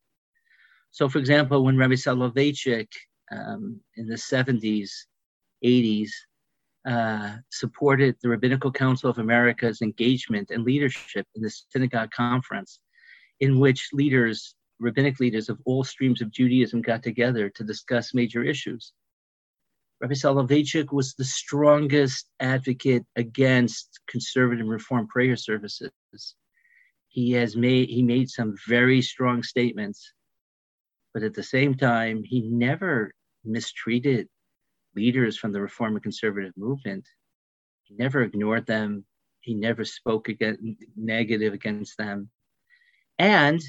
So, 0.91 1.07
for 1.07 1.19
example, 1.19 1.63
when 1.63 1.77
Rabbi 1.77 1.93
Soloveitchik 1.93 2.87
um, 3.31 3.79
in 3.95 4.07
the 4.07 4.15
70s, 4.15 4.89
80s, 5.63 6.09
uh, 6.87 7.35
supported 7.49 8.15
the 8.21 8.29
Rabbinical 8.29 8.71
Council 8.71 9.09
of 9.09 9.19
America's 9.19 9.81
engagement 9.81 10.49
and 10.49 10.63
leadership 10.63 11.27
in 11.35 11.43
the 11.43 11.51
Synagogue 11.69 12.11
Conference, 12.11 12.79
in 13.39 13.59
which 13.59 13.89
leaders, 13.93 14.55
rabbinic 14.81 15.19
leaders 15.19 15.47
of 15.47 15.59
all 15.65 15.83
streams 15.83 16.21
of 16.21 16.31
Judaism, 16.31 16.81
got 16.81 17.03
together 17.03 17.49
to 17.49 17.63
discuss 17.63 18.13
major 18.13 18.43
issues. 18.43 18.91
Rabbi 20.01 20.15
Soloveitchik 20.15 20.91
was 20.91 21.13
the 21.13 21.23
strongest 21.23 22.27
advocate 22.39 23.05
against 23.15 23.99
conservative 24.07 24.65
reform 24.65 25.07
prayer 25.07 25.35
services. 25.35 25.91
He 27.07 27.33
has 27.33 27.55
made 27.55 27.89
he 27.89 28.01
made 28.01 28.29
some 28.29 28.55
very 28.67 29.01
strong 29.03 29.43
statements, 29.43 30.11
but 31.13 31.21
at 31.23 31.35
the 31.35 31.43
same 31.43 31.75
time, 31.75 32.23
he 32.23 32.41
never 32.41 33.13
mistreated 33.45 34.27
leaders 34.95 35.37
from 35.37 35.51
the 35.51 35.61
reform 35.61 35.93
and 35.93 36.03
conservative 36.03 36.53
movement. 36.57 37.07
He 37.83 37.95
never 37.95 38.23
ignored 38.23 38.65
them. 38.65 39.05
He 39.41 39.53
never 39.53 39.85
spoke 39.85 40.29
again, 40.29 40.77
negative 40.95 41.53
against 41.53 41.97
them. 41.97 42.29
And 43.19 43.61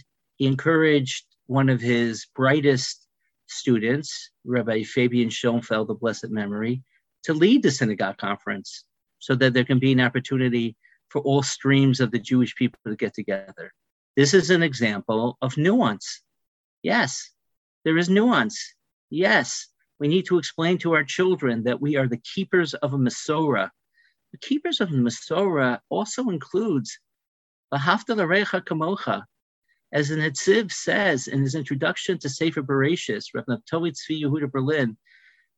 encouraged 0.47 1.25
one 1.47 1.69
of 1.69 1.81
his 1.81 2.27
brightest 2.35 3.07
students, 3.47 4.31
Rabbi 4.45 4.83
Fabian 4.83 5.31
Schoenfeld, 5.31 5.91
of 5.91 6.01
blessed 6.01 6.31
memory, 6.31 6.83
to 7.25 7.35
lead 7.35 7.63
the 7.63 7.71
synagogue 7.71 8.19
conference 8.19 8.85
so 9.19 9.35
that 9.37 9.55
there 9.55 9.65
can 9.65 9.79
be 9.79 9.93
an 9.93 10.01
opportunity 10.01 10.77
for 11.09 11.21
all 11.21 11.43
streams 11.43 12.01
of 12.01 12.11
the 12.11 12.19
Jewish 12.19 12.55
people 12.55 12.79
to 12.87 12.97
get 12.97 13.15
together. 13.15 13.73
This 14.17 14.35
is 14.35 14.51
an 14.51 14.63
example 14.63 15.37
of 15.41 15.57
nuance. 15.57 16.23
Yes, 16.83 17.31
there 17.85 17.99
is 17.99 18.09
nuance. 18.09 18.75
Yes, 19.11 19.69
we 20.01 20.09
need 20.09 20.27
to 20.27 20.39
explain 20.39 20.79
to 20.79 20.95
our 20.95 21.05
children 21.05 21.65
that 21.65 21.81
we 21.81 21.97
are 21.97 22.09
the 22.09 22.21
keepers 22.35 22.75
of 22.75 22.95
a 22.95 22.99
Masorah. 22.99 23.71
The 24.33 24.39
keepers 24.39 24.81
of 24.81 24.91
a 24.91 24.95
Masorah 24.95 25.79
also 25.89 26.29
includes 26.29 26.99
V'hafta 27.73 28.17
l'recha 28.17 28.63
kamocha. 28.63 29.25
As 29.93 30.09
the 30.09 30.17
Netziv 30.17 30.73
says 30.73 31.29
in 31.29 31.43
his 31.43 31.55
introduction 31.55 32.19
to 32.19 32.29
Sefer 32.29 32.63
Bereshis, 32.63 33.27
Reb 33.35 33.45
Naftali 33.47 33.93
Tzvi 33.93 34.23
Yehuda 34.23 34.51
Berlin, 34.51 34.97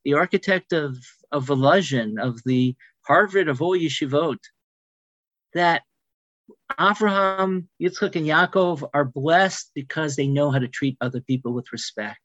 the 0.03 0.13
architect 0.13 0.73
of, 0.73 0.97
of 1.31 1.45
Volozhin, 1.45 2.21
of 2.21 2.41
the 2.45 2.75
Harvard 3.01 3.47
of 3.47 3.61
all 3.61 3.77
yeshivot, 3.77 4.39
that 5.53 5.83
Abraham, 6.79 7.69
Yitzchak, 7.81 8.15
and 8.15 8.25
Yaakov 8.25 8.87
are 8.93 9.05
blessed 9.05 9.71
because 9.73 10.15
they 10.15 10.27
know 10.27 10.51
how 10.51 10.59
to 10.59 10.67
treat 10.67 10.97
other 10.99 11.21
people 11.21 11.53
with 11.53 11.71
respect. 11.71 12.19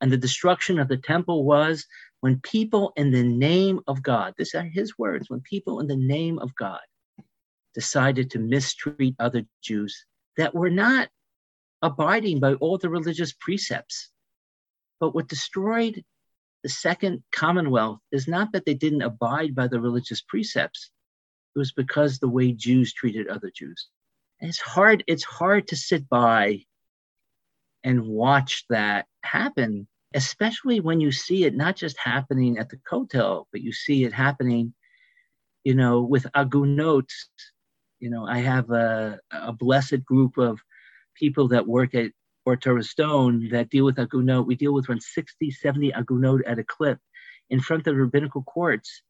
And 0.00 0.10
the 0.10 0.16
destruction 0.16 0.78
of 0.78 0.88
the 0.88 0.96
temple 0.96 1.44
was 1.44 1.86
when 2.20 2.40
people 2.40 2.92
in 2.96 3.10
the 3.10 3.22
name 3.22 3.80
of 3.86 4.02
God, 4.02 4.34
these 4.38 4.54
are 4.54 4.62
his 4.62 4.96
words, 4.98 5.28
when 5.28 5.40
people 5.40 5.80
in 5.80 5.86
the 5.86 5.96
name 5.96 6.38
of 6.38 6.54
God 6.54 6.80
decided 7.74 8.30
to 8.30 8.38
mistreat 8.38 9.14
other 9.18 9.42
Jews 9.62 10.06
that 10.36 10.54
were 10.54 10.70
not 10.70 11.08
abiding 11.82 12.40
by 12.40 12.54
all 12.54 12.78
the 12.78 12.88
religious 12.88 13.32
precepts. 13.32 14.10
But 15.00 15.14
what 15.14 15.28
destroyed 15.28 16.04
the 16.62 16.68
second 16.68 17.24
commonwealth 17.32 17.98
is 18.12 18.28
not 18.28 18.52
that 18.52 18.64
they 18.64 18.74
didn't 18.74 19.02
abide 19.02 19.54
by 19.54 19.66
the 19.66 19.80
religious 19.80 20.20
precepts, 20.20 20.90
it 21.54 21.58
was 21.58 21.72
because 21.72 22.18
the 22.18 22.28
way 22.28 22.52
Jews 22.52 22.92
treated 22.92 23.28
other 23.28 23.50
Jews. 23.54 23.88
And 24.40 24.48
it's 24.48 24.60
hard, 24.60 25.04
it's 25.06 25.24
hard 25.24 25.68
to 25.68 25.76
sit 25.76 26.08
by 26.08 26.64
and 27.84 28.06
watch 28.06 28.64
that 28.70 29.06
happen, 29.24 29.88
especially 30.14 30.80
when 30.80 31.00
you 31.00 31.10
see 31.10 31.44
it 31.44 31.54
not 31.54 31.76
just 31.76 31.98
happening 31.98 32.58
at 32.58 32.68
the 32.68 32.78
Kotel, 32.88 33.46
but 33.50 33.60
you 33.60 33.72
see 33.72 34.04
it 34.04 34.12
happening, 34.12 34.72
you 35.64 35.74
know, 35.74 36.02
with 36.02 36.26
Agunot. 36.34 37.10
You 37.98 38.10
know, 38.10 38.26
I 38.26 38.38
have 38.38 38.70
a, 38.70 39.20
a 39.32 39.52
blessed 39.52 40.04
group 40.04 40.38
of 40.38 40.60
people 41.14 41.48
that 41.48 41.66
work 41.66 41.94
at 41.94 42.12
Ohr 42.46 42.56
Torah 42.56 42.82
Stone 42.82 43.50
that 43.50 43.70
deal 43.70 43.84
with 43.84 43.98
Agunot. 43.98 44.46
We 44.46 44.56
deal 44.56 44.74
with 44.74 44.88
around 44.88 45.02
60, 45.02 45.50
70 45.50 45.92
Agunot 45.92 46.44
at 46.46 46.58
a 46.58 46.64
clip 46.64 46.98
in 47.50 47.60
front 47.60 47.86
of 47.86 47.96
rabbinical 47.96 48.42
courts 48.42 49.02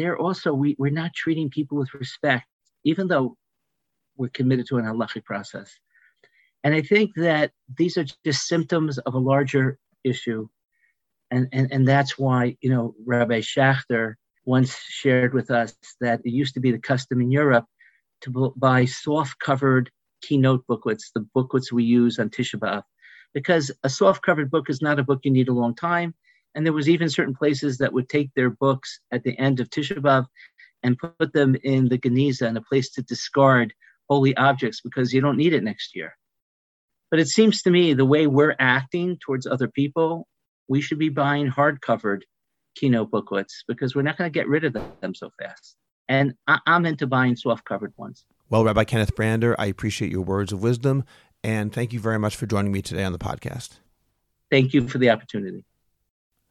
there 0.00 0.16
also 0.18 0.52
we, 0.52 0.76
we're 0.78 0.90
not 0.90 1.14
treating 1.14 1.50
people 1.50 1.78
with 1.78 1.92
respect, 1.94 2.46
even 2.84 3.08
though 3.08 3.36
we're 4.16 4.28
committed 4.28 4.66
to 4.68 4.78
an 4.78 4.84
halachic 4.84 5.24
process. 5.24 5.78
And 6.64 6.74
I 6.74 6.82
think 6.82 7.14
that 7.16 7.52
these 7.76 7.96
are 7.96 8.04
just 8.24 8.46
symptoms 8.46 8.98
of 8.98 9.14
a 9.14 9.18
larger 9.18 9.78
issue. 10.04 10.48
And, 11.30 11.48
and, 11.52 11.72
and 11.72 11.86
that's 11.86 12.18
why, 12.18 12.56
you 12.60 12.70
know, 12.70 12.94
Rabbi 13.06 13.40
Schachter 13.40 14.14
once 14.44 14.74
shared 14.74 15.32
with 15.32 15.50
us 15.50 15.74
that 16.00 16.20
it 16.24 16.30
used 16.30 16.54
to 16.54 16.60
be 16.60 16.72
the 16.72 16.78
custom 16.78 17.20
in 17.20 17.30
Europe 17.30 17.66
to 18.22 18.52
buy 18.56 18.84
soft 18.84 19.38
covered 19.38 19.90
kinot 20.24 20.66
booklets, 20.66 21.10
the 21.14 21.26
booklets 21.34 21.72
we 21.72 21.84
use 21.84 22.18
on 22.18 22.30
Tisha 22.30 22.58
B'Av, 22.58 22.82
because 23.34 23.70
a 23.82 23.88
soft 23.88 24.22
covered 24.22 24.50
book 24.50 24.68
is 24.68 24.82
not 24.82 24.98
a 24.98 25.04
book 25.04 25.20
you 25.22 25.30
need 25.30 25.48
a 25.48 25.52
long 25.54 25.74
time. 25.74 26.14
And 26.54 26.66
there 26.66 26.72
was 26.72 26.88
even 26.88 27.08
certain 27.08 27.34
places 27.34 27.78
that 27.78 27.92
would 27.92 28.08
take 28.08 28.34
their 28.34 28.50
books 28.50 29.00
at 29.12 29.22
the 29.22 29.38
end 29.38 29.60
of 29.60 29.70
Tisha 29.70 29.98
B'Av 29.98 30.26
and 30.82 30.98
put 30.98 31.32
them 31.32 31.56
in 31.62 31.88
the 31.88 31.98
Geniza 31.98 32.48
in 32.48 32.56
a 32.56 32.62
place 32.62 32.90
to 32.92 33.02
discard 33.02 33.72
holy 34.08 34.36
objects 34.36 34.80
because 34.80 35.12
you 35.12 35.20
don't 35.20 35.36
need 35.36 35.52
it 35.52 35.62
next 35.62 35.94
year. 35.94 36.16
But 37.10 37.20
it 37.20 37.28
seems 37.28 37.62
to 37.62 37.70
me 37.70 37.94
the 37.94 38.04
way 38.04 38.26
we're 38.26 38.56
acting 38.58 39.18
towards 39.18 39.46
other 39.46 39.68
people, 39.68 40.26
we 40.68 40.80
should 40.80 40.98
be 40.98 41.08
buying 41.08 41.48
hard-covered 41.48 42.24
kinot 42.80 43.10
booklets 43.10 43.64
because 43.66 43.94
we're 43.94 44.02
not 44.02 44.16
going 44.16 44.30
to 44.30 44.38
get 44.38 44.48
rid 44.48 44.64
of 44.64 44.76
them 45.02 45.14
so 45.14 45.30
fast. 45.40 45.76
And 46.08 46.34
I- 46.46 46.60
am 46.66 46.86
into 46.86 47.06
buying 47.06 47.36
soft-covered 47.36 47.92
ones. 47.96 48.24
Well, 48.50 48.64
Rabbi 48.64 48.82
Kenneth 48.82 49.14
Brander, 49.14 49.54
I 49.60 49.66
appreciate 49.66 50.10
your 50.10 50.22
words 50.22 50.52
of 50.52 50.60
wisdom, 50.60 51.04
and 51.44 51.72
thank 51.72 51.92
you 51.92 52.00
very 52.00 52.18
much 52.18 52.34
for 52.34 52.46
joining 52.46 52.72
me 52.72 52.82
today 52.82 53.04
on 53.04 53.12
the 53.12 53.18
podcast. 53.18 53.78
Thank 54.50 54.74
you 54.74 54.88
for 54.88 54.98
the 54.98 55.08
opportunity. 55.08 55.62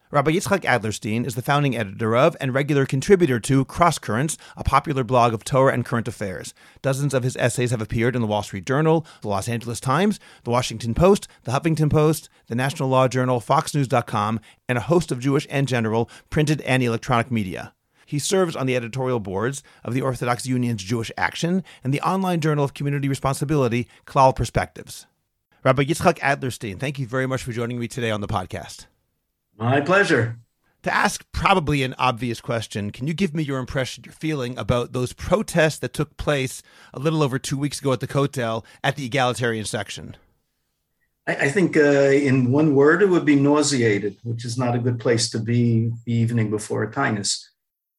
Rabbi 0.09 0.31
Yitzchok 0.31 0.61
Adlerstein 0.61 1.25
is 1.25 1.35
the 1.35 1.41
founding 1.41 1.75
editor 1.75 2.15
of 2.15 2.37
and 2.39 2.53
regular 2.53 2.85
contributor 2.85 3.37
to 3.41 3.65
Cross 3.65 3.99
Currents, 3.99 4.37
a 4.55 4.63
popular 4.63 5.03
blog 5.03 5.33
of 5.33 5.43
Torah 5.43 5.73
and 5.73 5.85
current 5.85 6.07
affairs. 6.07 6.53
Dozens 6.81 7.13
of 7.13 7.23
his 7.23 7.35
essays 7.35 7.71
have 7.71 7.81
appeared 7.81 8.15
in 8.15 8.21
the 8.21 8.27
Wall 8.27 8.43
Street 8.43 8.65
Journal, 8.65 9.05
the 9.19 9.27
Los 9.27 9.49
Angeles 9.49 9.81
Times, 9.81 10.21
the 10.45 10.51
Washington 10.51 10.93
Post, 10.93 11.27
the 11.43 11.51
Huffington 11.51 11.91
Post, 11.91 12.29
the 12.47 12.55
National 12.55 12.87
Law 12.87 13.09
Journal, 13.09 13.41
FoxNews.com, 13.41 14.39
and 14.69 14.77
a 14.77 14.81
host 14.81 15.11
of 15.11 15.19
Jewish 15.19 15.45
and 15.49 15.67
general 15.67 16.09
printed 16.29 16.61
and 16.61 16.81
electronic 16.81 17.29
media. 17.29 17.73
He 18.10 18.18
serves 18.18 18.55
on 18.55 18.66
the 18.66 18.76
editorial 18.76 19.20
boards 19.20 19.62
of 19.84 19.93
the 19.93 20.01
Orthodox 20.01 20.47
Union's 20.47 20.82
Jewish 20.84 21.12
Action 21.16 21.64
and 21.84 21.93
the 21.93 22.01
online 22.01 22.39
journal 22.39 22.66
of 22.66 22.74
community 22.74 23.07
responsibility, 23.07 23.88
Klal 24.07 24.36
Perspectives. 24.36 25.05
Rabbi 25.64 25.84
Yitzchok 25.84 26.18
Adlerstein, 26.18 26.80
thank 26.80 26.97
you 26.97 27.05
very 27.05 27.28
much 27.28 27.43
for 27.43 27.51
joining 27.51 27.80
me 27.80 27.88
today 27.88 28.10
on 28.10 28.22
the 28.22 28.28
podcast. 28.28 28.88
My 29.60 29.80
pleasure. 29.80 30.39
To 30.82 30.91
ask 30.91 31.24
probably 31.34 31.84
an 31.84 31.93
obvious 31.99 32.41
question, 32.41 32.89
can 32.89 33.05
you 33.05 33.14
give 33.14 33.36
me 33.36 33.43
your 33.43 33.60
impression, 33.60 34.03
your 34.03 34.14
feeling 34.14 34.57
about 34.57 34.91
those 34.91 35.14
protests 35.14 35.78
that 35.78 35.93
took 35.93 36.18
place 36.18 36.64
a 36.95 36.99
little 36.99 37.22
over 37.22 37.38
two 37.38 37.60
weeks 37.60 37.80
ago 37.80 37.93
at 37.93 37.99
the 37.99 38.07
Kotel 38.07 38.66
at 38.84 38.95
the 38.95 39.05
egalitarian 39.05 39.66
section? 39.66 40.18
I, 41.28 41.36
I 41.36 41.49
think, 41.49 41.78
uh, 41.78 42.10
in 42.10 42.51
one 42.51 42.74
word, 42.74 43.03
it 43.03 43.10
would 43.10 43.26
be 43.26 43.36
nauseated, 43.36 44.18
which 44.24 44.45
is 44.45 44.57
not 44.57 44.74
a 44.74 44.80
good 44.80 44.99
place 44.99 45.30
to 45.30 45.38
be 45.38 45.91
the 46.05 46.14
evening 46.14 46.49
before 46.49 46.82
a 46.82 46.91
tinus. 46.91 47.49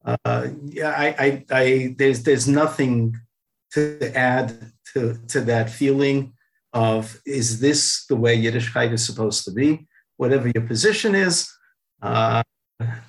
Uh, 0.03 0.47
yeah, 0.65 0.89
I, 0.89 1.07
I, 1.07 1.45
I, 1.51 1.95
there's, 1.97 2.23
there's 2.23 2.47
nothing 2.47 3.17
to 3.73 4.11
add 4.15 4.71
to, 4.93 5.19
to 5.27 5.41
that 5.41 5.69
feeling 5.69 6.33
of 6.73 7.21
is 7.25 7.59
this 7.59 8.05
the 8.07 8.15
way 8.15 8.37
Yiddishkeit 8.37 8.91
is 8.91 9.05
supposed 9.05 9.45
to 9.45 9.51
be? 9.51 9.87
whatever 10.21 10.51
your 10.53 10.65
position 10.67 11.15
is. 11.15 11.51
Uh, 12.01 12.43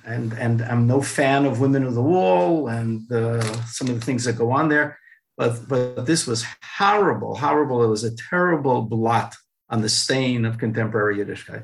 and 0.05 0.33
and 0.33 0.61
I'm 0.63 0.87
no 0.87 0.99
fan 1.01 1.45
of 1.45 1.59
Women 1.59 1.83
of 1.83 1.93
the 1.93 2.01
Wall 2.01 2.67
and 2.67 3.11
uh, 3.11 3.41
some 3.77 3.87
of 3.89 3.95
the 3.99 4.05
things 4.05 4.23
that 4.25 4.33
go 4.33 4.51
on 4.51 4.69
there, 4.69 4.97
but 5.37 5.67
but 5.67 6.05
this 6.05 6.27
was 6.27 6.45
horrible, 6.77 7.35
horrible. 7.35 7.83
It 7.83 7.87
was 7.87 8.03
a 8.03 8.15
terrible 8.29 8.81
blot 8.83 9.35
on 9.69 9.81
the 9.81 9.89
stain 9.89 10.45
of 10.45 10.57
contemporary 10.57 11.17
Yiddishkeit. 11.17 11.63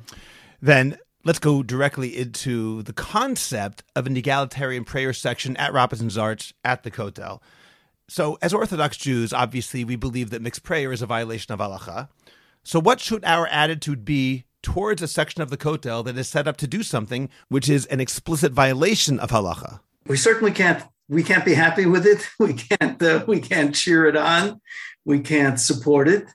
Then 0.62 0.98
let's 1.24 1.40
go 1.40 1.64
directly 1.64 2.18
into 2.18 2.84
the 2.84 2.94
concept 2.94 3.84
of 3.96 4.08
an 4.08 4.18
egalitarian 4.18 4.84
prayer 4.84 5.14
section 5.14 5.58
at 5.58 5.74
Robinson's 5.74 6.18
Arch 6.18 6.54
at 6.64 6.84
the 6.84 6.92
Kotel. 6.92 7.42
So, 8.08 8.38
as 8.42 8.54
Orthodox 8.54 8.98
Jews, 8.98 9.34
obviously, 9.34 9.84
we 9.84 9.96
believe 9.96 10.32
that 10.32 10.42
mixed 10.42 10.64
prayer 10.64 10.92
is 10.92 11.02
a 11.02 11.06
violation 11.06 11.54
of 11.54 11.60
halacha. 11.60 12.10
So, 12.64 12.80
what 12.80 13.00
should 13.00 13.24
our 13.24 13.46
attitude 13.48 14.04
be 14.04 14.46
towards 14.62 15.02
a 15.02 15.08
section 15.08 15.42
of 15.42 15.50
the 15.50 15.58
Kotel 15.58 16.04
that 16.06 16.18
is 16.18 16.28
set 16.28 16.48
up 16.48 16.58
to 16.58 16.68
do 16.68 16.84
something 16.84 17.30
which 17.48 17.70
is 17.70 17.86
an 17.88 18.00
explicit 18.00 18.52
violation 18.52 19.20
of 19.20 19.32
halacha. 19.32 19.80
We 20.08 20.18
certainly 20.18 20.52
can't. 20.52 20.84
We 21.08 21.24
can't 21.24 21.46
be 21.46 21.56
happy 21.56 21.86
with 21.86 22.06
it. 22.06 22.28
We 22.40 22.54
can't. 22.54 23.02
Uh, 23.02 23.24
we 23.28 23.40
can't 23.40 23.74
cheer 23.74 24.06
it 24.06 24.16
on. 24.16 24.62
We 25.06 25.20
can't 25.20 25.60
support 25.60 26.08
it, 26.08 26.28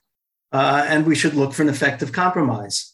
uh, 0.51 0.85
and 0.87 1.05
we 1.05 1.15
should 1.15 1.33
look 1.33 1.53
for 1.53 1.61
an 1.61 1.69
effective 1.69 2.11
compromise. 2.11 2.93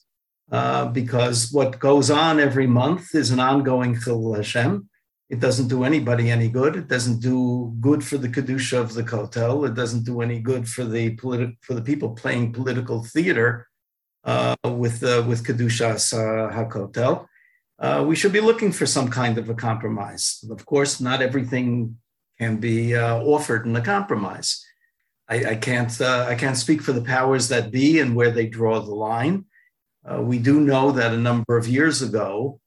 Uh, 0.52 0.86
because 0.88 1.50
what 1.52 1.80
goes 1.80 2.12
on 2.12 2.40
every 2.40 2.68
month 2.68 3.16
is 3.16 3.32
an 3.32 3.40
ongoing 3.40 3.98
chil 3.98 4.34
Hashem. 4.34 4.90
It 5.30 5.40
doesn't 5.40 5.70
do 5.70 5.86
anybody 5.86 6.30
any 6.30 6.50
good. 6.50 6.76
It 6.76 6.90
doesn't 6.90 7.22
do 7.22 7.74
good 7.80 8.04
for 8.04 8.18
the 8.18 8.28
kedusha 8.28 8.78
of 8.78 8.94
the 8.94 9.04
kotel. 9.04 9.66
It 9.66 9.76
doesn't 9.76 10.04
do 10.04 10.20
any 10.20 10.40
good 10.40 10.68
for 10.68 10.84
the 10.84 11.16
politi- 11.16 11.56
for 11.62 11.74
the 11.74 11.82
people 11.82 12.10
playing 12.10 12.52
political 12.52 13.02
theater 13.02 13.70
uh, 14.26 14.58
with 14.66 15.02
uh, 15.04 15.24
with 15.26 15.46
kedushas 15.46 16.14
uh, 16.14 16.52
hakotel. 16.54 17.28
Uh, 17.80 18.04
we 18.06 18.18
should 18.18 18.34
be 18.34 18.42
looking 18.42 18.74
for 18.74 18.86
some 18.86 19.10
kind 19.10 19.38
of 19.38 19.50
a 19.50 19.56
compromise. 19.56 20.44
Of 20.52 20.66
course, 20.66 21.00
not 21.00 21.22
everything 21.22 21.98
can 22.38 22.58
be 22.58 22.94
uh, 22.96 23.20
offered 23.20 23.66
in 23.66 23.76
a 23.78 23.82
compromise. 23.82 24.66
I, 25.30 25.52
I 25.52 25.56
can't 25.56 26.02
uh, 26.02 26.26
I 26.28 26.36
can't 26.36 26.58
speak 26.58 26.82
for 26.82 26.92
the 26.92 27.02
powers 27.02 27.48
that 27.48 27.72
be 27.72 28.00
and 28.00 28.18
where 28.18 28.32
they 28.32 28.48
draw 28.48 28.82
the 28.82 28.94
line. 28.94 29.46
We 30.20 30.40
do 30.40 30.60
know 30.60 30.92
that 30.92 31.14
a 31.14 31.18
number 31.18 31.58
of 31.58 31.68
years 31.68 32.02
ago 32.02 32.60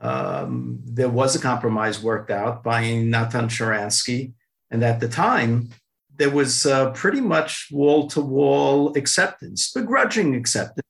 um, 0.00 0.80
there 0.84 1.08
was 1.08 1.36
a 1.36 1.40
compromise 1.40 2.02
worked 2.02 2.30
out 2.30 2.64
by 2.64 2.82
Natan 2.82 3.48
Sharansky, 3.48 4.32
and 4.70 4.82
at 4.82 5.00
the 5.00 5.08
time 5.08 5.70
there 6.16 6.30
was 6.30 6.66
pretty 6.94 7.20
much 7.20 7.68
wall 7.70 8.08
to 8.08 8.20
wall 8.20 8.96
acceptance, 8.96 9.70
begrudging 9.72 10.34
acceptance 10.34 10.82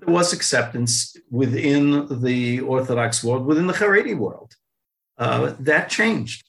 there 0.00 0.12
was 0.12 0.32
acceptance 0.32 1.16
within 1.30 2.22
the 2.22 2.60
Orthodox 2.60 3.22
world, 3.22 3.46
within 3.46 3.66
the 3.66 3.72
Haredi 3.72 4.16
world. 4.16 4.52
Uh, 5.18 5.54
that 5.60 5.88
changed. 5.88 6.44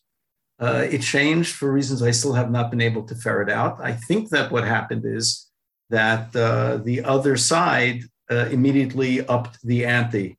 Uh, 0.60 0.86
it 0.90 1.02
changed 1.02 1.54
for 1.54 1.72
reasons 1.72 2.02
I 2.02 2.12
still 2.12 2.34
have 2.34 2.50
not 2.50 2.72
been 2.72 2.82
able 2.82 3.04
to 3.04 3.16
ferret 3.16 3.50
out. 3.50 3.80
I 3.82 3.92
think 3.94 4.30
that 4.30 4.52
what 4.52 4.64
happened 4.64 5.04
is 5.06 5.50
that 5.90 6.36
uh, 6.36 6.78
the 6.78 7.04
other 7.04 7.36
side 7.38 8.04
uh, 8.32 8.48
immediately 8.52 9.26
upped 9.28 9.62
the 9.64 9.86
ante 9.86 10.38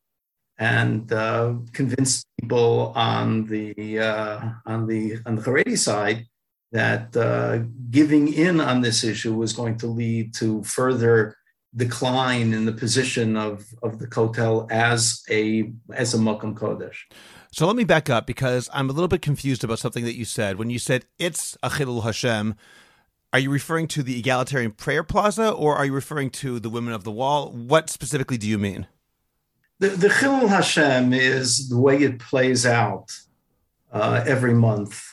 and 0.59 1.13
uh, 1.13 1.55
convinced 1.73 2.27
people 2.41 2.93
on 2.97 3.47
the 3.47 4.01
uh, 4.01 4.41
on 4.65 4.87
the 4.87 5.19
on 5.27 5.37
the 5.37 5.43
Haredi 5.43 5.79
side 5.79 6.27
that 6.73 7.13
giving 7.91 8.33
in 8.33 8.61
on 8.61 8.81
this 8.81 9.05
issue 9.05 9.35
was 9.35 9.53
going 9.53 9.79
to 9.79 9.87
lead 9.87 10.35
to 10.35 10.63
further 10.65 11.37
decline 11.77 12.55
in 12.55 12.65
the 12.65 12.73
position 12.73 13.37
of, 13.37 13.67
of 13.83 13.99
the 13.99 14.07
Kotel 14.07 14.71
as 14.71 15.23
a 15.31 15.71
as 15.93 16.15
a 16.15 16.19
Mokum 16.19 16.55
Kodesh. 16.55 16.97
So 17.53 17.67
let 17.67 17.77
me 17.77 17.85
back 17.85 18.11
up 18.11 18.27
because 18.27 18.69
I'm 18.73 18.91
a 18.91 18.93
little 18.93 19.09
bit 19.09 19.23
confused 19.23 19.63
about 19.63 19.79
something 19.79 20.05
that 20.05 20.17
you 20.17 20.25
said. 20.25 20.57
When 20.57 20.71
you 20.71 20.79
said 20.79 21.05
it's 21.19 21.57
a 21.63 21.71
Chilul 21.71 22.03
Hashem, 22.03 22.55
are 23.37 23.39
you 23.39 23.51
referring 23.51 23.87
to 23.87 24.03
the 24.03 24.19
egalitarian 24.19 24.71
prayer 24.71 25.05
plaza 25.05 25.51
or 25.51 25.77
are 25.77 25.85
you 25.85 25.93
referring 25.93 26.31
to 26.31 26.59
the 26.59 26.71
women 26.71 26.95
of 26.95 27.05
the 27.05 27.11
wall? 27.11 27.51
What 27.51 27.91
specifically 27.91 28.39
do 28.39 28.49
you 28.49 28.57
mean? 28.57 28.87
The, 29.79 29.91
the 29.91 30.09
Chilul 30.09 30.49
Hashem 30.49 31.13
is 31.13 31.69
the 31.69 31.79
way 31.79 31.99
it 31.99 32.19
plays 32.19 32.65
out 32.65 33.15
uh, 33.93 34.25
every 34.27 34.55
month. 34.55 35.05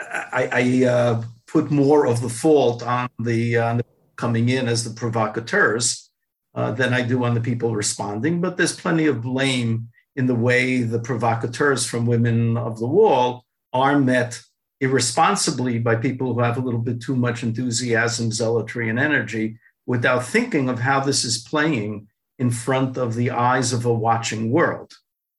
I, 0.00 0.48
I 0.52 0.88
uh, 0.88 1.22
put 1.46 1.70
more 1.70 2.08
of 2.08 2.20
the 2.20 2.28
fault 2.28 2.82
on 2.82 3.08
the, 3.20 3.58
on 3.58 3.76
the 3.76 3.84
coming 4.16 4.48
in 4.48 4.66
as 4.66 4.82
the 4.82 4.90
provocateurs 4.90 6.10
uh, 6.56 6.72
than 6.72 6.92
I 6.92 7.02
do 7.02 7.22
on 7.22 7.34
the 7.34 7.40
people 7.40 7.76
responding, 7.76 8.40
but 8.40 8.56
there's 8.56 8.74
plenty 8.74 9.06
of 9.06 9.22
blame 9.22 9.90
in 10.16 10.26
the 10.26 10.34
way 10.34 10.82
the 10.82 10.98
provocateurs 10.98 11.86
from 11.86 12.04
Women 12.04 12.56
of 12.56 12.80
the 12.80 12.88
Wall 12.88 13.44
are 13.72 14.00
met 14.00 14.42
irresponsibly 14.80 15.78
by 15.78 15.94
people 15.94 16.32
who 16.32 16.40
have 16.40 16.56
a 16.56 16.62
little 16.62 16.80
bit 16.80 17.00
too 17.00 17.14
much 17.14 17.42
enthusiasm, 17.42 18.32
zealotry, 18.32 18.88
and 18.88 18.98
energy 18.98 19.58
without 19.86 20.24
thinking 20.24 20.68
of 20.68 20.78
how 20.78 21.00
this 21.00 21.24
is 21.24 21.38
playing 21.38 22.08
in 22.38 22.50
front 22.50 22.96
of 22.96 23.14
the 23.14 23.30
eyes 23.30 23.72
of 23.72 23.84
a 23.84 23.92
watching 23.92 24.50
world. 24.50 24.92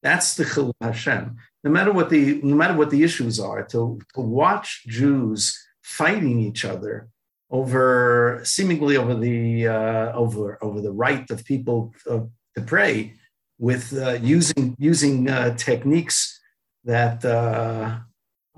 That's 0.04 0.36
the 0.36 0.44
Chilul 0.44 0.74
Hashem. 0.82 1.38
No 1.64 1.72
matter 1.72 1.92
what 1.92 2.10
the 2.10 2.40
no 2.44 2.56
matter 2.56 2.76
what 2.76 2.90
the 2.90 3.04
issues 3.04 3.40
are, 3.40 3.64
to, 3.68 4.00
to 4.16 4.22
watch 4.22 4.84
Jews 4.88 5.58
fighting 5.82 6.40
each 6.40 6.66
other 6.66 7.08
over 7.50 8.42
seemingly 8.44 8.98
over 8.98 9.14
the 9.14 9.68
uh, 9.68 10.12
over 10.14 10.58
over 10.64 10.82
the 10.82 10.92
right 10.92 11.30
of 11.30 11.46
people 11.46 11.94
uh, 12.10 12.22
to 12.56 12.62
pray 12.66 13.14
with 13.60 13.94
uh, 13.94 14.18
using 14.22 14.76
using 14.80 15.30
uh, 15.30 15.56
techniques 15.56 16.40
that 16.84 17.24
uh, 17.24 18.00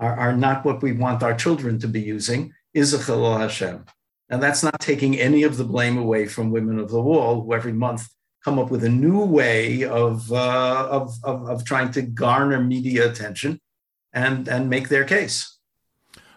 are, 0.04 0.16
are 0.18 0.36
not 0.36 0.64
what 0.64 0.82
we 0.82 0.92
want 0.92 1.22
our 1.22 1.34
children 1.34 1.78
to 1.78 1.88
be 1.88 2.00
using 2.00 2.52
is 2.74 2.92
a 2.92 2.98
Chilul 2.98 3.38
Hashem. 3.38 3.84
And 4.28 4.42
that's 4.42 4.62
not 4.62 4.80
taking 4.80 5.18
any 5.18 5.42
of 5.44 5.56
the 5.56 5.64
blame 5.64 5.96
away 5.98 6.26
from 6.26 6.50
Women 6.50 6.78
of 6.78 6.90
the 6.90 7.00
Wall, 7.00 7.42
who 7.42 7.54
every 7.54 7.72
month 7.72 8.08
come 8.44 8.58
up 8.58 8.70
with 8.70 8.84
a 8.84 8.88
new 8.88 9.24
way 9.24 9.84
of, 9.84 10.30
uh, 10.30 10.88
of, 10.90 11.14
of, 11.22 11.48
of, 11.48 11.64
trying 11.64 11.90
to 11.92 12.02
garner 12.02 12.60
media 12.60 13.10
attention 13.10 13.60
and, 14.12 14.48
and 14.48 14.68
make 14.68 14.88
their 14.88 15.04
case. 15.04 15.58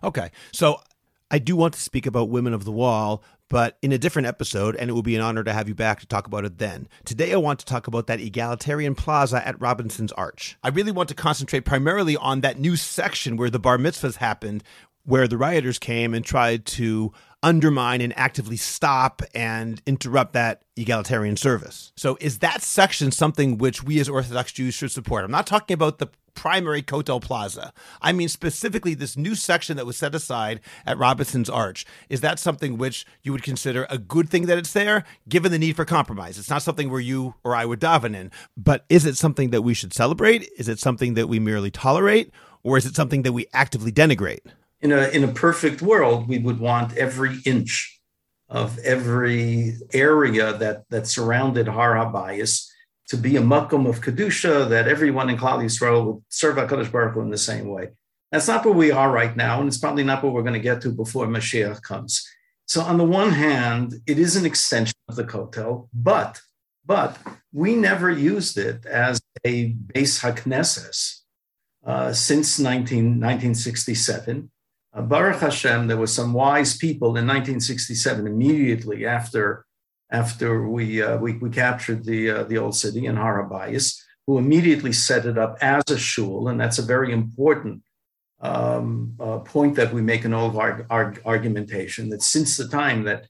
Okay. 0.03 0.31
So 0.53 0.79
I 1.29 1.39
do 1.39 1.55
want 1.55 1.73
to 1.73 1.81
speak 1.81 2.05
about 2.05 2.29
Women 2.29 2.53
of 2.53 2.63
the 2.63 2.71
Wall, 2.71 3.23
but 3.49 3.77
in 3.81 3.91
a 3.91 3.97
different 3.97 4.27
episode, 4.27 4.75
and 4.75 4.89
it 4.89 4.93
will 4.93 5.03
be 5.03 5.15
an 5.15 5.21
honor 5.21 5.43
to 5.43 5.53
have 5.53 5.67
you 5.67 5.75
back 5.75 5.99
to 5.99 6.07
talk 6.07 6.27
about 6.27 6.45
it 6.45 6.57
then. 6.57 6.87
Today, 7.05 7.33
I 7.33 7.37
want 7.37 7.59
to 7.59 7.65
talk 7.65 7.87
about 7.87 8.07
that 8.07 8.19
egalitarian 8.19 8.95
plaza 8.95 9.45
at 9.45 9.59
Robinson's 9.61 10.11
Arch. 10.13 10.57
I 10.63 10.69
really 10.69 10.91
want 10.91 11.09
to 11.09 11.15
concentrate 11.15 11.61
primarily 11.61 12.17
on 12.17 12.41
that 12.41 12.59
new 12.59 12.75
section 12.75 13.37
where 13.37 13.49
the 13.49 13.59
bar 13.59 13.77
mitzvahs 13.77 14.17
happened, 14.17 14.63
where 15.03 15.27
the 15.27 15.37
rioters 15.37 15.79
came 15.79 16.13
and 16.13 16.25
tried 16.25 16.65
to 16.65 17.13
undermine 17.43 18.01
and 18.01 18.17
actively 18.17 18.57
stop 18.57 19.21
and 19.33 19.81
interrupt 19.85 20.33
that 20.33 20.63
egalitarian 20.75 21.37
service. 21.37 21.93
So, 21.95 22.17
is 22.19 22.39
that 22.39 22.61
section 22.61 23.11
something 23.11 23.57
which 23.57 23.83
we 23.83 23.99
as 23.99 24.09
Orthodox 24.09 24.51
Jews 24.51 24.73
should 24.73 24.91
support? 24.91 25.23
I'm 25.23 25.31
not 25.31 25.47
talking 25.47 25.73
about 25.73 25.99
the 25.99 26.09
primary 26.37 26.83
Kotel 26.83 27.21
Plaza. 27.21 27.73
I 28.01 28.13
mean 28.13 28.29
specifically 28.29 28.93
this 28.93 29.17
new 29.17 29.35
section 29.35 29.75
that 29.75 29.87
was 29.87 29.97
set 29.97 30.15
aside 30.15 30.61
at 30.85 30.97
Robinson's 30.97 31.49
Arch. 31.49 31.85
Is 32.09 32.21
that 32.21 32.39
something 32.39 32.77
which 32.77 33.05
you 33.23 33.31
would 33.31 33.43
consider 33.43 33.87
a 33.89 33.97
good 33.97 34.29
thing 34.29 34.45
that 34.45 34.57
it's 34.57 34.71
there, 34.71 35.03
given 35.27 35.51
the 35.51 35.57
need 35.57 35.75
for 35.75 35.83
compromise? 35.83 36.37
It's 36.37 36.49
not 36.49 36.61
something 36.61 36.89
where 36.89 37.01
you 37.01 37.33
or 37.43 37.55
I 37.55 37.65
would 37.65 37.81
daven 37.81 38.15
in, 38.15 38.31
but 38.55 38.85
is 38.87 39.05
it 39.05 39.17
something 39.17 39.49
that 39.49 39.63
we 39.63 39.73
should 39.73 39.93
celebrate? 39.93 40.47
Is 40.57 40.69
it 40.69 40.79
something 40.79 41.15
that 41.15 41.27
we 41.27 41.39
merely 41.39 41.71
tolerate? 41.71 42.31
Or 42.63 42.77
is 42.77 42.85
it 42.85 42.95
something 42.95 43.23
that 43.23 43.33
we 43.33 43.47
actively 43.51 43.91
denigrate? 43.91 44.45
In 44.79 44.91
a, 44.91 45.07
in 45.07 45.23
a 45.23 45.29
perfect 45.29 45.81
world, 45.81 46.29
we 46.29 46.37
would 46.37 46.59
want 46.59 46.95
every 46.95 47.39
inch 47.45 47.99
of 48.47 48.77
every 48.79 49.75
area 49.91 50.53
that, 50.53 50.87
that 50.89 51.07
surrounded 51.07 51.67
Har 51.67 51.95
HaBayis 51.95 52.67
to 53.07 53.17
be 53.17 53.37
a 53.37 53.41
makom 53.41 53.87
of 53.87 54.01
kedusha 54.01 54.67
that 54.69 54.87
everyone 54.87 55.29
in 55.29 55.37
Klal 55.37 55.63
Yisrael 55.63 56.05
would 56.05 56.23
serve 56.29 56.57
Hakadosh 56.57 56.91
Baruch 56.91 57.13
Hu 57.13 57.21
in 57.21 57.29
the 57.29 57.37
same 57.37 57.67
way. 57.69 57.89
That's 58.31 58.47
not 58.47 58.65
where 58.65 58.73
we 58.73 58.91
are 58.91 59.09
right 59.09 59.35
now, 59.35 59.59
and 59.59 59.67
it's 59.67 59.77
probably 59.77 60.03
not 60.03 60.21
where 60.21 60.31
we're 60.31 60.41
going 60.41 60.53
to 60.53 60.59
get 60.59 60.81
to 60.81 60.89
before 60.89 61.27
Mashiach 61.27 61.81
comes. 61.81 62.27
So, 62.65 62.81
on 62.81 62.97
the 62.97 63.05
one 63.05 63.31
hand, 63.31 63.93
it 64.05 64.19
is 64.19 64.35
an 64.35 64.45
extension 64.45 64.95
of 65.07 65.15
the 65.15 65.23
Kotel, 65.23 65.87
but 65.93 66.41
but 66.85 67.17
we 67.51 67.75
never 67.75 68.09
used 68.09 68.57
it 68.57 68.85
as 68.85 69.21
a 69.45 69.73
beis 69.73 70.21
haknesses 70.21 71.21
uh, 71.85 72.13
since 72.13 72.59
19, 72.59 73.19
1967. 73.19 74.49
Uh, 74.93 75.01
Baruch 75.01 75.41
Hashem, 75.41 75.87
there 75.87 75.97
were 75.97 76.07
some 76.07 76.33
wise 76.33 76.77
people 76.77 77.09
in 77.09 77.27
1967, 77.27 78.25
immediately 78.25 79.05
after 79.05 79.65
after 80.11 80.67
we, 80.67 81.01
uh, 81.01 81.17
we, 81.17 81.33
we, 81.33 81.49
captured 81.49 82.05
the, 82.05 82.29
uh, 82.29 82.43
the 82.43 82.57
old 82.57 82.75
city 82.75 83.05
in 83.05 83.15
Har 83.15 83.43
HaBayis, 83.43 83.99
who 84.25 84.37
immediately 84.37 84.93
set 84.93 85.25
it 85.25 85.37
up 85.37 85.57
as 85.61 85.83
a 85.89 85.97
shul. 85.97 86.47
And 86.47 86.59
that's 86.59 86.79
a 86.79 86.83
very 86.83 87.11
important 87.11 87.83
um, 88.39 89.15
uh, 89.19 89.39
point 89.39 89.75
that 89.75 89.93
we 89.93 90.01
make 90.01 90.23
in 90.23 90.33
all 90.33 90.47
of 90.47 90.57
our, 90.57 90.85
our, 90.89 91.15
argumentation 91.25 92.09
that 92.09 92.21
since 92.21 92.55
the 92.55 92.67
time 92.67 93.03
that 93.03 93.27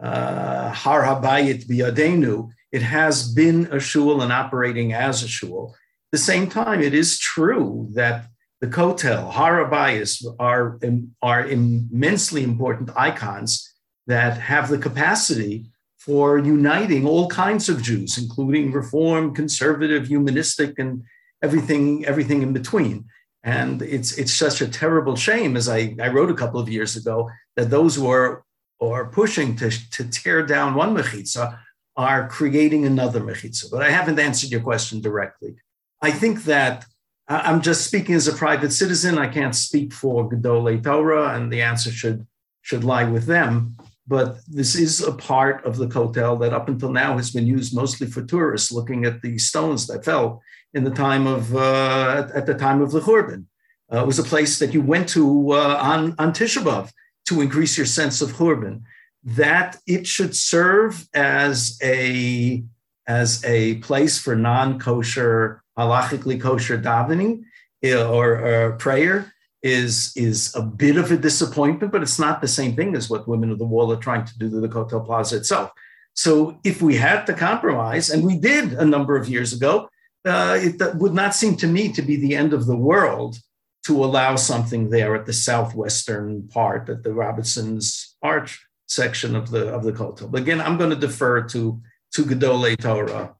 uh, 0.00 0.70
Har 0.70 1.02
HaBayit 1.02 1.66
Biyadenu, 1.66 2.50
it 2.72 2.82
has 2.82 3.32
been 3.32 3.68
a 3.72 3.80
shul 3.80 4.20
and 4.22 4.32
operating 4.32 4.92
as 4.92 5.22
a 5.22 5.28
shul. 5.28 5.74
At 6.08 6.12
the 6.12 6.18
same 6.18 6.48
time, 6.48 6.82
it 6.82 6.94
is 6.94 7.18
true 7.18 7.88
that 7.92 8.26
the 8.60 8.66
Kotel, 8.66 9.30
Har 9.30 9.64
HaBayis 9.64 10.24
are, 10.38 10.78
are 11.22 11.46
immensely 11.46 12.42
important 12.42 12.90
icons 12.96 13.72
that 14.06 14.38
have 14.38 14.68
the 14.68 14.78
capacity 14.78 15.70
for 16.08 16.38
uniting 16.38 17.06
all 17.06 17.28
kinds 17.28 17.68
of 17.68 17.82
Jews, 17.82 18.16
including 18.16 18.72
Reform, 18.72 19.34
conservative, 19.34 20.06
humanistic, 20.06 20.78
and 20.78 21.02
everything, 21.42 22.06
everything 22.06 22.40
in 22.40 22.54
between. 22.54 23.04
And 23.44 23.82
it's 23.82 24.16
it's 24.16 24.32
such 24.32 24.62
a 24.62 24.68
terrible 24.68 25.16
shame, 25.16 25.54
as 25.54 25.68
I, 25.68 25.94
I 26.00 26.08
wrote 26.08 26.30
a 26.30 26.40
couple 26.42 26.60
of 26.60 26.70
years 26.70 26.96
ago, 26.96 27.28
that 27.56 27.68
those 27.68 27.94
who 27.94 28.08
are, 28.08 28.42
are 28.80 29.10
pushing 29.10 29.54
to, 29.56 29.68
to 29.90 30.04
tear 30.08 30.46
down 30.46 30.74
one 30.74 30.96
mechitza 30.96 31.58
are 31.94 32.26
creating 32.26 32.86
another 32.86 33.20
mechitza. 33.20 33.70
But 33.70 33.82
I 33.82 33.90
haven't 33.90 34.18
answered 34.18 34.50
your 34.50 34.62
question 34.62 35.02
directly. 35.02 35.56
I 36.00 36.10
think 36.10 36.44
that 36.44 36.86
I'm 37.28 37.60
just 37.60 37.86
speaking 37.86 38.14
as 38.14 38.28
a 38.28 38.32
private 38.32 38.72
citizen. 38.72 39.18
I 39.18 39.28
can't 39.28 39.54
speak 39.54 39.92
for 39.92 40.26
Gedolei 40.30 40.82
Torah, 40.82 41.34
and 41.34 41.52
the 41.52 41.60
answer 41.60 41.90
should 41.90 42.26
should 42.62 42.82
lie 42.82 43.04
with 43.04 43.26
them 43.26 43.76
but 44.08 44.38
this 44.48 44.74
is 44.74 45.02
a 45.02 45.12
part 45.12 45.64
of 45.66 45.76
the 45.76 45.86
Kotel 45.86 46.40
that 46.40 46.54
up 46.54 46.68
until 46.68 46.90
now 46.90 47.18
has 47.18 47.30
been 47.30 47.46
used 47.46 47.76
mostly 47.76 48.06
for 48.06 48.22
tourists 48.22 48.72
looking 48.72 49.04
at 49.04 49.20
the 49.20 49.36
stones 49.36 49.86
that 49.86 50.04
fell 50.04 50.42
in 50.72 50.82
the 50.82 50.90
time 50.90 51.26
of 51.26 51.54
uh, 51.54 52.28
at 52.34 52.46
the 52.46 52.54
time 52.54 52.80
of 52.80 52.90
the 52.90 53.00
Churban. 53.00 53.44
Uh, 53.92 54.00
it 54.02 54.06
was 54.06 54.18
a 54.18 54.24
place 54.24 54.58
that 54.58 54.72
you 54.72 54.80
went 54.80 55.10
to 55.10 55.52
uh, 55.52 55.78
on 55.80 56.14
on 56.18 56.32
Tisha 56.32 56.62
B'av 56.62 56.90
to 57.26 57.42
increase 57.42 57.76
your 57.76 57.86
sense 57.86 58.22
of 58.22 58.32
Churban. 58.32 58.82
That 59.22 59.76
it 59.86 60.06
should 60.06 60.34
serve 60.34 61.06
as 61.12 61.78
a 61.82 62.64
as 63.06 63.44
a 63.44 63.76
place 63.76 64.18
for 64.18 64.34
non-kosher, 64.36 65.62
halachically 65.78 66.40
kosher 66.40 66.78
davening 66.78 67.42
eh, 67.82 67.94
or, 67.94 68.36
or 68.36 68.72
prayer 68.72 69.32
is 69.62 70.12
is 70.16 70.54
a 70.54 70.62
bit 70.62 70.96
of 70.96 71.10
a 71.10 71.16
disappointment, 71.16 71.92
but 71.92 72.02
it's 72.02 72.18
not 72.18 72.40
the 72.40 72.48
same 72.48 72.76
thing 72.76 72.94
as 72.94 73.10
what 73.10 73.28
Women 73.28 73.50
of 73.50 73.58
the 73.58 73.64
Wall 73.64 73.92
are 73.92 73.96
trying 73.96 74.24
to 74.24 74.38
do 74.38 74.48
to 74.50 74.60
the 74.60 74.68
Kotel 74.68 75.04
Plaza 75.04 75.36
itself. 75.36 75.72
So 76.14 76.58
if 76.64 76.82
we 76.82 76.96
had 76.96 77.26
to 77.26 77.34
compromise, 77.34 78.10
and 78.10 78.24
we 78.24 78.36
did 78.38 78.72
a 78.72 78.84
number 78.84 79.16
of 79.16 79.28
years 79.28 79.52
ago, 79.52 79.88
uh, 80.24 80.58
it 80.60 80.96
would 80.96 81.14
not 81.14 81.34
seem 81.34 81.56
to 81.56 81.66
me 81.66 81.92
to 81.92 82.02
be 82.02 82.16
the 82.16 82.34
end 82.34 82.52
of 82.52 82.66
the 82.66 82.76
world 82.76 83.38
to 83.84 84.04
allow 84.04 84.36
something 84.36 84.90
there 84.90 85.14
at 85.14 85.26
the 85.26 85.32
southwestern 85.32 86.48
part, 86.48 86.88
at 86.88 87.02
the 87.02 87.12
Robinson's 87.12 88.16
Arch 88.22 88.66
section 88.86 89.36
of 89.36 89.50
the 89.50 89.68
of 89.68 89.84
the 89.84 89.92
Kotel. 89.92 90.30
But 90.30 90.42
again, 90.42 90.60
I'm 90.60 90.76
going 90.76 90.90
to 90.90 90.96
defer 90.96 91.42
to 91.42 91.80
to 92.14 92.24
Gedolei 92.24 92.76
Torah. 92.76 93.34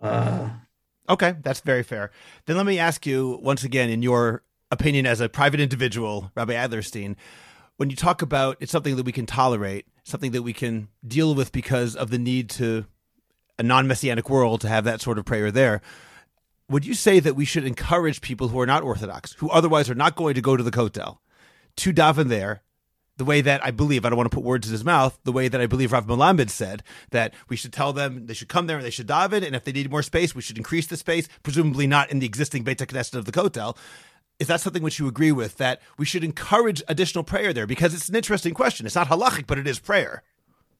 Uh, 0.00 0.50
okay, 1.08 1.36
that's 1.42 1.60
very 1.60 1.82
fair. 1.82 2.10
Then 2.46 2.56
let 2.56 2.66
me 2.66 2.78
ask 2.78 3.06
you 3.06 3.38
once 3.42 3.64
again, 3.64 3.90
in 3.90 4.02
your 4.02 4.42
opinion 4.70 5.06
as 5.06 5.20
a 5.20 5.28
private 5.28 5.60
individual, 5.60 6.30
Rabbi 6.34 6.52
Adlerstein, 6.54 7.16
when 7.76 7.90
you 7.90 7.96
talk 7.96 8.22
about 8.22 8.56
it's 8.60 8.72
something 8.72 8.96
that 8.96 9.04
we 9.04 9.12
can 9.12 9.26
tolerate, 9.26 9.86
something 10.04 10.32
that 10.32 10.42
we 10.42 10.52
can 10.52 10.88
deal 11.06 11.34
with 11.34 11.52
because 11.52 11.96
of 11.96 12.10
the 12.10 12.18
need 12.18 12.50
to 12.50 12.84
a 13.58 13.62
non-messianic 13.62 14.30
world 14.30 14.60
to 14.62 14.68
have 14.68 14.84
that 14.84 15.00
sort 15.00 15.18
of 15.18 15.24
prayer 15.24 15.50
there, 15.50 15.82
would 16.68 16.86
you 16.86 16.94
say 16.94 17.20
that 17.20 17.36
we 17.36 17.44
should 17.44 17.64
encourage 17.64 18.20
people 18.20 18.48
who 18.48 18.60
are 18.60 18.66
not 18.66 18.82
Orthodox, 18.82 19.32
who 19.34 19.50
otherwise 19.50 19.90
are 19.90 19.94
not 19.94 20.16
going 20.16 20.34
to 20.34 20.40
go 20.40 20.56
to 20.56 20.62
the 20.62 20.70
Kotel, 20.70 21.18
to 21.76 21.92
daven 21.92 22.28
there, 22.28 22.62
the 23.16 23.24
way 23.24 23.42
that 23.42 23.62
I 23.62 23.70
believe, 23.70 24.06
I 24.06 24.08
don't 24.08 24.16
want 24.16 24.30
to 24.30 24.34
put 24.34 24.44
words 24.44 24.66
in 24.66 24.72
his 24.72 24.84
mouth, 24.84 25.18
the 25.24 25.32
way 25.32 25.48
that 25.48 25.60
I 25.60 25.66
believe 25.66 25.92
Rav 25.92 26.06
Melamed 26.06 26.48
said 26.48 26.82
that 27.10 27.34
we 27.50 27.56
should 27.56 27.72
tell 27.72 27.92
them 27.92 28.26
they 28.26 28.34
should 28.34 28.48
come 28.48 28.66
there 28.66 28.78
and 28.78 28.86
they 28.86 28.90
should 28.90 29.08
daven, 29.08 29.44
and 29.44 29.54
if 29.54 29.64
they 29.64 29.72
need 29.72 29.90
more 29.90 30.02
space, 30.02 30.34
we 30.34 30.40
should 30.40 30.56
increase 30.56 30.86
the 30.86 30.96
space, 30.96 31.28
presumably 31.42 31.86
not 31.86 32.10
in 32.10 32.20
the 32.20 32.26
existing 32.26 32.62
Beit 32.62 32.78
HaKnesset 32.78 33.16
of 33.16 33.26
the 33.26 33.32
Kotel. 33.32 33.76
Is 34.40 34.46
that 34.46 34.60
something 34.60 34.82
which 34.82 34.98
you 34.98 35.06
agree 35.06 35.32
with, 35.32 35.58
that 35.58 35.80
we 35.98 36.06
should 36.06 36.24
encourage 36.24 36.82
additional 36.88 37.22
prayer 37.22 37.52
there? 37.52 37.66
Because 37.66 37.92
it's 37.94 38.08
an 38.08 38.16
interesting 38.16 38.54
question. 38.54 38.86
It's 38.86 38.94
not 38.94 39.08
halachic, 39.08 39.46
but 39.46 39.58
it 39.58 39.66
is 39.66 39.78
prayer. 39.78 40.22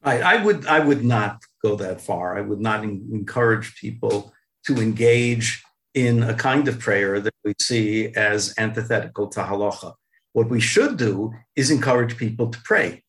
I, 0.03 0.21
I 0.23 0.43
would 0.43 0.67
I 0.67 0.81
would 0.81 1.05
not 1.05 1.43
go 1.63 1.77
that 1.77 2.01
far. 2.01 2.39
I 2.39 2.41
would 2.41 2.61
not 2.61 2.83
encourage 2.83 3.77
people 3.77 4.33
to 4.67 4.81
engage 4.81 5.63
in 5.95 6.23
a 6.23 6.35
kind 6.35 6.69
of 6.69 6.79
prayer 6.79 7.21
that 7.21 7.35
we 7.45 7.53
see 7.61 8.15
as 8.15 8.55
antithetical 8.57 9.29
to 9.29 9.41
halacha. 9.41 9.95
What 10.33 10.49
we 10.49 10.61
should 10.61 10.97
do 10.97 11.35
is 11.55 11.71
encourage 11.71 12.17
people 12.17 12.49
to 12.49 12.59
pray 12.65 13.03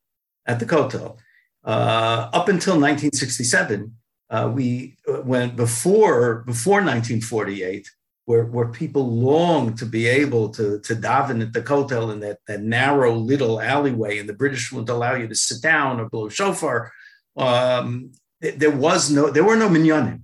at 0.46 0.60
the 0.60 0.66
Kotel. 0.66 1.18
Uh, 1.64 2.30
up 2.34 2.50
until 2.50 2.74
1967, 2.74 3.96
uh, 4.32 4.52
we 4.54 4.98
uh, 5.08 5.22
went 5.22 5.56
before 5.56 6.44
before 6.46 6.80
1948, 6.80 7.90
where, 8.32 8.46
where 8.46 8.70
people 8.70 9.06
longed 9.14 9.78
to 9.78 9.86
be 9.86 10.08
able 10.08 10.48
to, 10.48 10.80
to 10.80 10.96
daven 10.96 11.42
at 11.42 11.52
the 11.52 11.62
Kotel 11.62 12.14
in 12.14 12.22
that, 12.22 12.40
that 12.48 12.62
narrow 12.62 13.14
little 13.14 13.60
alleyway, 13.60 14.20
and 14.20 14.30
the 14.30 14.40
British 14.42 14.72
wouldn't 14.72 14.90
allow 14.90 15.16
you 15.16 15.28
to 15.28 15.36
sit 15.36 15.62
down 15.62 16.00
or 16.00 16.08
blow 16.08 16.30
shofar. 16.30 16.94
Um, 17.36 18.14
there 18.40 18.72
was 18.72 19.12
no, 19.12 19.30
there 19.30 19.44
were 19.44 19.58
no 19.58 19.68
minyanim. 19.68 20.22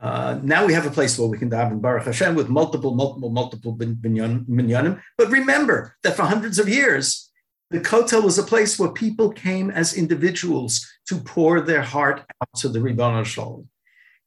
Uh, 0.00 0.38
now 0.44 0.64
we 0.64 0.74
have 0.74 0.86
a 0.86 0.96
place 0.98 1.18
where 1.18 1.26
we 1.26 1.36
can 1.36 1.50
daven 1.50 1.80
Baruch 1.80 2.04
Hashem 2.04 2.36
with 2.36 2.48
multiple, 2.48 2.94
multiple, 2.94 3.30
multiple 3.30 3.76
minyanim. 3.76 5.00
But 5.18 5.30
remember 5.30 5.96
that 6.04 6.14
for 6.14 6.22
hundreds 6.22 6.60
of 6.60 6.68
years, 6.68 7.32
the 7.72 7.80
Kotel 7.80 8.22
was 8.22 8.38
a 8.38 8.44
place 8.44 8.78
where 8.78 8.92
people 8.92 9.32
came 9.32 9.72
as 9.72 9.98
individuals 10.02 10.72
to 11.08 11.16
pour 11.16 11.60
their 11.60 11.82
heart 11.82 12.18
out 12.20 12.60
to 12.60 12.68
the 12.68 12.80
Ribbon 12.80 13.24
Shalom. 13.24 13.68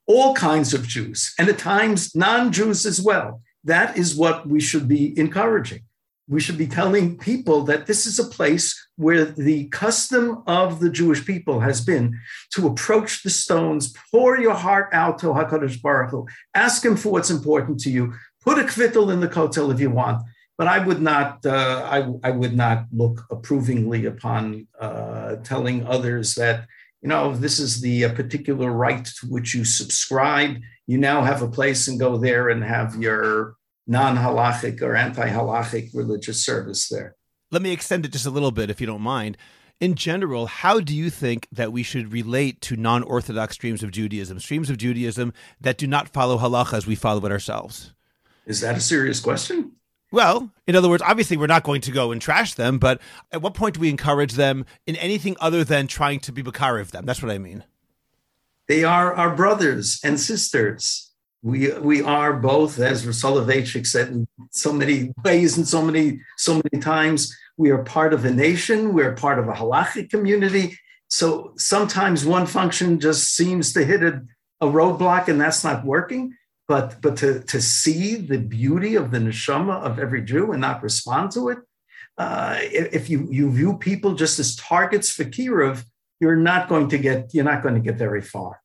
All 0.08 0.34
kinds 0.34 0.74
of 0.74 0.88
Jews, 0.88 1.34
and 1.38 1.50
at 1.50 1.60
times 1.60 2.16
non-Jews 2.16 2.86
as 2.86 3.02
well. 3.02 3.42
That 3.64 3.98
is 3.98 4.16
what 4.16 4.48
we 4.48 4.62
should 4.62 4.88
be 4.88 5.18
encouraging 5.20 5.82
we 6.28 6.42
should 6.42 6.58
be 6.58 6.68
telling 6.68 7.18
people 7.18 7.64
that 7.64 7.86
this 7.86 8.06
is 8.06 8.20
a 8.20 8.26
place 8.26 8.88
where 8.98 9.24
the 9.24 9.66
custom 9.70 10.44
of 10.46 10.80
the 10.80 10.90
Jewish 10.90 11.26
people 11.26 11.62
has 11.62 11.80
been 11.80 12.20
to 12.54 12.68
approach 12.68 13.24
the 13.24 13.30
stones, 13.30 13.94
pour 14.12 14.38
your 14.38 14.54
heart 14.54 14.90
out 14.92 15.20
to 15.20 15.28
Hakadosh 15.28 15.82
Baruch 15.82 16.12
Hu, 16.12 16.28
ask 16.54 16.84
him 16.84 16.98
for 16.98 17.12
what's 17.12 17.30
important 17.30 17.80
to 17.82 17.90
you, 17.90 18.14
put 18.44 18.60
a 18.60 18.64
kvittel 18.64 19.12
in 19.12 19.22
the 19.22 19.30
kotel 19.30 19.74
if 19.74 19.80
you 19.80 19.90
want. 19.90 20.22
But 20.58 20.68
I 20.68 20.86
would 20.86 21.02
not, 21.02 21.46
uh, 21.46 21.88
I, 21.90 22.28
I, 22.28 22.32
would 22.32 22.56
not 22.56 22.86
look 22.92 23.26
approvingly 23.30 24.06
upon 24.06 24.68
uh, 24.80 25.36
telling 25.44 25.86
others 25.86 26.34
that, 26.34 26.66
you 27.02 27.10
know, 27.10 27.36
this 27.36 27.60
is 27.60 27.82
the 27.82 28.06
uh, 28.06 28.14
particular 28.14 28.72
right 28.72 29.06
to 29.06 29.28
which 29.28 29.54
you 29.54 29.64
subscribe. 29.64 30.58
You 30.88 30.98
now 30.98 31.22
have 31.22 31.42
a 31.42 31.48
place 31.48 31.88
and 31.88 32.00
go 32.00 32.18
there 32.18 32.50
and 32.50 32.64
have 32.64 32.96
your 32.96 33.56
non 33.86 34.18
halachic 34.18 34.82
or 34.82 34.96
anti 34.96 35.28
halachic 35.28 35.92
religious 35.94 36.44
service 36.44 36.90
there. 36.90 37.16
Let 37.52 37.62
me 37.62 37.72
extend 37.72 38.06
it 38.06 38.12
just 38.12 38.26
a 38.26 38.32
little 38.32 38.52
bit, 38.52 38.70
if 38.70 38.82
you 38.82 38.88
don't 38.88 39.02
mind. 39.02 39.38
In 39.80 39.94
general, 39.94 40.48
how 40.48 40.80
do 40.80 40.96
you 40.96 41.10
think 41.12 41.48
that 41.52 41.72
we 41.72 41.84
should 41.84 42.12
relate 42.12 42.62
to 42.62 42.76
non 42.76 43.04
Orthodox 43.04 43.54
streams 43.54 43.84
of 43.84 43.92
Judaism, 43.92 44.40
streams 44.40 44.70
of 44.70 44.78
Judaism 44.78 45.34
that 45.62 45.78
do 45.78 45.86
not 45.86 46.10
follow 46.10 46.40
halacha 46.40 46.74
as 46.74 46.88
we 46.88 46.96
follow 46.96 47.24
it 47.26 47.32
ourselves? 47.32 47.94
Is 48.48 48.62
that 48.62 48.78
a 48.78 48.82
serious 48.82 49.20
question? 49.20 49.74
Well, 50.12 50.52
in 50.66 50.76
other 50.76 50.90
words, 50.90 51.04
obviously 51.06 51.36
we're 51.36 51.48
not 51.48 51.64
going 51.64 51.82
to 51.82 51.92
go 51.92 52.12
and 52.12 52.22
trash 52.22 52.54
them, 52.54 52.78
but 52.80 53.02
at 53.32 53.42
what 53.42 53.54
point 53.54 53.76
do 53.76 53.82
we 53.82 53.90
encourage 53.90 54.34
them 54.34 54.66
in 54.86 54.96
anything 54.96 55.36
other 55.40 55.64
than 55.64 55.88
trying 55.88 56.22
to 56.22 56.32
be 56.32 56.42
Bakari 56.42 56.82
of 56.82 56.92
them? 56.92 57.06
That's 57.06 57.22
what 57.22 57.32
I 57.32 57.38
mean. 57.38 57.64
They 58.68 58.84
are 58.84 59.14
our 59.14 59.36
brothers 59.36 60.00
and 60.04 60.20
sisters 60.20 61.08
we 61.44 61.72
we 61.80 62.02
are 62.02 62.34
both, 62.34 62.80
as 62.80 63.06
Soloveitchik 63.06 63.86
said 63.86 64.10
in 64.10 64.28
so 64.52 64.74
many 64.74 65.14
ways 65.24 65.58
and 65.58 65.68
so 65.68 65.82
many 65.82 66.20
so 66.38 66.56
many 66.56 66.82
times, 66.82 67.36
we 67.58 67.70
are 67.70 67.84
part 67.84 68.14
of 68.14 68.26
a 68.26 68.32
nation. 68.32 68.94
We're 68.94 69.14
part 69.14 69.40
of 69.40 69.48
a 69.48 69.54
halachic 69.54 70.10
community. 70.10 70.78
So 71.10 71.54
sometimes 71.56 72.26
one 72.26 72.48
function 72.48 73.00
just 73.00 73.34
seems 73.34 73.72
to 73.74 73.86
hit 73.86 74.04
a, 74.04 74.24
a 74.60 74.68
roadblock, 74.68 75.28
and 75.28 75.40
that's 75.40 75.64
not 75.64 75.86
working. 75.86 76.36
But 76.68 77.02
but 77.02 77.18
to 77.18 77.42
to 77.42 77.62
see 77.62 78.16
the 78.16 78.40
beauty 78.40 78.96
of 78.96 79.12
the 79.12 79.20
neshama 79.20 79.82
of 79.82 80.00
every 80.00 80.22
Jew 80.22 80.52
and 80.52 80.62
not 80.62 80.84
respond 80.84 81.32
to 81.32 81.50
it, 81.50 81.60
uh, 82.18 82.58
if 82.62 83.10
you 83.10 83.28
you 83.32 83.50
view 83.52 83.78
people 83.78 84.16
just 84.16 84.38
as 84.40 84.56
targets 84.56 85.10
for 85.10 85.24
kiruv, 85.24 85.86
you're 86.20 86.36
not 86.36 86.68
going 86.68 86.90
to 86.90 86.98
get 86.98 87.34
you're 87.34 87.46
not 87.46 87.64
going 87.64 87.76
to 87.76 87.82
get 87.82 87.96
very 87.96 88.22
far. 88.22 88.62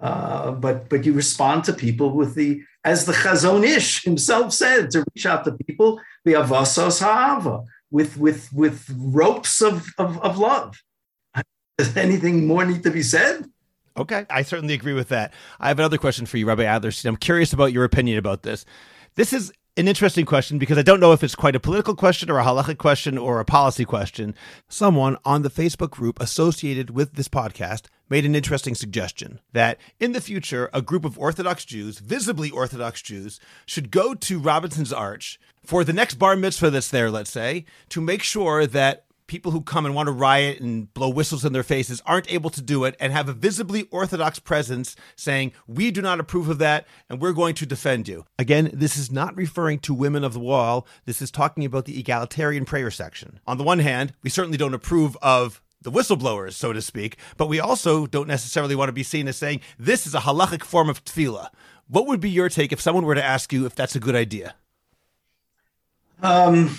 Uh, 0.00 0.50
but 0.50 0.88
but 0.88 1.04
you 1.06 1.12
respond 1.12 1.64
to 1.64 1.72
people 1.72 2.10
with 2.10 2.34
the 2.34 2.62
as 2.84 3.06
the 3.06 3.12
Chazon 3.12 3.64
Ish 3.64 4.02
himself 4.02 4.52
said 4.52 4.90
to 4.90 5.04
reach 5.14 5.24
out 5.24 5.44
to 5.44 5.52
people 5.52 6.00
the 6.24 6.32
avasos 6.32 7.00
ha'ava 7.00 7.62
with 7.90 8.16
with 8.18 8.52
with 8.52 8.90
ropes 8.98 9.62
of, 9.62 9.86
of, 9.98 10.20
of 10.22 10.38
love. 10.38 10.82
Does 11.78 11.96
anything 12.06 12.46
more 12.46 12.64
need 12.64 12.82
to 12.82 12.90
be 12.90 13.02
said? 13.02 13.46
Okay, 13.96 14.26
I 14.28 14.42
certainly 14.42 14.74
agree 14.74 14.92
with 14.92 15.08
that. 15.10 15.32
I 15.60 15.68
have 15.68 15.78
another 15.78 15.98
question 15.98 16.26
for 16.26 16.36
you, 16.36 16.46
Rabbi 16.46 16.64
Adlerstein. 16.64 17.06
I'm 17.06 17.16
curious 17.16 17.52
about 17.52 17.72
your 17.72 17.84
opinion 17.84 18.18
about 18.18 18.42
this. 18.42 18.64
This 19.14 19.32
is 19.32 19.52
an 19.76 19.86
interesting 19.86 20.24
question 20.24 20.58
because 20.58 20.78
I 20.78 20.82
don't 20.82 21.00
know 21.00 21.12
if 21.12 21.22
it's 21.22 21.36
quite 21.36 21.54
a 21.54 21.60
political 21.60 21.94
question 21.94 22.30
or 22.30 22.38
a 22.38 22.44
halachic 22.44 22.78
question 22.78 23.16
or 23.16 23.38
a 23.38 23.44
policy 23.44 23.84
question. 23.84 24.34
Someone 24.68 25.16
on 25.24 25.42
the 25.42 25.50
Facebook 25.50 25.90
group 25.90 26.20
associated 26.20 26.90
with 26.90 27.14
this 27.14 27.28
podcast 27.28 27.86
made 28.08 28.24
an 28.24 28.34
interesting 28.34 28.74
suggestion 28.74 29.40
that 29.52 29.78
in 30.00 30.12
the 30.12 30.20
future, 30.20 30.70
a 30.72 30.82
group 30.82 31.04
of 31.04 31.18
Orthodox 31.18 31.64
Jews, 31.64 32.00
visibly 32.00 32.50
Orthodox 32.50 33.00
Jews, 33.00 33.38
should 33.66 33.92
go 33.92 34.14
to 34.14 34.38
Robinson's 34.38 34.92
Arch 34.92 35.38
for 35.64 35.84
the 35.84 35.92
next 35.92 36.14
bar 36.16 36.36
mitzvah 36.36 36.70
that's 36.70 36.90
there, 36.90 37.10
let's 37.10 37.30
say, 37.30 37.64
to 37.88 38.00
make 38.00 38.22
sure 38.22 38.66
that 38.66 39.06
people 39.26 39.52
who 39.52 39.60
come 39.60 39.86
and 39.86 39.94
want 39.94 40.06
to 40.06 40.12
riot 40.12 40.60
and 40.60 40.92
blow 40.92 41.08
whistles 41.08 41.44
in 41.44 41.52
their 41.52 41.62
faces 41.62 42.02
aren't 42.06 42.30
able 42.32 42.50
to 42.50 42.62
do 42.62 42.84
it 42.84 42.96
and 43.00 43.12
have 43.12 43.28
a 43.28 43.32
visibly 43.32 43.82
orthodox 43.90 44.38
presence 44.38 44.96
saying, 45.16 45.52
We 45.66 45.90
do 45.90 46.02
not 46.02 46.20
approve 46.20 46.48
of 46.48 46.58
that 46.58 46.86
and 47.08 47.20
we're 47.20 47.32
going 47.32 47.54
to 47.56 47.66
defend 47.66 48.08
you. 48.08 48.24
Again, 48.38 48.70
this 48.72 48.96
is 48.96 49.10
not 49.10 49.36
referring 49.36 49.78
to 49.80 49.94
women 49.94 50.24
of 50.24 50.34
the 50.34 50.40
wall. 50.40 50.86
This 51.04 51.22
is 51.22 51.30
talking 51.30 51.64
about 51.64 51.84
the 51.84 51.98
egalitarian 51.98 52.64
prayer 52.64 52.90
section. 52.90 53.40
On 53.46 53.58
the 53.58 53.64
one 53.64 53.78
hand, 53.78 54.12
we 54.22 54.30
certainly 54.30 54.58
don't 54.58 54.74
approve 54.74 55.16
of 55.22 55.60
the 55.82 55.92
whistleblowers, 55.92 56.54
so 56.54 56.72
to 56.72 56.80
speak, 56.80 57.18
but 57.36 57.46
we 57.46 57.60
also 57.60 58.06
don't 58.06 58.26
necessarily 58.26 58.74
want 58.74 58.88
to 58.88 58.92
be 58.92 59.02
seen 59.02 59.28
as 59.28 59.36
saying 59.36 59.60
this 59.78 60.06
is 60.06 60.14
a 60.14 60.20
halachic 60.20 60.64
form 60.64 60.88
of 60.88 61.04
tefillah. 61.04 61.48
What 61.86 62.06
would 62.06 62.20
be 62.20 62.30
your 62.30 62.48
take 62.48 62.72
if 62.72 62.80
someone 62.80 63.04
were 63.04 63.14
to 63.14 63.24
ask 63.24 63.52
you 63.52 63.66
if 63.66 63.74
that's 63.74 63.94
a 63.94 64.00
good 64.00 64.14
idea? 64.14 64.54
Um, 66.22 66.78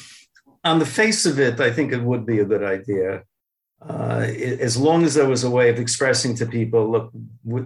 on 0.66 0.80
the 0.80 0.86
face 0.86 1.26
of 1.26 1.40
it, 1.40 1.60
I 1.60 1.72
think 1.72 1.94
it 1.94 2.02
would 2.02 2.26
be 2.26 2.40
a 2.40 2.46
good 2.46 2.64
idea. 2.64 3.24
Uh, 3.88 4.26
as 4.68 4.76
long 4.76 5.04
as 5.04 5.14
there 5.14 5.30
was 5.30 5.44
a 5.44 5.50
way 5.50 5.70
of 5.70 5.80
expressing 5.80 6.36
to 6.36 6.46
people, 6.46 6.90
look, 6.90 7.12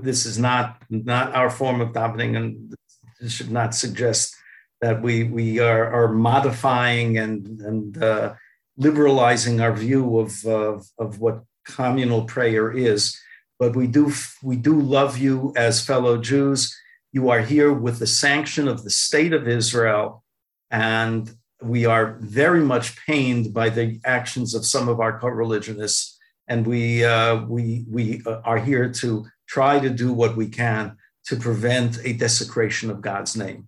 this 0.03 0.25
is 0.25 0.37
not 0.37 0.81
not 0.89 1.33
our 1.33 1.49
form 1.49 1.79
of 1.79 1.93
davening, 1.93 2.35
and 2.35 2.75
this 3.21 3.31
should 3.31 3.51
not 3.51 3.73
suggest 3.73 4.35
that 4.81 5.01
we 5.01 5.23
we 5.23 5.59
are, 5.59 5.87
are 5.93 6.09
modifying 6.09 7.17
and 7.17 7.61
and 7.61 8.03
uh, 8.03 8.33
liberalizing 8.77 9.61
our 9.61 9.73
view 9.73 10.19
of, 10.19 10.45
of 10.45 10.87
of 10.97 11.19
what 11.19 11.43
communal 11.65 12.25
prayer 12.25 12.69
is. 12.71 13.17
But 13.57 13.75
we 13.75 13.87
do 13.87 14.11
we 14.43 14.57
do 14.57 14.77
love 14.79 15.17
you 15.17 15.53
as 15.55 15.85
fellow 15.85 16.17
Jews. 16.17 16.75
You 17.13 17.29
are 17.29 17.41
here 17.41 17.71
with 17.71 17.99
the 17.99 18.07
sanction 18.07 18.67
of 18.67 18.83
the 18.83 18.89
state 18.89 19.31
of 19.31 19.47
Israel, 19.47 20.23
and 20.69 21.33
we 21.62 21.86
are 21.86 22.18
very 22.20 22.62
much 22.62 22.95
pained 23.05 23.53
by 23.53 23.70
the 23.70 23.99
actions 24.05 24.55
of 24.55 24.66
some 24.66 24.88
of 24.88 24.99
our 24.99 25.20
co-religionists, 25.20 26.18
and 26.47 26.66
we 26.66 27.03
uh, 27.03 27.43
we 27.45 27.86
we 27.89 28.22
uh, 28.26 28.41
are 28.43 28.57
here 28.57 28.89
to 28.93 29.26
try 29.47 29.80
to 29.80 29.89
do 29.89 30.14
what 30.14 30.36
we 30.36 30.47
can 30.47 30.95
to 31.26 31.36
prevent 31.36 31.99
a 32.03 32.14
desecration 32.14 32.89
of 32.89 33.01
God's 33.01 33.36
name. 33.36 33.68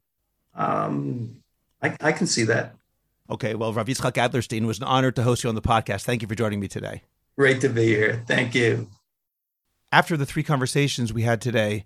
Um, 0.55 1.41
I, 1.81 1.95
I, 2.01 2.11
can 2.11 2.27
see 2.27 2.43
that. 2.43 2.75
Okay, 3.29 3.55
well, 3.55 3.73
Rav 3.73 3.87
Yitzchok 3.87 4.13
Adlerstein 4.13 4.65
was 4.65 4.79
an 4.79 4.83
honor 4.83 5.11
to 5.11 5.23
host 5.23 5.43
you 5.43 5.49
on 5.49 5.55
the 5.55 5.61
podcast. 5.61 6.03
Thank 6.03 6.21
you 6.21 6.27
for 6.27 6.35
joining 6.35 6.59
me 6.59 6.67
today. 6.67 7.03
Great 7.37 7.61
to 7.61 7.69
be 7.69 7.87
here. 7.87 8.23
Thank 8.27 8.53
you. 8.55 8.89
After 9.91 10.17
the 10.17 10.25
three 10.25 10.43
conversations 10.43 11.13
we 11.13 11.23
had 11.23 11.41
today, 11.41 11.85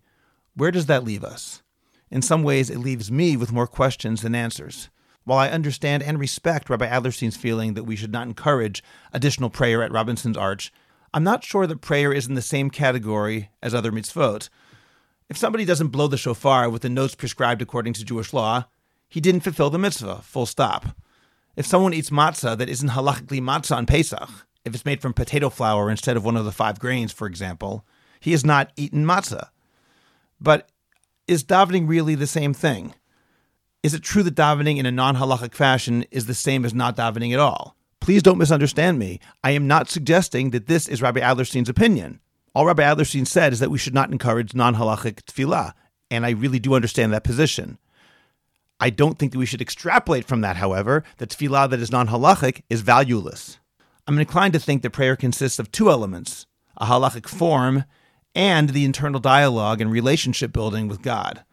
where 0.56 0.72
does 0.72 0.88
that 0.88 1.04
leave 1.04 1.24
us? 1.24 1.62
In 2.10 2.22
some 2.22 2.44
ways, 2.44 2.70
it 2.70 2.80
leaves 2.80 3.12
me 3.12 3.36
with 3.36 3.52
more 3.52 3.68
questions 3.68 4.22
than 4.22 4.36
answers. 4.36 4.90
While 5.26 5.40
I 5.40 5.50
understand 5.50 6.04
and 6.04 6.20
respect 6.20 6.70
Rabbi 6.70 6.86
Adlerstein's 6.86 7.36
feeling 7.36 7.74
that 7.74 7.84
we 7.84 7.96
should 7.96 8.12
not 8.12 8.28
encourage 8.28 8.84
additional 9.12 9.50
prayer 9.50 9.82
at 9.82 9.92
Robinson's 9.92 10.38
Arch, 10.38 10.72
I'm 11.16 11.24
not 11.24 11.44
sure 11.44 11.66
that 11.66 11.82
prayer 11.82 12.14
is 12.14 12.28
in 12.28 12.36
the 12.36 12.42
same 12.44 12.70
category 12.70 13.50
as 13.62 13.74
other 13.74 13.92
mitzvot. 13.92 14.50
If 15.28 15.38
somebody 15.38 15.66
doesn't 15.66 15.88
blow 15.88 16.08
the 16.08 16.18
shofar 16.18 16.70
with 16.70 16.84
the 16.84 16.90
notes 16.90 17.16
prescribed 17.16 17.64
according 17.64 17.94
to 17.94 18.06
Jewish 18.06 18.34
law, 18.34 18.66
he 19.10 19.20
didn't 19.20 19.42
fulfill 19.42 19.72
the 19.72 19.80
mitzvah, 19.80 20.22
full 20.22 20.46
stop. 20.46 20.96
If 21.56 21.66
someone 21.66 21.94
eats 21.94 22.12
matzah 22.12 22.56
that 22.58 22.70
isn't 22.70 22.90
halachically 22.90 23.42
matzah 23.42 23.78
on 23.78 23.88
Pesach, 23.88 24.30
if 24.64 24.76
it's 24.76 24.86
made 24.86 25.02
from 25.02 25.14
potato 25.14 25.50
flour 25.50 25.90
instead 25.90 26.18
of 26.18 26.26
one 26.26 26.38
of 26.38 26.46
the 26.46 26.52
five 26.52 26.80
grains, 26.80 27.12
for 27.12 27.26
example, 27.26 27.84
he 28.20 28.32
has 28.32 28.46
not 28.46 28.72
eaten 28.76 29.06
matzah. 29.06 29.50
But 30.40 30.70
is 31.28 31.44
davening 31.44 31.88
really 31.88 32.14
the 32.14 32.28
same 32.28 32.54
thing? 32.54 32.94
Is 33.86 33.94
it 33.94 34.02
true 34.02 34.24
that 34.24 34.34
davening 34.34 34.78
in 34.78 34.88
a 34.88 34.92
non 34.92 35.18
halachic 35.18 35.54
fashion 35.54 36.06
is 36.10 36.26
the 36.26 36.34
same 36.34 36.66
as 36.66 36.74
not 36.74 36.98
davening 36.98 37.34
at 37.34 37.40
all? 37.40 37.76
Please 38.00 38.24
don't 38.24 38.40
misunderstand 38.40 38.98
me. 38.98 39.20
I 39.44 39.52
am 39.52 39.68
not 39.68 39.92
suggesting 39.92 40.50
that 40.50 40.66
this 40.66 40.88
is 40.88 41.04
Rabbi 41.04 41.20
Adlerstein's 41.20 41.70
opinion. 41.70 42.20
All 42.56 42.66
Rabbi 42.66 42.82
Adlerstein 42.82 43.28
said 43.28 43.54
is 43.54 43.60
that 43.60 43.70
we 43.70 43.78
should 43.78 43.94
not 43.94 44.12
encourage 44.12 44.56
non 44.56 44.74
halachic 44.74 45.22
tefillah, 45.26 45.74
and 46.10 46.26
I 46.26 46.32
really 46.32 46.58
do 46.58 46.74
understand 46.74 47.14
that 47.14 47.24
position. 47.24 47.78
I 48.80 48.90
don't 48.90 49.20
think 49.20 49.34
that 49.34 49.38
we 49.38 49.46
should 49.46 49.62
extrapolate 49.62 50.26
from 50.26 50.42
that, 50.42 50.56
however, 50.56 51.04
that 51.18 51.30
tefillah 51.30 51.70
that 51.70 51.80
is 51.80 51.92
non 51.92 52.08
halachic 52.08 52.64
is 52.72 52.82
valueless. 52.82 53.60
I'm 54.08 54.18
inclined 54.18 54.54
to 54.54 54.60
think 54.60 54.82
that 54.82 54.94
prayer 54.94 55.16
consists 55.16 55.60
of 55.60 55.72
two 55.72 55.92
elements 55.92 56.48
a 56.76 56.88
halachic 56.88 57.28
form 57.28 57.84
and 58.34 58.72
the 58.72 58.84
internal 58.84 59.20
dialogue 59.20 59.80
and 59.80 59.92
relationship 59.92 60.52
building 60.52 60.88
with 60.88 61.04
God. 61.04 61.44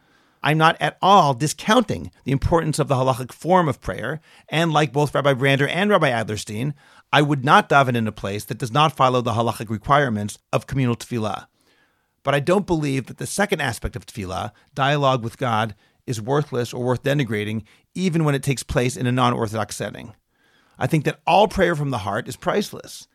I'm 0.42 0.58
not 0.58 0.76
at 0.80 0.98
all 1.00 1.34
discounting 1.34 2.10
the 2.24 2.32
importance 2.32 2.78
of 2.78 2.88
the 2.88 2.96
halachic 2.96 3.32
form 3.32 3.68
of 3.68 3.80
prayer, 3.80 4.20
and 4.48 4.72
like 4.72 4.92
both 4.92 5.14
Rabbi 5.14 5.34
Brander 5.34 5.68
and 5.68 5.90
Rabbi 5.90 6.10
Adlerstein, 6.10 6.74
I 7.12 7.22
would 7.22 7.44
not 7.44 7.68
daven 7.68 7.94
in 7.94 8.08
a 8.08 8.12
place 8.12 8.44
that 8.46 8.58
does 8.58 8.72
not 8.72 8.96
follow 8.96 9.20
the 9.20 9.32
halachic 9.32 9.70
requirements 9.70 10.38
of 10.52 10.66
communal 10.66 10.96
tefillah. 10.96 11.46
But 12.24 12.34
I 12.34 12.40
don't 12.40 12.66
believe 12.66 13.06
that 13.06 13.18
the 13.18 13.26
second 13.26 13.60
aspect 13.60 13.96
of 13.96 14.06
tefillah, 14.06 14.52
dialogue 14.74 15.22
with 15.22 15.38
God, 15.38 15.74
is 16.06 16.20
worthless 16.20 16.72
or 16.72 16.84
worth 16.84 17.02
denigrating, 17.02 17.62
even 17.94 18.24
when 18.24 18.34
it 18.34 18.42
takes 18.42 18.62
place 18.62 18.96
in 18.96 19.06
a 19.06 19.12
non 19.12 19.32
orthodox 19.32 19.76
setting. 19.76 20.14
I 20.78 20.86
think 20.86 21.04
that 21.04 21.20
all 21.26 21.48
prayer 21.48 21.76
from 21.76 21.90
the 21.90 21.98
heart 21.98 22.26
is 22.28 22.36
priceless. 22.36 23.06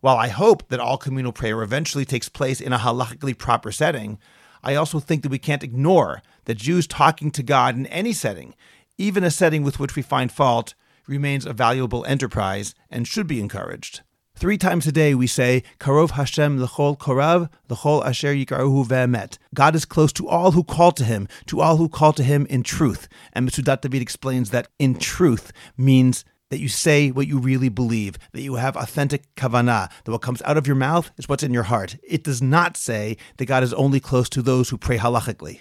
While 0.00 0.16
I 0.16 0.28
hope 0.28 0.68
that 0.68 0.80
all 0.80 0.96
communal 0.96 1.32
prayer 1.32 1.62
eventually 1.62 2.04
takes 2.04 2.28
place 2.28 2.60
in 2.60 2.72
a 2.72 2.78
halachically 2.78 3.38
proper 3.38 3.70
setting, 3.70 4.18
I 4.62 4.74
also 4.74 5.00
think 5.00 5.22
that 5.22 5.30
we 5.30 5.38
can't 5.38 5.64
ignore 5.64 6.22
that 6.44 6.58
Jews 6.58 6.86
talking 6.86 7.30
to 7.32 7.42
God 7.42 7.76
in 7.76 7.86
any 7.86 8.12
setting, 8.12 8.54
even 8.98 9.24
a 9.24 9.30
setting 9.30 9.62
with 9.62 9.78
which 9.78 9.96
we 9.96 10.02
find 10.02 10.30
fault, 10.30 10.74
remains 11.06 11.46
a 11.46 11.52
valuable 11.52 12.04
enterprise 12.04 12.74
and 12.90 13.08
should 13.08 13.26
be 13.26 13.40
encouraged. 13.40 14.02
Three 14.34 14.58
times 14.58 14.86
a 14.86 14.92
day 14.92 15.14
we 15.14 15.26
say, 15.26 15.62
Karov 15.78 16.12
Hashem 16.12 16.60
l'chol 16.60 16.98
korav, 16.98 17.48
l'chol 17.68 18.04
asher 18.04 18.34
yikaruhu 18.34 18.86
ve'emet. 18.86 19.38
God 19.54 19.74
is 19.74 19.84
close 19.84 20.12
to 20.14 20.26
all 20.26 20.52
who 20.52 20.64
call 20.64 20.90
to 20.92 21.04
him, 21.04 21.28
to 21.46 21.60
all 21.60 21.76
who 21.76 21.88
call 21.88 22.12
to 22.14 22.24
him 22.24 22.46
in 22.46 22.62
truth. 22.62 23.08
And 23.32 23.48
Metzudat 23.48 23.82
David 23.82 24.02
explains 24.02 24.50
that 24.50 24.68
in 24.78 24.96
truth 24.96 25.52
means 25.76 26.24
that 26.52 26.60
you 26.60 26.68
say 26.68 27.10
what 27.10 27.26
you 27.26 27.38
really 27.38 27.70
believe, 27.70 28.18
that 28.32 28.42
you 28.42 28.56
have 28.56 28.76
authentic 28.76 29.34
kavanah, 29.36 29.90
that 30.04 30.10
what 30.10 30.20
comes 30.20 30.42
out 30.42 30.58
of 30.58 30.66
your 30.66 30.76
mouth 30.76 31.10
is 31.16 31.26
what's 31.26 31.42
in 31.42 31.54
your 31.54 31.62
heart. 31.62 31.96
It 32.06 32.22
does 32.22 32.42
not 32.42 32.76
say 32.76 33.16
that 33.38 33.46
God 33.46 33.62
is 33.62 33.72
only 33.72 34.00
close 34.00 34.28
to 34.28 34.42
those 34.42 34.68
who 34.68 34.76
pray 34.76 34.98
halachically. 34.98 35.60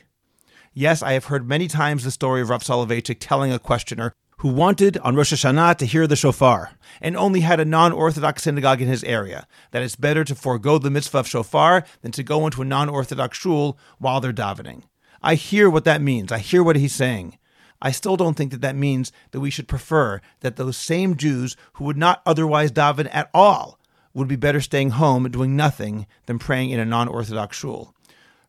Yes, 0.73 1.01
I 1.01 1.13
have 1.13 1.25
heard 1.25 1.47
many 1.47 1.69
times 1.69 2.03
the 2.03 2.11
story 2.11 2.41
of 2.41 2.49
Rav 2.49 2.61
Soloveitchik 2.61 3.19
telling 3.21 3.53
a 3.53 3.57
questioner 3.57 4.11
who 4.39 4.49
wanted 4.49 4.97
on 4.97 5.15
Rosh 5.15 5.31
Hashanah 5.31 5.77
to 5.77 5.85
hear 5.85 6.07
the 6.07 6.17
shofar 6.17 6.71
and 6.99 7.15
only 7.15 7.39
had 7.39 7.61
a 7.61 7.65
non 7.65 7.93
Orthodox 7.93 8.43
synagogue 8.43 8.81
in 8.81 8.89
his 8.89 9.05
area, 9.05 9.47
that 9.71 9.83
it's 9.83 9.95
better 9.95 10.25
to 10.25 10.35
forego 10.35 10.77
the 10.77 10.89
mitzvah 10.89 11.19
of 11.19 11.27
shofar 11.27 11.85
than 12.01 12.11
to 12.11 12.21
go 12.21 12.45
into 12.45 12.63
a 12.63 12.65
non 12.65 12.89
Orthodox 12.89 13.37
shul 13.37 13.77
while 13.97 14.19
they're 14.19 14.33
davening. 14.33 14.83
I 15.21 15.35
hear 15.35 15.69
what 15.69 15.85
that 15.85 16.01
means. 16.01 16.33
I 16.33 16.39
hear 16.39 16.61
what 16.61 16.75
he's 16.75 16.93
saying. 16.93 17.37
I 17.81 17.91
still 17.91 18.15
don't 18.15 18.35
think 18.35 18.51
that 18.51 18.61
that 18.61 18.75
means 18.75 19.11
that 19.31 19.39
we 19.39 19.49
should 19.49 19.67
prefer 19.67 20.21
that 20.41 20.55
those 20.55 20.77
same 20.77 21.17
Jews 21.17 21.57
who 21.73 21.85
would 21.85 21.97
not 21.97 22.21
otherwise 22.25 22.71
daven 22.71 23.09
at 23.11 23.29
all 23.33 23.79
would 24.13 24.27
be 24.27 24.35
better 24.35 24.61
staying 24.61 24.91
home 24.91 25.29
doing 25.29 25.55
nothing 25.55 26.05
than 26.25 26.37
praying 26.37 26.69
in 26.69 26.79
a 26.79 26.85
non 26.85 27.07
Orthodox 27.07 27.57
shul. 27.57 27.95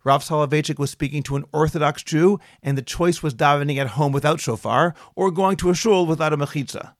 Rav 0.04 0.24
Soloveitchik 0.24 0.78
was 0.78 0.90
speaking 0.90 1.22
to 1.22 1.36
an 1.36 1.44
Orthodox 1.52 2.02
Jew, 2.02 2.40
and 2.62 2.76
the 2.76 2.82
choice 2.82 3.22
was 3.22 3.34
davening 3.34 3.78
at 3.78 3.88
home 3.88 4.12
without 4.12 4.40
shofar 4.40 4.94
or 5.14 5.30
going 5.30 5.56
to 5.58 5.70
a 5.70 5.74
shul 5.74 6.06
without 6.06 6.32
a 6.32 6.36
mechitza. 6.36 6.94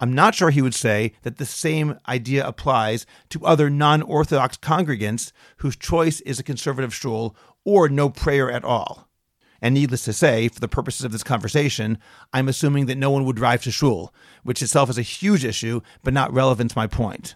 I'm 0.00 0.12
not 0.12 0.34
sure 0.34 0.50
he 0.50 0.62
would 0.62 0.74
say 0.74 1.14
that 1.22 1.38
the 1.38 1.46
same 1.46 1.98
idea 2.08 2.46
applies 2.46 3.06
to 3.30 3.44
other 3.44 3.68
non 3.70 4.02
Orthodox 4.02 4.56
congregants 4.56 5.32
whose 5.58 5.76
choice 5.76 6.20
is 6.20 6.38
a 6.38 6.44
conservative 6.44 6.94
shul 6.94 7.34
or 7.64 7.88
no 7.88 8.08
prayer 8.08 8.50
at 8.50 8.64
all. 8.64 9.08
And 9.64 9.72
needless 9.72 10.04
to 10.04 10.12
say, 10.12 10.48
for 10.48 10.60
the 10.60 10.68
purposes 10.68 11.06
of 11.06 11.12
this 11.12 11.22
conversation, 11.24 11.96
I'm 12.34 12.50
assuming 12.50 12.84
that 12.84 12.98
no 12.98 13.10
one 13.10 13.24
would 13.24 13.36
drive 13.36 13.62
to 13.62 13.70
shul, 13.70 14.12
which 14.42 14.60
itself 14.60 14.90
is 14.90 14.98
a 14.98 15.02
huge 15.02 15.42
issue, 15.42 15.80
but 16.02 16.12
not 16.12 16.30
relevant 16.34 16.72
to 16.72 16.78
my 16.78 16.86
point. 16.86 17.34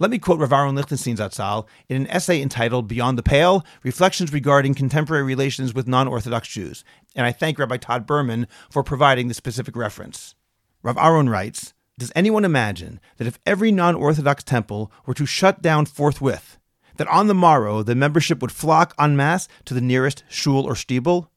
Let 0.00 0.10
me 0.10 0.18
quote 0.18 0.40
Rav 0.40 0.52
Aaron 0.52 0.74
Lichtenstein 0.74 1.16
Zatzal 1.16 1.68
in 1.88 1.98
an 1.98 2.08
essay 2.08 2.42
entitled 2.42 2.88
Beyond 2.88 3.16
the 3.16 3.22
Pale 3.22 3.64
Reflections 3.84 4.32
Regarding 4.32 4.74
Contemporary 4.74 5.22
Relations 5.22 5.72
with 5.72 5.86
Non 5.86 6.08
Orthodox 6.08 6.48
Jews, 6.48 6.82
and 7.14 7.24
I 7.24 7.30
thank 7.30 7.60
Rabbi 7.60 7.76
Todd 7.76 8.08
Berman 8.08 8.48
for 8.68 8.82
providing 8.82 9.28
the 9.28 9.34
specific 9.34 9.76
reference. 9.76 10.34
Rav 10.82 10.98
Aaron 10.98 11.28
writes 11.28 11.74
Does 11.96 12.10
anyone 12.16 12.44
imagine 12.44 12.98
that 13.18 13.28
if 13.28 13.38
every 13.46 13.70
non 13.70 13.94
Orthodox 13.94 14.42
temple 14.42 14.90
were 15.06 15.14
to 15.14 15.26
shut 15.26 15.62
down 15.62 15.86
forthwith, 15.86 16.58
that 16.96 17.06
on 17.06 17.28
the 17.28 17.34
morrow 17.34 17.84
the 17.84 17.94
membership 17.94 18.42
would 18.42 18.50
flock 18.50 18.94
en 18.98 19.14
masse 19.14 19.46
to 19.64 19.74
the 19.74 19.80
nearest 19.80 20.24
shul 20.28 20.64
or 20.66 20.74
shtibel? 20.74 21.28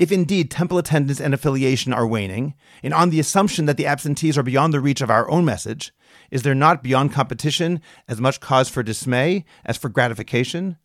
If 0.00 0.10
indeed 0.10 0.50
temple 0.50 0.78
attendance 0.78 1.20
and 1.20 1.34
affiliation 1.34 1.92
are 1.92 2.06
waning, 2.06 2.54
and 2.82 2.94
on 2.94 3.10
the 3.10 3.20
assumption 3.20 3.66
that 3.66 3.76
the 3.76 3.84
absentees 3.84 4.38
are 4.38 4.42
beyond 4.42 4.72
the 4.72 4.80
reach 4.80 5.02
of 5.02 5.10
our 5.10 5.30
own 5.30 5.44
message, 5.44 5.92
is 6.30 6.42
there 6.42 6.54
not 6.54 6.82
beyond 6.82 7.12
competition 7.12 7.82
as 8.08 8.18
much 8.18 8.40
cause 8.40 8.70
for 8.70 8.82
dismay 8.82 9.44
as 9.62 9.76
for 9.76 9.90
gratification? 9.90 10.78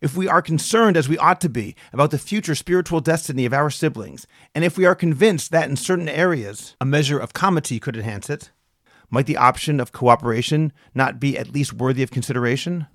If 0.00 0.16
we 0.16 0.26
are 0.26 0.40
concerned 0.40 0.96
as 0.96 1.06
we 1.06 1.18
ought 1.18 1.38
to 1.42 1.50
be 1.50 1.76
about 1.92 2.12
the 2.12 2.18
future 2.18 2.54
spiritual 2.54 3.00
destiny 3.00 3.44
of 3.44 3.52
our 3.52 3.68
siblings, 3.68 4.26
and 4.54 4.64
if 4.64 4.78
we 4.78 4.86
are 4.86 4.94
convinced 4.94 5.50
that 5.50 5.68
in 5.68 5.76
certain 5.76 6.08
areas 6.08 6.74
a 6.80 6.86
measure 6.86 7.18
of 7.18 7.34
comity 7.34 7.78
could 7.78 7.94
enhance 7.94 8.30
it, 8.30 8.52
might 9.10 9.26
the 9.26 9.36
option 9.36 9.80
of 9.80 9.92
cooperation 9.92 10.72
not 10.94 11.20
be 11.20 11.36
at 11.36 11.52
least 11.52 11.74
worthy 11.74 12.02
of 12.02 12.10
consideration? 12.10 12.86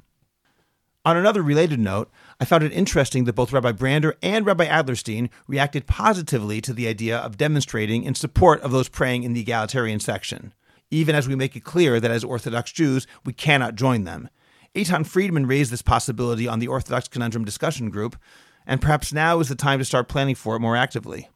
On 1.07 1.15
another 1.15 1.41
related 1.41 1.79
note, 1.79 2.11
I 2.37 2.43
found 2.43 2.65
it 2.65 2.73
interesting 2.73 3.23
that 3.23 3.35
both 3.35 3.53
Rabbi 3.53 3.71
Brander 3.71 4.17
and 4.21 4.45
Rabbi 4.45 4.67
Adlerstein 4.67 5.29
reacted 5.47 5.87
positively 5.87 6.59
to 6.59 6.73
the 6.73 6.85
idea 6.85 7.17
of 7.17 7.37
demonstrating 7.37 8.03
in 8.03 8.13
support 8.13 8.59
of 8.59 8.71
those 8.71 8.89
praying 8.89 9.23
in 9.23 9.31
the 9.31 9.39
egalitarian 9.39 10.01
section, 10.01 10.53
even 10.91 11.15
as 11.15 11.25
we 11.25 11.33
make 11.33 11.55
it 11.55 11.63
clear 11.63 12.01
that 12.01 12.11
as 12.11 12.25
Orthodox 12.25 12.73
Jews, 12.73 13.07
we 13.23 13.31
cannot 13.31 13.75
join 13.75 14.03
them. 14.03 14.27
Eitan 14.75 15.07
Friedman 15.07 15.45
raised 15.45 15.71
this 15.71 15.81
possibility 15.81 16.45
on 16.45 16.59
the 16.59 16.67
Orthodox 16.67 17.07
Conundrum 17.07 17.45
discussion 17.45 17.89
group, 17.89 18.17
and 18.65 18.81
perhaps 18.81 19.13
now 19.13 19.39
is 19.39 19.47
the 19.47 19.55
time 19.55 19.79
to 19.79 19.85
start 19.85 20.09
planning 20.09 20.35
for 20.35 20.57
it 20.57 20.59
more 20.59 20.75
actively. 20.75 21.29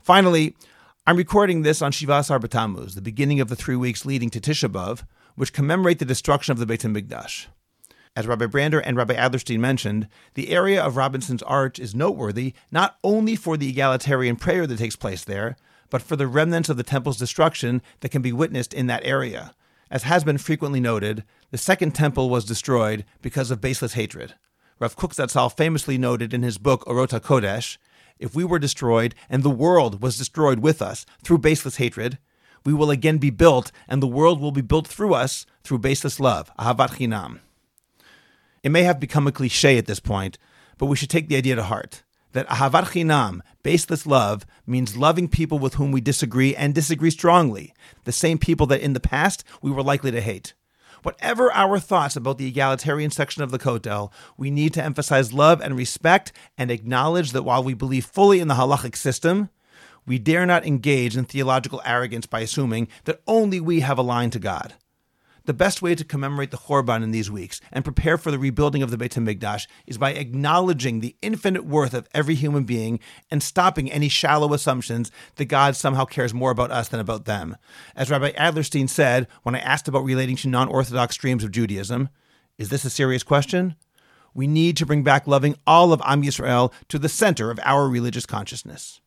Finally, 0.00 0.54
I'm 1.06 1.16
recording 1.16 1.62
this 1.62 1.80
on 1.80 1.92
Shiva 1.92 2.18
Asar 2.18 2.38
B'Tammuz, 2.38 2.94
the 2.94 3.00
beginning 3.00 3.40
of 3.40 3.48
the 3.48 3.56
three 3.56 3.76
weeks 3.76 4.04
leading 4.04 4.28
to 4.28 4.38
Tisha 4.38 4.68
B'Av, 4.68 5.04
which 5.34 5.54
commemorate 5.54 5.98
the 5.98 6.04
destruction 6.04 6.52
of 6.52 6.58
the 6.58 6.66
Beit 6.66 6.82
HaMikdash. 6.82 7.46
As 8.16 8.26
Rabbi 8.26 8.46
Brander 8.46 8.80
and 8.80 8.96
Rabbi 8.96 9.14
Adlerstein 9.14 9.58
mentioned, 9.58 10.08
the 10.32 10.48
area 10.48 10.82
of 10.82 10.96
Robinson's 10.96 11.42
Arch 11.42 11.78
is 11.78 11.94
noteworthy 11.94 12.54
not 12.72 12.96
only 13.04 13.36
for 13.36 13.58
the 13.58 13.68
egalitarian 13.68 14.36
prayer 14.36 14.66
that 14.66 14.78
takes 14.78 14.96
place 14.96 15.22
there, 15.22 15.54
but 15.90 16.00
for 16.00 16.16
the 16.16 16.26
remnants 16.26 16.70
of 16.70 16.78
the 16.78 16.82
temple's 16.82 17.18
destruction 17.18 17.82
that 18.00 18.08
can 18.08 18.22
be 18.22 18.32
witnessed 18.32 18.72
in 18.72 18.86
that 18.86 19.04
area. 19.04 19.54
As 19.90 20.04
has 20.04 20.24
been 20.24 20.38
frequently 20.38 20.80
noted, 20.80 21.24
the 21.50 21.58
second 21.58 21.94
temple 21.94 22.30
was 22.30 22.46
destroyed 22.46 23.04
because 23.20 23.50
of 23.50 23.60
baseless 23.60 23.92
hatred. 23.92 24.34
Rav 24.80 24.96
Kook 24.96 25.14
Zatzal 25.14 25.54
famously 25.54 25.98
noted 25.98 26.32
in 26.32 26.42
his 26.42 26.56
book 26.56 26.86
Orot 26.86 27.10
HaKodesh, 27.10 27.76
if 28.18 28.34
we 28.34 28.44
were 28.44 28.58
destroyed 28.58 29.14
and 29.28 29.42
the 29.42 29.50
world 29.50 30.00
was 30.00 30.16
destroyed 30.16 30.60
with 30.60 30.80
us 30.80 31.04
through 31.22 31.38
baseless 31.38 31.76
hatred, 31.76 32.16
we 32.64 32.72
will 32.72 32.90
again 32.90 33.18
be 33.18 33.28
built 33.28 33.70
and 33.86 34.02
the 34.02 34.06
world 34.06 34.40
will 34.40 34.52
be 34.52 34.62
built 34.62 34.88
through 34.88 35.12
us 35.12 35.44
through 35.62 35.80
baseless 35.80 36.18
love, 36.18 36.50
ahavat 36.58 36.96
chinam. 36.96 37.40
It 38.66 38.72
may 38.72 38.82
have 38.82 38.98
become 38.98 39.28
a 39.28 39.32
cliche 39.32 39.78
at 39.78 39.86
this 39.86 40.00
point, 40.00 40.38
but 40.76 40.86
we 40.86 40.96
should 40.96 41.08
take 41.08 41.28
the 41.28 41.36
idea 41.36 41.54
to 41.54 41.62
heart 41.62 42.02
that 42.32 42.48
ahavat 42.48 42.86
chinam, 42.86 43.38
baseless 43.62 44.08
love, 44.08 44.44
means 44.66 44.96
loving 44.96 45.28
people 45.28 45.60
with 45.60 45.74
whom 45.74 45.92
we 45.92 46.00
disagree 46.00 46.56
and 46.56 46.74
disagree 46.74 47.12
strongly, 47.12 47.72
the 48.02 48.10
same 48.10 48.38
people 48.38 48.66
that 48.66 48.80
in 48.80 48.92
the 48.92 48.98
past 48.98 49.44
we 49.62 49.70
were 49.70 49.84
likely 49.84 50.10
to 50.10 50.20
hate. 50.20 50.54
Whatever 51.04 51.52
our 51.52 51.78
thoughts 51.78 52.16
about 52.16 52.38
the 52.38 52.48
egalitarian 52.48 53.12
section 53.12 53.44
of 53.44 53.52
the 53.52 53.58
Kotel, 53.60 54.10
we 54.36 54.50
need 54.50 54.74
to 54.74 54.82
emphasize 54.82 55.32
love 55.32 55.60
and 55.60 55.76
respect 55.76 56.32
and 56.58 56.68
acknowledge 56.68 57.30
that 57.30 57.44
while 57.44 57.62
we 57.62 57.72
believe 57.72 58.04
fully 58.04 58.40
in 58.40 58.48
the 58.48 58.54
halachic 58.54 58.96
system, 58.96 59.48
we 60.04 60.18
dare 60.18 60.44
not 60.44 60.66
engage 60.66 61.16
in 61.16 61.24
theological 61.24 61.80
arrogance 61.84 62.26
by 62.26 62.40
assuming 62.40 62.88
that 63.04 63.22
only 63.28 63.60
we 63.60 63.78
have 63.78 63.96
a 63.96 64.02
line 64.02 64.30
to 64.30 64.40
God. 64.40 64.74
The 65.46 65.54
best 65.54 65.80
way 65.80 65.94
to 65.94 66.04
commemorate 66.04 66.50
the 66.50 66.56
Churban 66.56 67.04
in 67.04 67.12
these 67.12 67.30
weeks 67.30 67.60
and 67.70 67.84
prepare 67.84 68.18
for 68.18 68.32
the 68.32 68.38
rebuilding 68.38 68.82
of 68.82 68.90
the 68.90 68.98
Beit 68.98 69.12
HaMikdash 69.12 69.68
is 69.86 69.96
by 69.96 70.12
acknowledging 70.12 70.98
the 70.98 71.14
infinite 71.22 71.64
worth 71.64 71.94
of 71.94 72.08
every 72.12 72.34
human 72.34 72.64
being 72.64 72.98
and 73.30 73.40
stopping 73.40 73.90
any 73.90 74.08
shallow 74.08 74.52
assumptions 74.52 75.12
that 75.36 75.44
God 75.44 75.76
somehow 75.76 76.04
cares 76.04 76.34
more 76.34 76.50
about 76.50 76.72
us 76.72 76.88
than 76.88 76.98
about 76.98 77.26
them. 77.26 77.56
As 77.94 78.10
Rabbi 78.10 78.32
Adlerstein 78.32 78.88
said 78.88 79.28
when 79.44 79.54
I 79.54 79.60
asked 79.60 79.86
about 79.86 80.02
relating 80.02 80.34
to 80.34 80.48
non 80.48 80.66
Orthodox 80.66 81.14
streams 81.14 81.44
of 81.44 81.52
Judaism, 81.52 82.08
is 82.58 82.68
this 82.68 82.84
a 82.84 82.90
serious 82.90 83.22
question? 83.22 83.76
We 84.34 84.48
need 84.48 84.76
to 84.78 84.86
bring 84.86 85.04
back 85.04 85.28
loving 85.28 85.54
all 85.64 85.92
of 85.92 86.02
Am 86.04 86.24
Yisrael 86.24 86.72
to 86.88 86.98
the 86.98 87.08
center 87.08 87.52
of 87.52 87.60
our 87.62 87.88
religious 87.88 88.26
consciousness. 88.26 89.00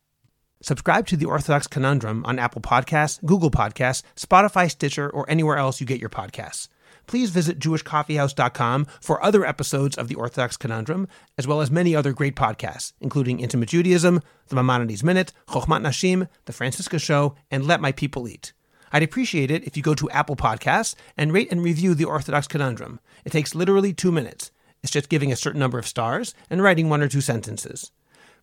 Subscribe 0.62 1.08
to 1.08 1.16
the 1.16 1.26
Orthodox 1.26 1.68
Conundrum 1.68 2.26
on 2.26 2.38
Apple 2.38 2.62
Podcasts, 2.62 3.24
Google 3.24 3.50
Podcasts, 3.50 4.04
Spotify, 4.18 4.70
Stitcher, 4.70 5.10
or 5.10 5.30
anywhere 5.30 5.56
else 5.56 5.80
you 5.80 5.88
get 5.88 6.02
your 6.02 6.10
podcasts. 6.10 6.68
Please 7.08 7.30
visit 7.30 7.60
jewishcoffeehouse.com 7.60 8.86
for 9.00 9.24
other 9.24 9.46
episodes 9.46 9.98
of 9.98 10.10
the 10.10 10.16
Orthodox 10.16 10.58
Conundrum, 10.58 11.08
as 11.38 11.48
well 11.48 11.62
as 11.62 11.72
many 11.72 11.96
other 11.96 12.12
great 12.12 12.36
podcasts, 12.36 12.92
including 13.00 13.40
Intimate 13.40 13.70
Judaism, 13.70 14.22
The 14.50 14.56
Maimonides 14.56 15.02
Minute, 15.02 15.32
Chochmat 15.48 15.82
Nashim, 15.82 16.28
The 16.44 16.54
Franciska 16.54 17.00
Show, 17.00 17.36
and 17.50 17.66
Let 17.66 17.80
My 17.80 17.94
People 17.94 18.28
Eat. 18.28 18.52
I'd 18.92 19.02
appreciate 19.02 19.52
it 19.52 19.64
if 19.64 19.78
you 19.78 19.84
go 19.84 19.96
to 19.96 20.10
Apple 20.10 20.36
Podcasts 20.36 20.94
and 21.16 21.32
rate 21.32 21.50
and 21.54 21.64
review 21.64 21.96
the 21.96 22.06
Orthodox 22.06 22.48
Conundrum. 22.48 23.00
It 23.24 23.32
takes 23.32 23.56
literally 23.56 23.94
two 23.94 24.12
minutes. 24.12 24.52
It's 24.84 24.92
just 24.92 25.08
giving 25.08 25.32
a 25.32 25.38
certain 25.38 25.60
number 25.60 25.80
of 25.80 25.88
stars 25.88 26.36
and 26.50 26.62
writing 26.62 26.90
one 26.90 27.02
or 27.02 27.08
two 27.08 27.22
sentences 27.22 27.92